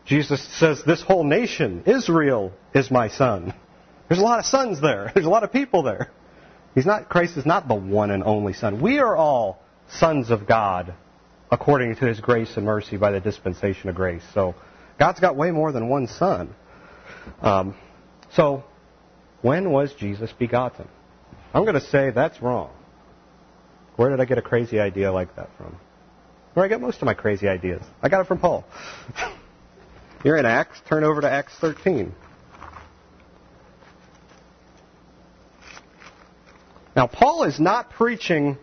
Jesus 0.04 0.42
says, 0.58 0.82
this 0.84 1.00
whole 1.00 1.22
nation, 1.22 1.84
Israel, 1.86 2.52
is 2.74 2.90
my 2.90 3.08
son. 3.08 3.54
There's 4.08 4.20
a 4.20 4.24
lot 4.24 4.40
of 4.40 4.46
sons 4.46 4.80
there. 4.80 5.12
There's 5.14 5.26
a 5.26 5.30
lot 5.30 5.44
of 5.44 5.52
people 5.52 5.84
there. 5.84 6.10
He's 6.74 6.86
not, 6.86 7.08
Christ 7.08 7.36
is 7.36 7.46
not 7.46 7.68
the 7.68 7.74
one 7.74 8.10
and 8.10 8.24
only 8.24 8.52
Son. 8.52 8.80
We 8.80 8.98
are 8.98 9.16
all 9.16 9.62
sons 9.88 10.30
of 10.30 10.46
God 10.46 10.94
according 11.50 11.96
to 11.96 12.06
His 12.06 12.20
grace 12.20 12.56
and 12.56 12.66
mercy 12.66 12.96
by 12.96 13.12
the 13.12 13.20
dispensation 13.20 13.88
of 13.88 13.94
grace. 13.94 14.22
So 14.34 14.54
God's 14.98 15.20
got 15.20 15.36
way 15.36 15.50
more 15.50 15.72
than 15.72 15.88
one 15.88 16.06
Son. 16.06 16.54
Um, 17.42 17.76
so 18.32 18.64
when 19.42 19.70
was 19.70 19.92
Jesus 19.94 20.32
begotten? 20.32 20.88
I'm 21.54 21.62
going 21.62 21.74
to 21.74 21.80
say 21.80 22.10
that's 22.10 22.40
wrong. 22.40 22.70
Where 23.96 24.10
did 24.10 24.20
I 24.20 24.24
get 24.24 24.38
a 24.38 24.42
crazy 24.42 24.78
idea 24.78 25.12
like 25.12 25.36
that 25.36 25.50
from? 25.56 25.76
Where 26.54 26.64
I 26.64 26.68
get 26.68 26.80
most 26.80 26.96
of 26.98 27.04
my 27.04 27.14
crazy 27.14 27.48
ideas. 27.48 27.82
I 28.02 28.08
got 28.08 28.20
it 28.20 28.26
from 28.26 28.38
Paul. 28.38 28.64
You're 30.24 30.36
in 30.36 30.46
Acts. 30.46 30.80
Turn 30.88 31.04
over 31.04 31.20
to 31.20 31.30
Acts 31.30 31.54
13. 31.60 32.14
Now, 36.96 37.06
Paul 37.06 37.44
is 37.44 37.58
not 37.60 37.90
preaching 37.90 38.58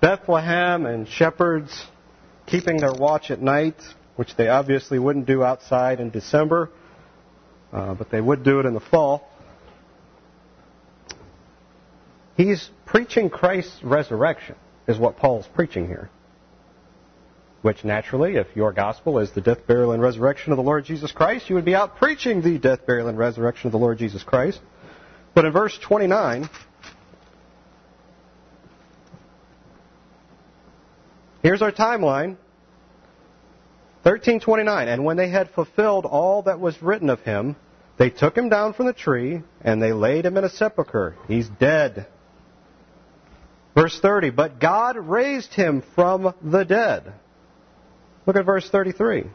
Bethlehem 0.00 0.86
and 0.86 1.08
shepherds 1.08 1.86
keeping 2.46 2.78
their 2.78 2.92
watch 2.92 3.30
at 3.30 3.42
night, 3.42 3.76
which 4.16 4.36
they 4.36 4.48
obviously 4.48 4.98
wouldn't 4.98 5.26
do 5.26 5.42
outside 5.42 6.00
in 6.00 6.10
December, 6.10 6.70
uh, 7.72 7.94
but 7.94 8.10
they 8.10 8.20
would 8.20 8.42
do 8.42 8.60
it 8.60 8.66
in 8.66 8.74
the 8.74 8.80
fall. 8.80 9.27
He's 12.38 12.70
preaching 12.86 13.30
Christ's 13.30 13.82
resurrection, 13.82 14.54
is 14.86 14.96
what 14.96 15.16
Paul's 15.16 15.48
preaching 15.54 15.88
here. 15.88 16.08
Which 17.62 17.84
naturally, 17.84 18.36
if 18.36 18.46
your 18.54 18.72
gospel 18.72 19.18
is 19.18 19.32
the 19.32 19.40
death, 19.40 19.66
burial, 19.66 19.90
and 19.90 20.00
resurrection 20.00 20.52
of 20.52 20.56
the 20.56 20.62
Lord 20.62 20.84
Jesus 20.84 21.10
Christ, 21.10 21.50
you 21.50 21.56
would 21.56 21.64
be 21.64 21.74
out 21.74 21.96
preaching 21.96 22.40
the 22.40 22.56
death, 22.58 22.86
burial, 22.86 23.08
and 23.08 23.18
resurrection 23.18 23.66
of 23.66 23.72
the 23.72 23.78
Lord 23.78 23.98
Jesus 23.98 24.22
Christ. 24.22 24.60
But 25.34 25.46
in 25.46 25.52
verse 25.52 25.76
29, 25.82 26.48
Here's 31.42 31.62
our 31.62 31.72
timeline. 31.72 32.36
1329. 34.04 34.86
And 34.86 35.04
when 35.04 35.16
they 35.16 35.28
had 35.28 35.50
fulfilled 35.50 36.04
all 36.04 36.42
that 36.42 36.60
was 36.60 36.80
written 36.80 37.10
of 37.10 37.20
him, 37.20 37.56
they 37.98 38.10
took 38.10 38.38
him 38.38 38.48
down 38.48 38.74
from 38.74 38.86
the 38.86 38.92
tree, 38.92 39.42
and 39.60 39.82
they 39.82 39.92
laid 39.92 40.24
him 40.24 40.36
in 40.36 40.44
a 40.44 40.48
sepulchre. 40.48 41.16
He's 41.26 41.48
dead. 41.48 42.06
Verse 43.78 43.96
30. 44.00 44.30
But 44.30 44.58
God 44.58 44.96
raised 44.96 45.54
him 45.54 45.84
from 45.94 46.34
the 46.42 46.64
dead. 46.64 47.12
Look 48.26 48.34
at 48.34 48.44
verse 48.44 48.68
33. 48.68 49.26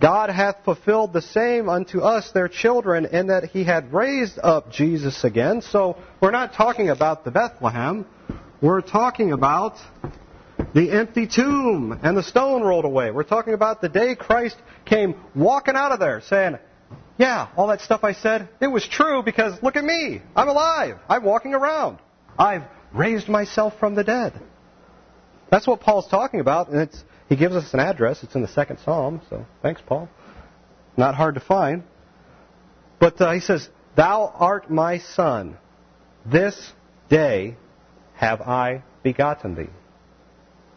God 0.00 0.30
hath 0.30 0.64
fulfilled 0.64 1.12
the 1.12 1.22
same 1.22 1.68
unto 1.68 2.00
us, 2.00 2.30
their 2.30 2.46
children, 2.46 3.06
in 3.06 3.26
that 3.26 3.46
he 3.46 3.64
had 3.64 3.92
raised 3.92 4.38
up 4.40 4.70
Jesus 4.70 5.24
again. 5.24 5.62
So 5.62 5.96
we're 6.20 6.30
not 6.30 6.54
talking 6.54 6.90
about 6.90 7.24
the 7.24 7.32
Bethlehem. 7.32 8.06
We're 8.60 8.82
talking 8.82 9.32
about 9.32 9.78
the 10.74 10.92
empty 10.92 11.26
tomb 11.26 11.98
and 12.04 12.16
the 12.16 12.22
stone 12.22 12.62
rolled 12.62 12.84
away. 12.84 13.10
We're 13.10 13.24
talking 13.24 13.54
about 13.54 13.80
the 13.80 13.88
day 13.88 14.14
Christ 14.14 14.56
came 14.84 15.16
walking 15.34 15.74
out 15.74 15.90
of 15.90 15.98
there 15.98 16.20
saying, 16.28 16.58
Yeah, 17.18 17.48
all 17.56 17.66
that 17.66 17.80
stuff 17.80 18.04
I 18.04 18.12
said, 18.12 18.48
it 18.60 18.68
was 18.68 18.86
true 18.86 19.24
because 19.24 19.60
look 19.60 19.74
at 19.74 19.82
me. 19.82 20.22
I'm 20.36 20.48
alive. 20.48 20.98
I'm 21.08 21.24
walking 21.24 21.52
around. 21.52 21.98
I've 22.38 22.62
raised 22.94 23.28
myself 23.28 23.74
from 23.78 23.94
the 23.94 24.04
dead. 24.04 24.40
That's 25.50 25.66
what 25.66 25.80
Paul's 25.80 26.08
talking 26.08 26.40
about, 26.40 26.68
and 26.68 26.80
it's, 26.80 27.04
he 27.28 27.36
gives 27.36 27.54
us 27.54 27.72
an 27.74 27.80
address. 27.80 28.22
It's 28.22 28.34
in 28.34 28.42
the 28.42 28.48
second 28.48 28.78
psalm, 28.84 29.20
so 29.28 29.44
thanks, 29.62 29.82
Paul. 29.84 30.08
Not 30.96 31.14
hard 31.14 31.34
to 31.34 31.40
find. 31.40 31.84
But 32.98 33.20
uh, 33.20 33.32
he 33.32 33.40
says, 33.40 33.68
Thou 33.96 34.32
art 34.34 34.70
my 34.70 34.98
son. 34.98 35.58
This 36.24 36.72
day 37.08 37.56
have 38.14 38.40
I 38.40 38.82
begotten 39.02 39.54
thee. 39.54 39.70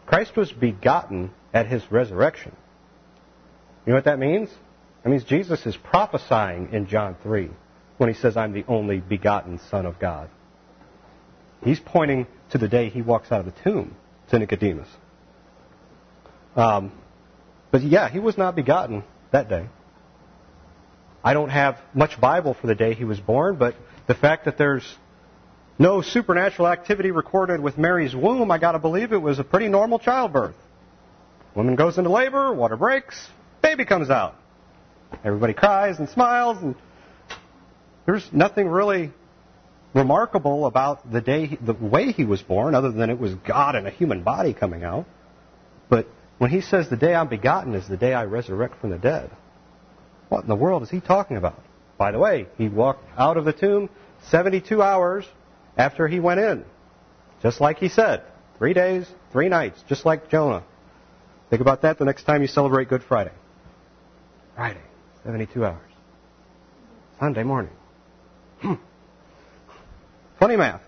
Christ 0.06 0.36
was 0.36 0.52
begotten 0.52 1.30
at 1.54 1.66
his 1.66 1.82
resurrection. 1.90 2.54
You 3.84 3.92
know 3.92 3.96
what 3.96 4.04
that 4.04 4.18
means? 4.18 4.50
That 5.02 5.10
means 5.10 5.24
Jesus 5.24 5.64
is 5.66 5.76
prophesying 5.76 6.70
in 6.72 6.88
John 6.88 7.16
3 7.22 7.48
when 7.98 8.12
he 8.12 8.20
says, 8.20 8.36
I'm 8.36 8.52
the 8.52 8.64
only 8.66 8.98
begotten 9.00 9.60
Son 9.70 9.86
of 9.86 9.98
God. 9.98 10.28
He's 11.62 11.80
pointing 11.80 12.26
to 12.50 12.58
the 12.58 12.68
day 12.68 12.88
he 12.90 13.02
walks 13.02 13.32
out 13.32 13.40
of 13.40 13.46
the 13.46 13.62
tomb 13.62 13.96
to 14.30 14.38
Nicodemus. 14.38 14.88
Um, 16.54 16.92
but 17.70 17.82
yeah, 17.82 18.08
he 18.08 18.18
was 18.18 18.38
not 18.38 18.56
begotten 18.56 19.04
that 19.32 19.48
day. 19.48 19.66
I 21.22 21.34
don't 21.34 21.50
have 21.50 21.78
much 21.92 22.20
Bible 22.20 22.54
for 22.54 22.66
the 22.66 22.74
day 22.74 22.94
he 22.94 23.04
was 23.04 23.18
born, 23.18 23.56
but 23.56 23.74
the 24.06 24.14
fact 24.14 24.44
that 24.44 24.56
there's 24.56 24.84
no 25.78 26.00
supernatural 26.00 26.68
activity 26.68 27.10
recorded 27.10 27.60
with 27.60 27.76
Mary's 27.76 28.14
womb. 28.14 28.50
I 28.50 28.58
got 28.58 28.72
to 28.72 28.78
believe 28.78 29.12
it 29.12 29.20
was 29.20 29.38
a 29.38 29.44
pretty 29.44 29.68
normal 29.68 29.98
childbirth. 29.98 30.54
Woman 31.54 31.74
goes 31.74 31.98
into 31.98 32.10
labor, 32.10 32.52
water 32.52 32.76
breaks, 32.76 33.28
baby 33.62 33.84
comes 33.84 34.10
out. 34.10 34.36
Everybody 35.24 35.52
cries 35.52 35.98
and 35.98 36.08
smiles, 36.08 36.58
and 36.62 36.74
there's 38.04 38.26
nothing 38.32 38.68
really 38.68 39.10
remarkable 39.96 40.66
about 40.66 41.10
the 41.10 41.22
day, 41.22 41.58
the 41.60 41.72
way 41.72 42.12
he 42.12 42.24
was 42.24 42.42
born, 42.42 42.74
other 42.74 42.92
than 42.92 43.08
it 43.08 43.18
was 43.18 43.34
God 43.34 43.74
in 43.74 43.86
a 43.86 43.90
human 43.90 44.22
body 44.22 44.52
coming 44.52 44.84
out. 44.84 45.06
But 45.88 46.06
when 46.38 46.50
he 46.50 46.60
says 46.60 46.88
the 46.88 46.96
day 46.96 47.14
I'm 47.14 47.28
begotten 47.28 47.74
is 47.74 47.88
the 47.88 47.96
day 47.96 48.12
I 48.12 48.24
resurrect 48.24 48.80
from 48.80 48.90
the 48.90 48.98
dead, 48.98 49.30
What 50.28 50.42
in 50.42 50.48
the 50.48 50.54
world 50.54 50.82
is 50.82 50.90
he 50.90 51.00
talking 51.00 51.38
about? 51.38 51.60
By 51.96 52.12
the 52.12 52.18
way, 52.18 52.46
he 52.58 52.68
walked 52.68 53.04
out 53.16 53.38
of 53.38 53.46
the 53.46 53.54
tomb 53.54 53.88
72 54.28 54.82
hours 54.82 55.24
after 55.78 56.06
he 56.06 56.20
went 56.20 56.40
in. 56.40 56.64
Just 57.42 57.60
like 57.60 57.78
he 57.78 57.88
said. 57.88 58.22
Three 58.58 58.74
days, 58.74 59.06
three 59.32 59.48
nights, 59.48 59.82
just 59.88 60.04
like 60.04 60.30
Jonah. 60.30 60.62
Think 61.48 61.62
about 61.62 61.82
that 61.82 61.98
the 61.98 62.04
next 62.04 62.24
time 62.24 62.42
you 62.42 62.48
celebrate 62.48 62.88
Good 62.88 63.02
Friday. 63.02 63.32
Friday, 64.54 64.80
72 65.24 65.64
hours. 65.64 65.90
Sunday 67.18 67.44
morning. 67.44 67.72
Hmm. 68.60 68.74
Funny 70.38 70.56
math. 70.56 70.82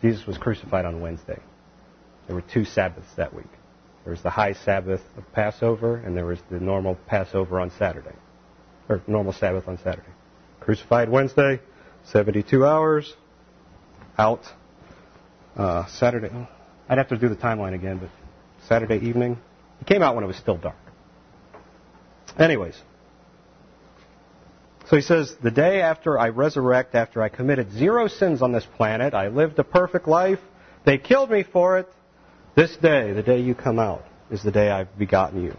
Jesus 0.00 0.26
was 0.26 0.38
crucified 0.38 0.84
on 0.84 1.00
Wednesday. 1.00 1.38
There 2.26 2.36
were 2.36 2.42
two 2.42 2.64
Sabbaths 2.64 3.08
that 3.16 3.34
week. 3.34 3.50
There 4.04 4.12
was 4.12 4.22
the 4.22 4.30
high 4.30 4.52
Sabbath 4.52 5.02
of 5.16 5.30
Passover, 5.32 5.96
and 5.96 6.16
there 6.16 6.24
was 6.24 6.38
the 6.50 6.60
normal 6.60 6.94
Passover 7.06 7.60
on 7.60 7.70
Saturday. 7.78 8.14
Or 8.88 9.02
normal 9.06 9.32
Sabbath 9.32 9.68
on 9.68 9.76
Saturday. 9.78 10.08
Crucified 10.60 11.10
Wednesday, 11.10 11.60
72 12.04 12.64
hours, 12.64 13.14
out 14.16 14.42
uh, 15.56 15.86
Saturday. 15.86 16.30
I'd 16.88 16.98
have 16.98 17.08
to 17.08 17.18
do 17.18 17.28
the 17.28 17.36
timeline 17.36 17.74
again, 17.74 17.98
but 17.98 18.10
Saturday 18.66 19.06
evening. 19.06 19.38
He 19.78 19.84
came 19.84 20.02
out 20.02 20.14
when 20.14 20.24
it 20.24 20.26
was 20.26 20.36
still 20.36 20.56
dark. 20.56 20.76
Anyways, 22.38 22.80
so 24.88 24.96
he 24.96 25.02
says, 25.02 25.34
The 25.42 25.50
day 25.50 25.80
after 25.82 26.18
I 26.18 26.28
resurrect, 26.30 26.94
after 26.94 27.22
I 27.22 27.28
committed 27.28 27.72
zero 27.72 28.08
sins 28.08 28.42
on 28.42 28.52
this 28.52 28.66
planet, 28.76 29.14
I 29.14 29.28
lived 29.28 29.58
a 29.58 29.64
perfect 29.64 30.08
life. 30.08 30.40
They 30.84 30.98
killed 30.98 31.30
me 31.30 31.42
for 31.42 31.78
it. 31.78 31.88
This 32.56 32.74
day, 32.76 33.12
the 33.12 33.22
day 33.22 33.40
you 33.40 33.54
come 33.54 33.78
out, 33.78 34.04
is 34.30 34.42
the 34.42 34.50
day 34.50 34.70
I've 34.70 34.98
begotten 34.98 35.42
you. 35.42 35.54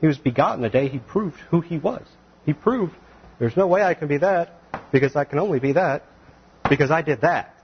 He 0.00 0.06
was 0.06 0.18
begotten 0.18 0.62
the 0.62 0.68
day 0.68 0.88
he 0.88 0.98
proved 0.98 1.38
who 1.50 1.60
he 1.60 1.78
was. 1.78 2.06
He 2.46 2.52
proved 2.52 2.94
there's 3.38 3.56
no 3.56 3.66
way 3.66 3.82
I 3.82 3.94
can 3.94 4.08
be 4.08 4.18
that 4.18 4.54
because 4.92 5.16
I 5.16 5.24
can 5.24 5.38
only 5.38 5.58
be 5.58 5.72
that 5.72 6.04
because 6.68 6.90
I 6.90 7.02
did 7.02 7.22
that. 7.22 7.54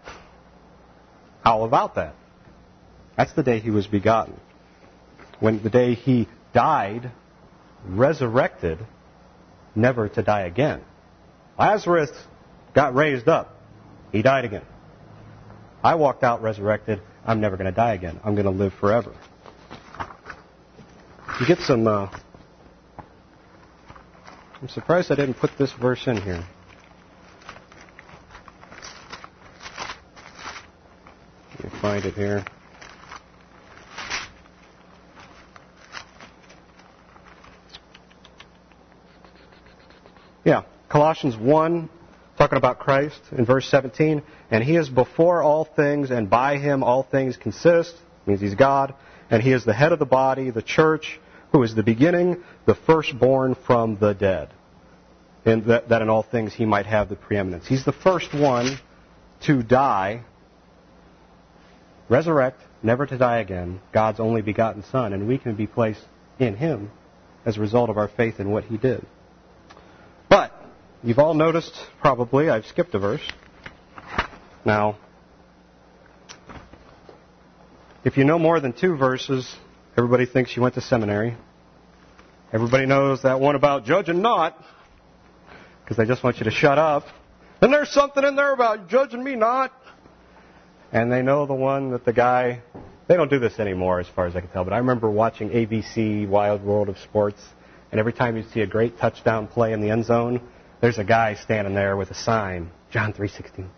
How 1.45 1.65
about 1.65 1.95
that? 1.95 2.15
That's 3.17 3.33
the 3.35 3.43
day 3.43 3.61
he 3.61 3.71
was 3.71 3.87
begotten. 3.87 4.41
When 5.39 5.63
the 5.63 5.71
day 5.71 5.95
he 5.95 6.29
died, 6.55 7.13
resurrected, 7.87 8.79
never 9.77 10.09
to 10.09 10.23
die 10.23 10.43
again. 10.43 10.83
Lazarus 11.59 12.11
got 12.75 12.95
raised 12.95 13.29
up. 13.29 13.57
He 14.13 14.23
died 14.23 14.45
again. 14.45 14.65
I 15.83 15.95
walked 15.95 16.23
out 16.23 16.43
resurrected. 16.43 17.01
I'm 17.25 17.41
never 17.41 17.57
going 17.57 17.71
to 17.71 17.77
die 17.77 17.95
again. 17.95 18.21
I'm 18.25 18.35
going 18.35 18.47
to 18.47 18.51
live 18.51 18.73
forever. 18.75 19.15
You 21.41 21.47
get 21.47 21.59
some. 21.61 21.87
Uh, 21.87 22.09
I'm 24.61 24.69
surprised 24.69 25.13
I 25.13 25.17
didn't 25.17 25.35
put 25.35 25.51
this 25.59 25.73
verse 25.73 26.07
in 26.07 26.17
here. 26.17 26.45
Me 31.63 31.71
find 31.81 32.05
it 32.05 32.15
here. 32.15 32.45
Yeah, 40.47 40.63
Colossians 40.89 41.37
1, 41.37 41.91
talking 42.39 42.57
about 42.57 42.79
Christ 42.79 43.21
in 43.37 43.45
verse 43.45 43.69
17. 43.69 44.23
And 44.49 44.63
he 44.63 44.77
is 44.77 44.89
before 44.89 45.43
all 45.43 45.65
things, 45.65 46.13
and 46.13 46.31
by 46.31 46.57
him 46.59 46.85
all 46.85 47.03
things 47.03 47.37
consist. 47.37 47.97
Means 48.27 48.41
he's 48.41 48.55
God. 48.55 48.95
And 49.29 49.43
he 49.43 49.53
is 49.53 49.65
the 49.65 49.75
head 49.75 49.91
of 49.91 49.99
the 49.99 50.07
body, 50.07 50.51
the 50.51 50.63
church, 50.63 51.19
who 51.51 51.65
is 51.65 51.75
the 51.75 51.83
beginning, 51.83 52.45
the 52.65 52.77
firstborn 52.77 53.57
from 53.67 53.99
the 53.99 54.15
dead. 54.15 54.51
And 55.45 55.65
that, 55.65 55.89
that 55.89 56.01
in 56.01 56.09
all 56.09 56.23
things 56.23 56.55
he 56.55 56.65
might 56.65 56.87
have 56.87 57.09
the 57.09 57.17
preeminence. 57.17 57.67
He's 57.67 57.85
the 57.85 57.91
first 57.91 58.33
one 58.33 58.79
to 59.47 59.65
die, 59.65 60.23
resurrect, 62.09 62.61
never 62.85 63.05
to 63.05 63.19
die 63.19 63.39
again, 63.39 63.81
God's 63.93 64.21
only 64.21 64.43
begotten 64.43 64.85
Son. 64.93 65.13
And 65.13 65.27
we 65.27 65.39
can 65.39 65.57
be 65.57 65.67
placed 65.67 66.05
in 66.39 66.55
him 66.55 66.93
as 67.45 67.57
a 67.57 67.61
result 67.61 67.91
of 67.91 67.99
our 67.99 68.09
faith 68.09 68.39
in 68.39 68.51
what 68.51 68.63
he 68.63 68.77
did. 68.77 69.05
You've 71.07 71.21
all 71.21 71.35
noticed, 71.35 71.73
probably, 72.01 72.51
I've 72.51 72.67
skipped 72.67 72.93
a 72.97 72.99
verse. 72.99 73.21
Now, 74.65 74.99
if 78.03 78.17
you 78.17 78.25
know 78.25 78.41
more 78.41 78.59
than 78.59 78.73
two 78.73 78.97
verses, 78.97 79.55
everybody 79.97 80.27
thinks 80.27 80.57
you 80.57 80.63
went 80.63 80.75
to 80.75 80.81
seminary. 80.81 81.37
Everybody 82.53 82.87
knows 82.87 83.23
that 83.23 83.39
one 83.39 83.55
about 83.55 83.85
judging 83.85 84.21
not, 84.21 84.61
because 85.85 85.97
they 85.97 86.07
just 86.07 86.25
want 86.25 86.39
you 86.39 86.45
to 86.47 86.51
shut 86.51 86.77
up. 86.77 87.05
And 87.61 87.73
there's 87.73 87.91
something 87.91 88.25
in 88.25 88.35
there 88.35 88.53
about 88.53 88.89
judging 88.89 89.23
me 89.23 89.37
not. 89.37 89.73
And 90.91 91.13
they 91.13 91.23
know 91.23 91.47
the 91.47 91.55
one 91.55 91.93
that 91.93 92.05
the 92.05 92.13
guy, 92.13 92.63
they 93.07 93.15
don't 93.15 93.31
do 93.31 93.39
this 93.39 93.61
anymore 93.61 94.01
as 94.01 94.09
far 94.09 94.27
as 94.27 94.35
I 94.35 94.41
can 94.41 94.51
tell, 94.51 94.65
but 94.65 94.73
I 94.73 94.79
remember 94.79 95.09
watching 95.09 95.51
ABC 95.51 96.29
Wide 96.29 96.65
World 96.65 96.89
of 96.89 96.99
Sports 96.99 97.41
and 97.93 98.01
every 98.01 98.13
time 98.13 98.37
you 98.37 98.43
see 98.53 98.61
a 98.61 98.67
great 98.67 98.99
touchdown 98.99 99.47
play 99.47 99.73
in 99.73 99.81
the 99.81 99.91
end 99.91 100.05
zone, 100.05 100.41
there's 100.87 100.99
a 100.99 101.05
guy 101.05 101.35
standing 101.35 101.75
there 101.75 101.97
with 101.97 102.13
a 102.13 102.15
sign, 102.15 102.71
John 102.93 103.13
3:16. 103.13 103.69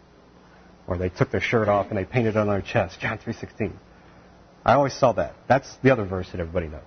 Or 0.87 0.99
they 0.99 1.09
took 1.09 1.31
their 1.31 1.41
shirt 1.41 1.67
off 1.67 1.87
and 1.89 1.97
they 1.97 2.05
painted 2.05 2.37
it 2.37 2.37
on 2.37 2.49
their 2.49 2.61
chest, 2.61 3.01
John 3.01 3.17
3:16. 3.17 3.73
I 4.63 4.75
always 4.75 4.93
saw 4.93 5.13
that. 5.13 5.33
That's 5.47 5.75
the 5.77 5.91
other 5.91 6.05
verse 6.05 6.31
that 6.33 6.41
everybody 6.41 6.69
knows. 6.69 6.83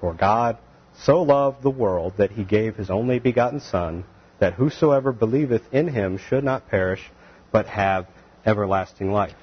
For 0.00 0.12
God 0.12 0.56
so 0.94 1.22
loved 1.22 1.62
the 1.62 1.70
world 1.70 2.14
that 2.16 2.32
he 2.32 2.42
gave 2.42 2.74
his 2.74 2.90
only 2.90 3.20
begotten 3.20 3.60
son 3.60 4.02
that 4.40 4.54
whosoever 4.54 5.12
believeth 5.12 5.72
in 5.72 5.86
him 5.86 6.18
should 6.18 6.42
not 6.42 6.68
perish 6.68 7.08
but 7.52 7.68
have 7.68 8.08
everlasting 8.44 9.12
life. 9.12 9.38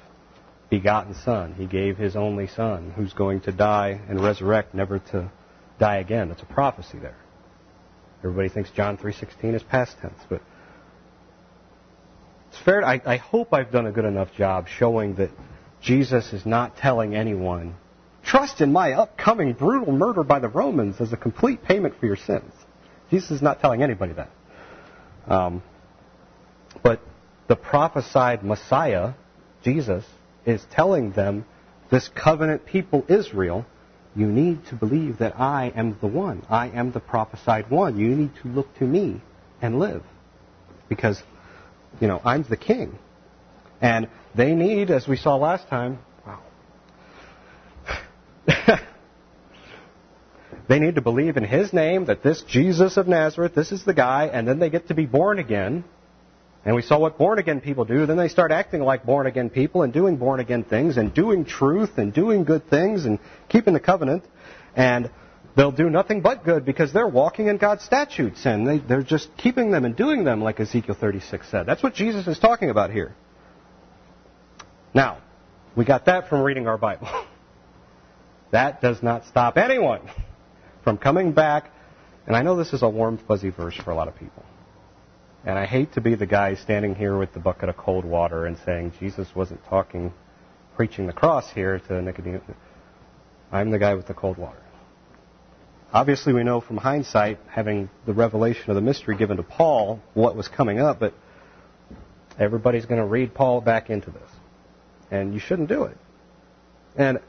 Begotten 0.68 1.14
son, 1.14 1.54
he 1.54 1.64
gave 1.64 1.96
his 1.96 2.16
only 2.16 2.48
son 2.48 2.92
who's 2.94 3.14
going 3.14 3.40
to 3.40 3.52
die 3.52 3.98
and 4.10 4.22
resurrect 4.22 4.74
never 4.74 4.98
to 4.98 5.30
die 5.78 5.96
again. 5.96 6.28
That's 6.28 6.42
a 6.42 6.52
prophecy 6.52 6.98
there. 6.98 7.16
Everybody 8.18 8.48
thinks 8.48 8.70
John 8.70 8.96
3:16 8.96 9.54
is 9.54 9.62
past 9.62 9.96
tense, 10.00 10.18
but 10.28 10.42
it's 12.48 12.58
fair. 12.58 12.84
I, 12.84 13.00
I 13.04 13.16
hope 13.16 13.52
I've 13.52 13.70
done 13.70 13.86
a 13.86 13.92
good 13.92 14.04
enough 14.04 14.32
job 14.36 14.66
showing 14.68 15.14
that 15.16 15.30
Jesus 15.80 16.32
is 16.32 16.44
not 16.44 16.76
telling 16.76 17.14
anyone, 17.14 17.76
trust 18.24 18.60
in 18.60 18.72
my 18.72 18.92
upcoming 18.92 19.52
brutal 19.52 19.92
murder 19.92 20.24
by 20.24 20.40
the 20.40 20.48
Romans 20.48 21.00
as 21.00 21.12
a 21.12 21.16
complete 21.16 21.62
payment 21.62 21.94
for 22.00 22.06
your 22.06 22.16
sins. 22.16 22.52
Jesus 23.10 23.30
is 23.30 23.42
not 23.42 23.60
telling 23.60 23.82
anybody 23.82 24.14
that. 24.14 24.30
Um, 25.26 25.62
but 26.82 27.00
the 27.46 27.56
prophesied 27.56 28.42
Messiah, 28.42 29.12
Jesus, 29.62 30.04
is 30.44 30.64
telling 30.70 31.12
them, 31.12 31.44
this 31.90 32.08
covenant 32.08 32.66
people, 32.66 33.04
Israel, 33.08 33.64
you 34.16 34.26
need 34.26 34.66
to 34.66 34.74
believe 34.74 35.18
that 35.18 35.38
I 35.38 35.72
am 35.74 35.96
the 36.00 36.06
one. 36.06 36.44
I 36.48 36.68
am 36.68 36.92
the 36.92 37.00
prophesied 37.00 37.70
one. 37.70 37.98
You 37.98 38.08
need 38.08 38.32
to 38.42 38.48
look 38.48 38.74
to 38.78 38.84
me 38.84 39.20
and 39.60 39.78
live. 39.78 40.02
Because, 40.88 41.22
you 42.00 42.08
know, 42.08 42.20
I'm 42.24 42.42
the 42.42 42.56
king. 42.56 42.98
And 43.80 44.08
they 44.34 44.54
need, 44.54 44.90
as 44.90 45.06
we 45.06 45.16
saw 45.16 45.36
last 45.36 45.68
time, 45.68 45.98
wow. 46.26 46.40
they 50.68 50.78
need 50.78 50.96
to 50.96 51.02
believe 51.02 51.36
in 51.36 51.44
his 51.44 51.72
name, 51.72 52.06
that 52.06 52.22
this 52.22 52.42
Jesus 52.42 52.96
of 52.96 53.06
Nazareth, 53.06 53.54
this 53.54 53.70
is 53.72 53.84
the 53.84 53.94
guy, 53.94 54.26
and 54.26 54.48
then 54.48 54.58
they 54.58 54.70
get 54.70 54.88
to 54.88 54.94
be 54.94 55.06
born 55.06 55.38
again. 55.38 55.84
And 56.64 56.74
we 56.74 56.82
saw 56.82 56.98
what 56.98 57.18
born 57.18 57.38
again 57.38 57.60
people 57.60 57.84
do. 57.84 58.06
Then 58.06 58.16
they 58.16 58.28
start 58.28 58.52
acting 58.52 58.82
like 58.82 59.04
born 59.04 59.26
again 59.26 59.48
people 59.48 59.82
and 59.82 59.92
doing 59.92 60.16
born 60.16 60.40
again 60.40 60.64
things 60.64 60.96
and 60.96 61.14
doing 61.14 61.44
truth 61.44 61.98
and 61.98 62.12
doing 62.12 62.44
good 62.44 62.68
things 62.68 63.04
and 63.04 63.18
keeping 63.48 63.74
the 63.74 63.80
covenant. 63.80 64.24
And 64.74 65.10
they'll 65.56 65.72
do 65.72 65.88
nothing 65.88 66.20
but 66.20 66.44
good 66.44 66.64
because 66.64 66.92
they're 66.92 67.08
walking 67.08 67.46
in 67.46 67.56
God's 67.58 67.84
statutes 67.84 68.44
and 68.44 68.66
they, 68.66 68.78
they're 68.78 69.02
just 69.02 69.28
keeping 69.36 69.70
them 69.70 69.84
and 69.84 69.96
doing 69.96 70.24
them 70.24 70.42
like 70.42 70.60
Ezekiel 70.60 70.96
36 70.98 71.48
said. 71.50 71.66
That's 71.66 71.82
what 71.82 71.94
Jesus 71.94 72.26
is 72.26 72.38
talking 72.38 72.70
about 72.70 72.90
here. 72.90 73.14
Now, 74.94 75.18
we 75.76 75.84
got 75.84 76.06
that 76.06 76.28
from 76.28 76.42
reading 76.42 76.66
our 76.66 76.78
Bible. 76.78 77.08
that 78.50 78.80
does 78.80 79.02
not 79.02 79.26
stop 79.26 79.56
anyone 79.56 80.02
from 80.84 80.98
coming 80.98 81.32
back. 81.32 81.70
And 82.26 82.36
I 82.36 82.42
know 82.42 82.56
this 82.56 82.72
is 82.72 82.82
a 82.82 82.88
warm, 82.88 83.16
fuzzy 83.16 83.50
verse 83.50 83.76
for 83.76 83.90
a 83.90 83.94
lot 83.94 84.08
of 84.08 84.16
people. 84.16 84.44
And 85.44 85.58
I 85.58 85.66
hate 85.66 85.92
to 85.94 86.00
be 86.00 86.14
the 86.14 86.26
guy 86.26 86.54
standing 86.54 86.94
here 86.94 87.16
with 87.16 87.32
the 87.32 87.40
bucket 87.40 87.68
of 87.68 87.76
cold 87.76 88.04
water 88.04 88.46
and 88.46 88.56
saying 88.64 88.92
Jesus 88.98 89.28
wasn't 89.34 89.64
talking, 89.66 90.12
preaching 90.76 91.06
the 91.06 91.12
cross 91.12 91.50
here 91.50 91.78
to 91.78 92.02
Nicodemus. 92.02 92.42
I'm 93.50 93.70
the 93.70 93.78
guy 93.78 93.94
with 93.94 94.06
the 94.06 94.14
cold 94.14 94.36
water. 94.36 94.62
Obviously, 95.92 96.34
we 96.34 96.44
know 96.44 96.60
from 96.60 96.76
hindsight, 96.76 97.38
having 97.48 97.88
the 98.04 98.12
revelation 98.12 98.68
of 98.68 98.74
the 98.74 98.82
mystery 98.82 99.16
given 99.16 99.38
to 99.38 99.42
Paul, 99.42 100.00
what 100.12 100.36
was 100.36 100.46
coming 100.46 100.80
up, 100.80 101.00
but 101.00 101.14
everybody's 102.38 102.84
going 102.84 103.00
to 103.00 103.06
read 103.06 103.32
Paul 103.32 103.62
back 103.62 103.88
into 103.88 104.10
this. 104.10 104.30
And 105.10 105.32
you 105.32 105.40
shouldn't 105.40 105.68
do 105.68 105.84
it. 105.84 105.96
And 106.94 107.20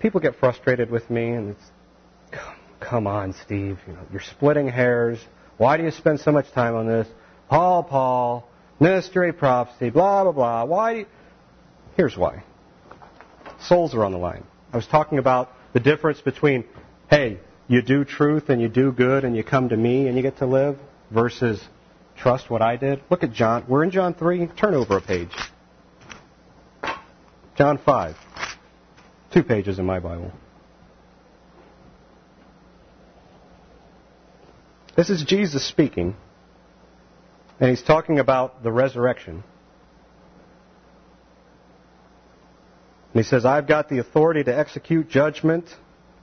people 0.00 0.20
get 0.20 0.36
frustrated 0.36 0.90
with 0.90 1.08
me, 1.08 1.30
and 1.30 1.56
it's, 1.56 2.40
come, 2.80 3.06
on, 3.06 3.32
Steve. 3.44 3.78
You 3.86 3.94
know, 3.94 4.06
you're 4.10 4.20
splitting 4.20 4.68
hairs. 4.68 5.18
Why 5.62 5.76
do 5.76 5.84
you 5.84 5.92
spend 5.92 6.18
so 6.18 6.32
much 6.32 6.50
time 6.50 6.74
on 6.74 6.88
this? 6.88 7.06
Paul, 7.48 7.84
Paul, 7.84 8.48
mystery, 8.80 9.32
prophecy, 9.32 9.90
blah, 9.90 10.24
blah, 10.24 10.32
blah. 10.32 10.64
Why? 10.64 10.92
You... 10.92 11.06
Here's 11.96 12.16
why. 12.16 12.42
Souls 13.60 13.94
are 13.94 14.04
on 14.04 14.10
the 14.10 14.18
line. 14.18 14.42
I 14.72 14.76
was 14.76 14.88
talking 14.88 15.18
about 15.18 15.52
the 15.72 15.78
difference 15.78 16.20
between, 16.20 16.64
hey, 17.08 17.38
you 17.68 17.80
do 17.80 18.04
truth 18.04 18.48
and 18.48 18.60
you 18.60 18.68
do 18.68 18.90
good 18.90 19.24
and 19.24 19.36
you 19.36 19.44
come 19.44 19.68
to 19.68 19.76
me 19.76 20.08
and 20.08 20.16
you 20.16 20.22
get 20.22 20.38
to 20.38 20.46
live 20.46 20.80
versus 21.12 21.62
trust 22.16 22.50
what 22.50 22.60
I 22.60 22.74
did. 22.74 23.00
Look 23.08 23.22
at 23.22 23.32
John. 23.32 23.64
We're 23.68 23.84
in 23.84 23.92
John 23.92 24.14
3. 24.14 24.48
Turn 24.58 24.74
over 24.74 24.96
a 24.96 25.00
page. 25.00 25.30
John 27.56 27.78
5. 27.78 28.16
Two 29.32 29.44
pages 29.44 29.78
in 29.78 29.86
my 29.86 30.00
Bible. 30.00 30.32
This 34.94 35.08
is 35.08 35.24
Jesus 35.24 35.66
speaking, 35.66 36.14
and 37.58 37.70
he's 37.70 37.82
talking 37.82 38.18
about 38.18 38.62
the 38.62 38.70
resurrection. 38.70 39.42
And 43.14 43.22
he 43.24 43.28
says, 43.28 43.46
I've 43.46 43.66
got 43.66 43.88
the 43.88 43.98
authority 43.98 44.44
to 44.44 44.56
execute 44.56 45.08
judgment. 45.08 45.64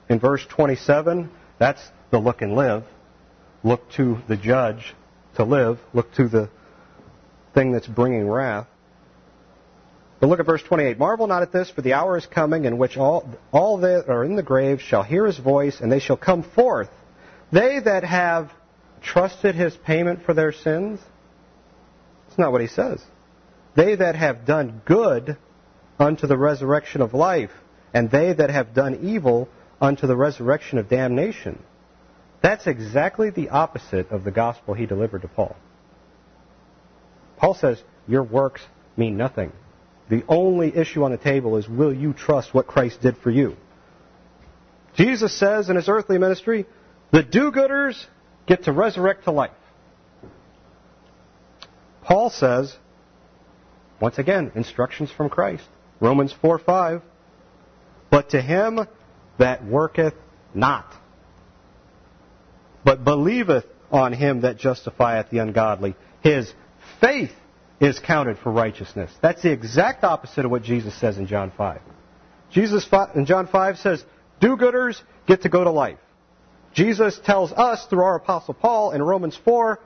In 0.08 0.20
verse 0.20 0.46
27, 0.50 1.32
that's 1.58 1.82
the 2.12 2.20
look 2.20 2.44
and 2.44 2.54
live. 2.56 2.84
Look 3.64 3.90
to 3.94 4.20
the 4.28 4.38
judge 4.38 4.94
to 5.36 5.44
live. 5.44 5.80
Look 5.94 6.14
to 6.14 6.28
the 6.28 6.50
thing 7.56 7.72
that's 7.72 7.88
bringing 7.88 8.28
wrath. 8.28 8.68
But 10.20 10.28
look 10.28 10.40
at 10.40 10.46
verse 10.46 10.62
28. 10.62 11.00
Marvel 11.00 11.26
not 11.26 11.42
at 11.42 11.52
this, 11.52 11.72
for 11.72 11.82
the 11.82 11.94
hour 11.94 12.18
is 12.18 12.26
coming 12.28 12.66
in 12.66 12.78
which 12.78 12.98
all, 12.98 13.28
all 13.52 13.78
that 13.80 14.10
are 14.10 14.24
in 14.24 14.36
the 14.36 14.44
grave 14.44 14.80
shall 14.82 15.02
hear 15.02 15.26
his 15.26 15.40
voice, 15.40 15.80
and 15.82 15.92
they 15.92 16.00
shall 16.00 16.18
come 16.18 16.44
forth. 16.44 16.90
They 17.52 17.80
that 17.80 18.04
have 18.04 18.52
trusted 19.02 19.56
his 19.56 19.76
payment 19.76 20.24
for 20.26 20.34
their 20.34 20.52
sins? 20.52 21.00
That's 22.28 22.40
not 22.40 22.52
what 22.52 22.62
he 22.62 22.68
says. 22.68 23.02
They 23.76 23.96
that 23.96 24.16
have 24.16 24.46
done 24.46 24.82
good 24.86 25.38
unto 26.00 26.28
the 26.28 26.38
resurrection 26.38 27.02
of 27.02 27.14
life, 27.14 27.52
and 27.94 28.10
they 28.10 28.34
that 28.34 28.50
have 28.50 28.74
done 28.74 29.00
evil 29.04 29.50
unto 29.82 30.08
the 30.08 30.16
resurrection 30.16 30.78
of 30.78 30.90
damnation. 30.90 31.62
That's 32.42 32.68
exactly 32.68 33.30
the 33.30 33.50
opposite 33.50 34.12
of 34.12 34.24
the 34.24 34.32
gospel 34.32 34.74
he 34.74 34.86
delivered 34.86 35.24
to 35.24 35.28
Paul. 35.28 35.56
Paul 37.38 37.54
says, 37.54 37.82
Your 38.08 38.24
works 38.24 38.62
mean 38.96 39.18
nothing. 39.18 39.52
The 40.10 40.24
only 40.28 40.76
issue 40.76 41.04
on 41.04 41.12
the 41.12 41.18
table 41.18 41.58
is 41.58 41.68
will 41.68 41.94
you 41.94 42.14
trust 42.14 42.54
what 42.54 42.68
Christ 42.68 43.02
did 43.02 43.18
for 43.18 43.30
you? 43.30 43.56
Jesus 44.96 45.38
says 45.38 45.70
in 45.70 45.76
his 45.76 45.88
earthly 45.88 46.18
ministry, 46.18 46.66
the 47.12 47.24
do 47.24 47.52
gooders 47.52 48.06
get 48.50 48.64
to 48.64 48.74
resurrect 48.74 49.24
to 49.26 49.32
life. 49.32 49.52
Paul 52.04 52.32
says, 52.32 52.76
once 54.02 54.18
again, 54.18 54.52
instructions 54.56 55.12
from 55.12 55.30
Christ. 55.30 55.64
Romans 56.00 56.34
4 56.42 56.60
5. 56.60 57.02
But 58.10 58.32
to 58.32 58.42
him 58.42 58.80
that 59.38 59.64
worketh 59.64 60.16
not, 60.54 60.92
but 62.84 63.04
believeth 63.04 63.66
on 63.92 64.14
him 64.14 64.42
that 64.42 64.58
justifieth 64.58 65.30
the 65.30 65.38
ungodly, 65.38 65.96
his 66.22 66.52
faith 67.00 67.32
is 67.80 68.00
counted 68.00 68.40
for 68.40 68.52
righteousness. 68.52 69.12
That's 69.22 69.44
the 69.44 69.52
exact 69.52 70.04
opposite 70.04 70.46
of 70.46 70.52
what 70.52 70.64
Jesus 70.64 71.00
says 71.00 71.20
in 71.20 71.28
John 71.28 71.52
5. 71.56 71.82
Jesus 72.52 72.88
in 73.14 73.28
John 73.28 73.46
5 73.46 73.78
says, 73.78 74.04
do 74.40 74.58
gooders 74.58 75.00
get 75.28 75.44
to 75.44 75.50
go 75.50 75.64
to 75.64 75.70
life. 75.70 76.00
Jesus 76.74 77.20
tells 77.26 77.52
us 77.52 77.86
through 77.90 78.04
our 78.04 78.16
apostle 78.16 78.54
Paul 78.54 78.92
in 78.92 79.02
Romans 79.02 79.38
4, 79.44 79.80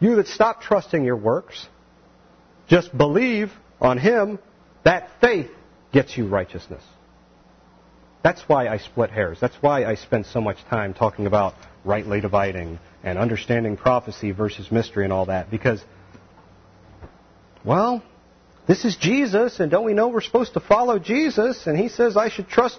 you 0.00 0.16
that 0.16 0.26
stop 0.26 0.62
trusting 0.62 1.04
your 1.04 1.16
works, 1.16 1.66
just 2.68 2.96
believe 2.96 3.52
on 3.80 3.98
him, 3.98 4.38
that 4.84 5.08
faith 5.20 5.50
gets 5.92 6.16
you 6.16 6.26
righteousness. 6.26 6.82
That's 8.22 8.42
why 8.42 8.68
I 8.68 8.78
split 8.78 9.10
hairs. 9.10 9.38
That's 9.40 9.56
why 9.60 9.84
I 9.84 9.94
spend 9.94 10.26
so 10.26 10.40
much 10.40 10.58
time 10.68 10.92
talking 10.92 11.26
about 11.26 11.54
rightly 11.84 12.20
dividing 12.20 12.78
and 13.02 13.16
understanding 13.18 13.76
prophecy 13.76 14.32
versus 14.32 14.70
mystery 14.70 15.04
and 15.04 15.12
all 15.12 15.26
that. 15.26 15.50
Because, 15.50 15.82
well, 17.64 18.02
this 18.66 18.84
is 18.84 18.96
Jesus, 18.96 19.60
and 19.60 19.70
don't 19.70 19.84
we 19.84 19.94
know 19.94 20.08
we're 20.08 20.20
supposed 20.20 20.54
to 20.54 20.60
follow 20.60 20.98
Jesus? 20.98 21.66
And 21.66 21.78
he 21.78 21.88
says 21.88 22.16
I 22.16 22.28
should 22.28 22.48
trust 22.48 22.78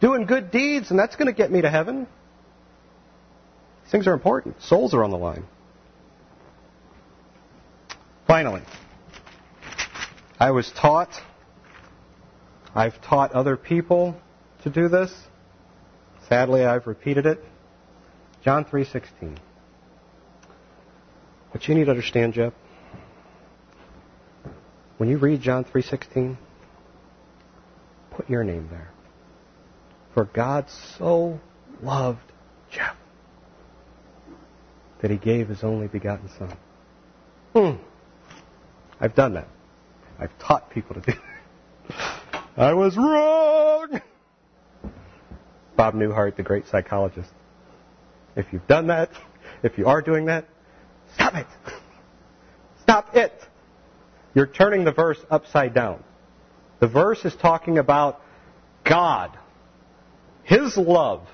doing 0.00 0.26
good 0.26 0.50
deeds, 0.50 0.90
and 0.90 0.98
that's 0.98 1.16
going 1.16 1.26
to 1.26 1.32
get 1.32 1.50
me 1.50 1.62
to 1.62 1.70
heaven. 1.70 2.06
Things 3.94 4.08
are 4.08 4.12
important. 4.12 4.60
Souls 4.60 4.92
are 4.92 5.04
on 5.04 5.12
the 5.12 5.16
line. 5.16 5.44
Finally, 8.26 8.62
I 10.40 10.50
was 10.50 10.68
taught, 10.72 11.10
I've 12.74 13.00
taught 13.02 13.30
other 13.30 13.56
people 13.56 14.20
to 14.64 14.70
do 14.70 14.88
this. 14.88 15.14
Sadly, 16.28 16.64
I've 16.64 16.88
repeated 16.88 17.24
it. 17.24 17.38
John 18.42 18.64
3:16. 18.64 19.38
What 21.52 21.68
you 21.68 21.76
need 21.76 21.84
to 21.84 21.92
understand, 21.92 22.34
Jeff, 22.34 22.52
when 24.96 25.08
you 25.08 25.18
read 25.18 25.40
John 25.40 25.62
3:16, 25.64 26.36
put 28.10 28.28
your 28.28 28.42
name 28.42 28.66
there. 28.72 28.90
For 30.14 30.24
God 30.24 30.68
so 30.68 31.38
loved 31.80 32.32
Jeff 32.72 32.96
that 35.04 35.10
he 35.10 35.18
gave 35.18 35.48
his 35.48 35.62
only 35.62 35.86
begotten 35.86 36.30
son. 36.38 36.56
Hmm. 37.52 37.76
I've 38.98 39.14
done 39.14 39.34
that. 39.34 39.48
I've 40.18 40.30
taught 40.38 40.70
people 40.70 40.94
to 40.94 41.02
do 41.02 41.12
that. 41.12 42.42
I 42.56 42.72
was 42.72 42.96
wrong! 42.96 44.00
Bob 45.76 45.92
Newhart, 45.92 46.36
the 46.36 46.42
great 46.42 46.68
psychologist. 46.68 47.28
If 48.34 48.46
you've 48.50 48.66
done 48.66 48.86
that, 48.86 49.10
if 49.62 49.76
you 49.76 49.88
are 49.88 50.00
doing 50.00 50.24
that, 50.24 50.46
stop 51.12 51.34
it. 51.34 51.46
Stop 52.80 53.14
it. 53.14 53.38
You're 54.32 54.46
turning 54.46 54.84
the 54.84 54.92
verse 54.92 55.18
upside 55.30 55.74
down. 55.74 56.02
The 56.80 56.88
verse 56.88 57.26
is 57.26 57.36
talking 57.36 57.76
about 57.76 58.22
God. 58.84 59.36
His 60.44 60.78
love. 60.78 61.28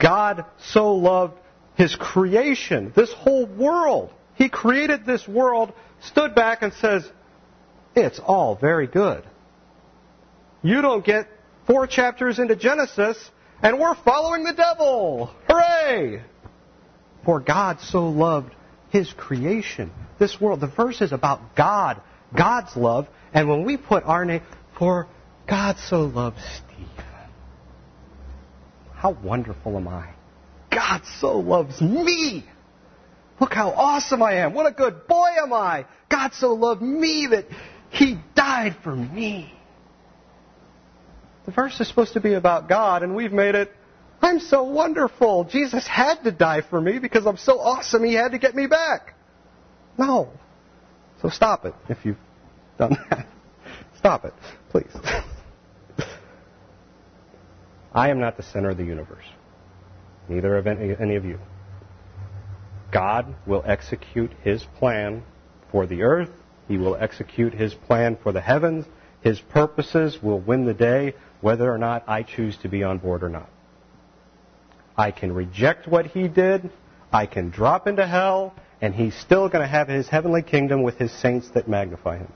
God 0.00 0.44
so 0.58 0.96
loved 0.96 1.38
His 1.76 1.94
creation, 1.94 2.92
this 2.96 3.12
whole 3.12 3.46
world. 3.46 4.10
He 4.34 4.48
created 4.48 5.06
this 5.06 5.26
world, 5.26 5.72
stood 6.00 6.34
back 6.34 6.62
and 6.62 6.72
says, 6.74 7.08
it's 7.94 8.18
all 8.18 8.54
very 8.54 8.86
good. 8.86 9.24
You 10.62 10.82
don't 10.82 11.04
get 11.04 11.28
four 11.66 11.86
chapters 11.86 12.38
into 12.38 12.56
Genesis 12.56 13.18
and 13.62 13.78
we're 13.78 13.94
following 13.94 14.44
the 14.44 14.52
devil. 14.52 15.30
Hooray! 15.48 16.22
For 17.24 17.40
God 17.40 17.80
so 17.80 18.08
loved 18.08 18.54
his 18.90 19.12
creation, 19.12 19.90
this 20.18 20.40
world. 20.40 20.60
The 20.60 20.68
verse 20.68 21.00
is 21.00 21.12
about 21.12 21.56
God, 21.56 22.00
God's 22.36 22.76
love, 22.76 23.08
and 23.32 23.48
when 23.48 23.64
we 23.64 23.76
put 23.76 24.04
our 24.04 24.24
name, 24.24 24.42
for 24.78 25.08
God 25.48 25.76
so 25.78 26.02
loved 26.02 26.38
Steve. 26.38 27.04
How 28.94 29.12
wonderful 29.12 29.76
am 29.76 29.88
I? 29.88 30.15
God 30.76 31.00
so 31.20 31.38
loves 31.38 31.80
me. 31.80 32.44
Look 33.40 33.54
how 33.54 33.70
awesome 33.70 34.22
I 34.22 34.40
am. 34.40 34.52
What 34.52 34.66
a 34.66 34.72
good 34.72 35.06
boy 35.06 35.28
am 35.42 35.54
I. 35.54 35.86
God 36.10 36.34
so 36.34 36.52
loved 36.52 36.82
me 36.82 37.28
that 37.30 37.46
he 37.88 38.18
died 38.34 38.76
for 38.84 38.94
me. 38.94 39.54
The 41.46 41.52
verse 41.52 41.80
is 41.80 41.88
supposed 41.88 42.12
to 42.12 42.20
be 42.20 42.34
about 42.34 42.68
God, 42.68 43.02
and 43.02 43.16
we've 43.16 43.32
made 43.32 43.54
it, 43.54 43.72
I'm 44.20 44.38
so 44.38 44.64
wonderful. 44.64 45.44
Jesus 45.44 45.86
had 45.86 46.22
to 46.24 46.30
die 46.30 46.60
for 46.60 46.78
me 46.78 46.98
because 46.98 47.24
I'm 47.24 47.38
so 47.38 47.58
awesome, 47.58 48.04
he 48.04 48.12
had 48.12 48.32
to 48.32 48.38
get 48.38 48.54
me 48.54 48.66
back. 48.66 49.14
No. 49.96 50.28
So 51.22 51.30
stop 51.30 51.64
it 51.64 51.72
if 51.88 52.04
you've 52.04 52.18
done 52.76 52.98
that. 53.10 53.26
Stop 53.96 54.26
it, 54.26 54.34
please. 54.68 54.94
I 57.94 58.10
am 58.10 58.20
not 58.20 58.36
the 58.36 58.42
center 58.42 58.68
of 58.68 58.76
the 58.76 58.84
universe. 58.84 59.24
Neither 60.28 60.56
of 60.56 60.66
any, 60.66 60.94
any 60.98 61.16
of 61.16 61.24
you. 61.24 61.38
God 62.92 63.34
will 63.46 63.62
execute 63.66 64.32
his 64.42 64.64
plan 64.78 65.22
for 65.70 65.86
the 65.86 66.02
earth. 66.02 66.30
He 66.68 66.78
will 66.78 66.96
execute 66.96 67.54
his 67.54 67.74
plan 67.74 68.16
for 68.22 68.32
the 68.32 68.40
heavens. 68.40 68.86
His 69.20 69.40
purposes 69.40 70.18
will 70.22 70.40
win 70.40 70.64
the 70.64 70.74
day 70.74 71.14
whether 71.40 71.72
or 71.72 71.78
not 71.78 72.04
I 72.08 72.22
choose 72.22 72.56
to 72.58 72.68
be 72.68 72.82
on 72.82 72.98
board 72.98 73.22
or 73.22 73.28
not. 73.28 73.48
I 74.96 75.10
can 75.10 75.32
reject 75.32 75.86
what 75.86 76.06
he 76.06 76.26
did, 76.26 76.70
I 77.12 77.26
can 77.26 77.50
drop 77.50 77.86
into 77.86 78.06
hell, 78.06 78.54
and 78.80 78.94
he's 78.94 79.14
still 79.14 79.48
going 79.48 79.62
to 79.62 79.68
have 79.68 79.88
his 79.88 80.08
heavenly 80.08 80.42
kingdom 80.42 80.82
with 80.82 80.96
his 80.96 81.12
saints 81.12 81.50
that 81.50 81.68
magnify 81.68 82.18
him. 82.18 82.32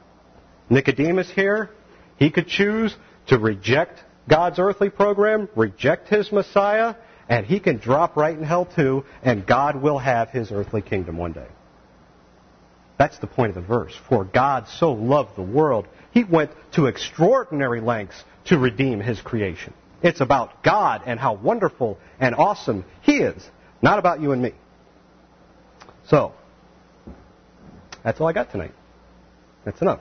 Nicodemus 0.69 1.31
here, 1.31 1.71
he 2.17 2.31
could 2.31 2.47
choose 2.47 2.95
to 3.29 3.39
reject 3.39 4.05
God's 4.29 4.59
earthly 4.59 4.91
program, 4.91 5.49
reject 5.57 6.09
his 6.09 6.31
Messiah, 6.31 6.95
and 7.31 7.47
he 7.47 7.61
can 7.61 7.79
drop 7.79 8.17
right 8.17 8.37
in 8.37 8.43
hell 8.43 8.67
too, 8.67 9.05
and 9.23 9.47
God 9.47 9.81
will 9.81 9.99
have 9.99 10.31
his 10.31 10.51
earthly 10.51 10.83
kingdom 10.83 11.17
one 11.17 11.33
day. 11.33 11.47
That's 12.99 13.19
the 13.21 13.29
point 13.29 13.51
of 13.51 13.55
the 13.55 13.67
verse. 13.67 13.95
For 14.09 14.25
God 14.25 14.67
so 14.69 14.93
loved 14.93 15.37
the 15.37 15.43
world, 15.43 15.87
he 16.11 16.25
went 16.25 16.51
to 16.73 16.87
extraordinary 16.87 17.81
lengths 17.81 18.23
to 18.47 18.59
redeem 18.59 19.01
his 19.01 19.21
creation. 19.21 19.73
It's 20.03 20.21
about 20.21 20.65
God 20.65 21.03
and 21.07 21.21
how 21.21 21.35
wonderful 21.35 21.99
and 22.19 22.35
awesome 22.35 22.85
he 23.03 23.19
is, 23.19 23.49
not 23.81 24.01
about 24.01 24.21
you 24.21 24.33
and 24.33 24.43
me. 24.43 24.53
So, 26.09 26.35
that's 28.03 28.21
all 28.21 28.27
I 28.27 28.33
got 28.33 28.51
tonight. 28.51 28.73
That's 29.65 29.81
enough. 29.81 30.01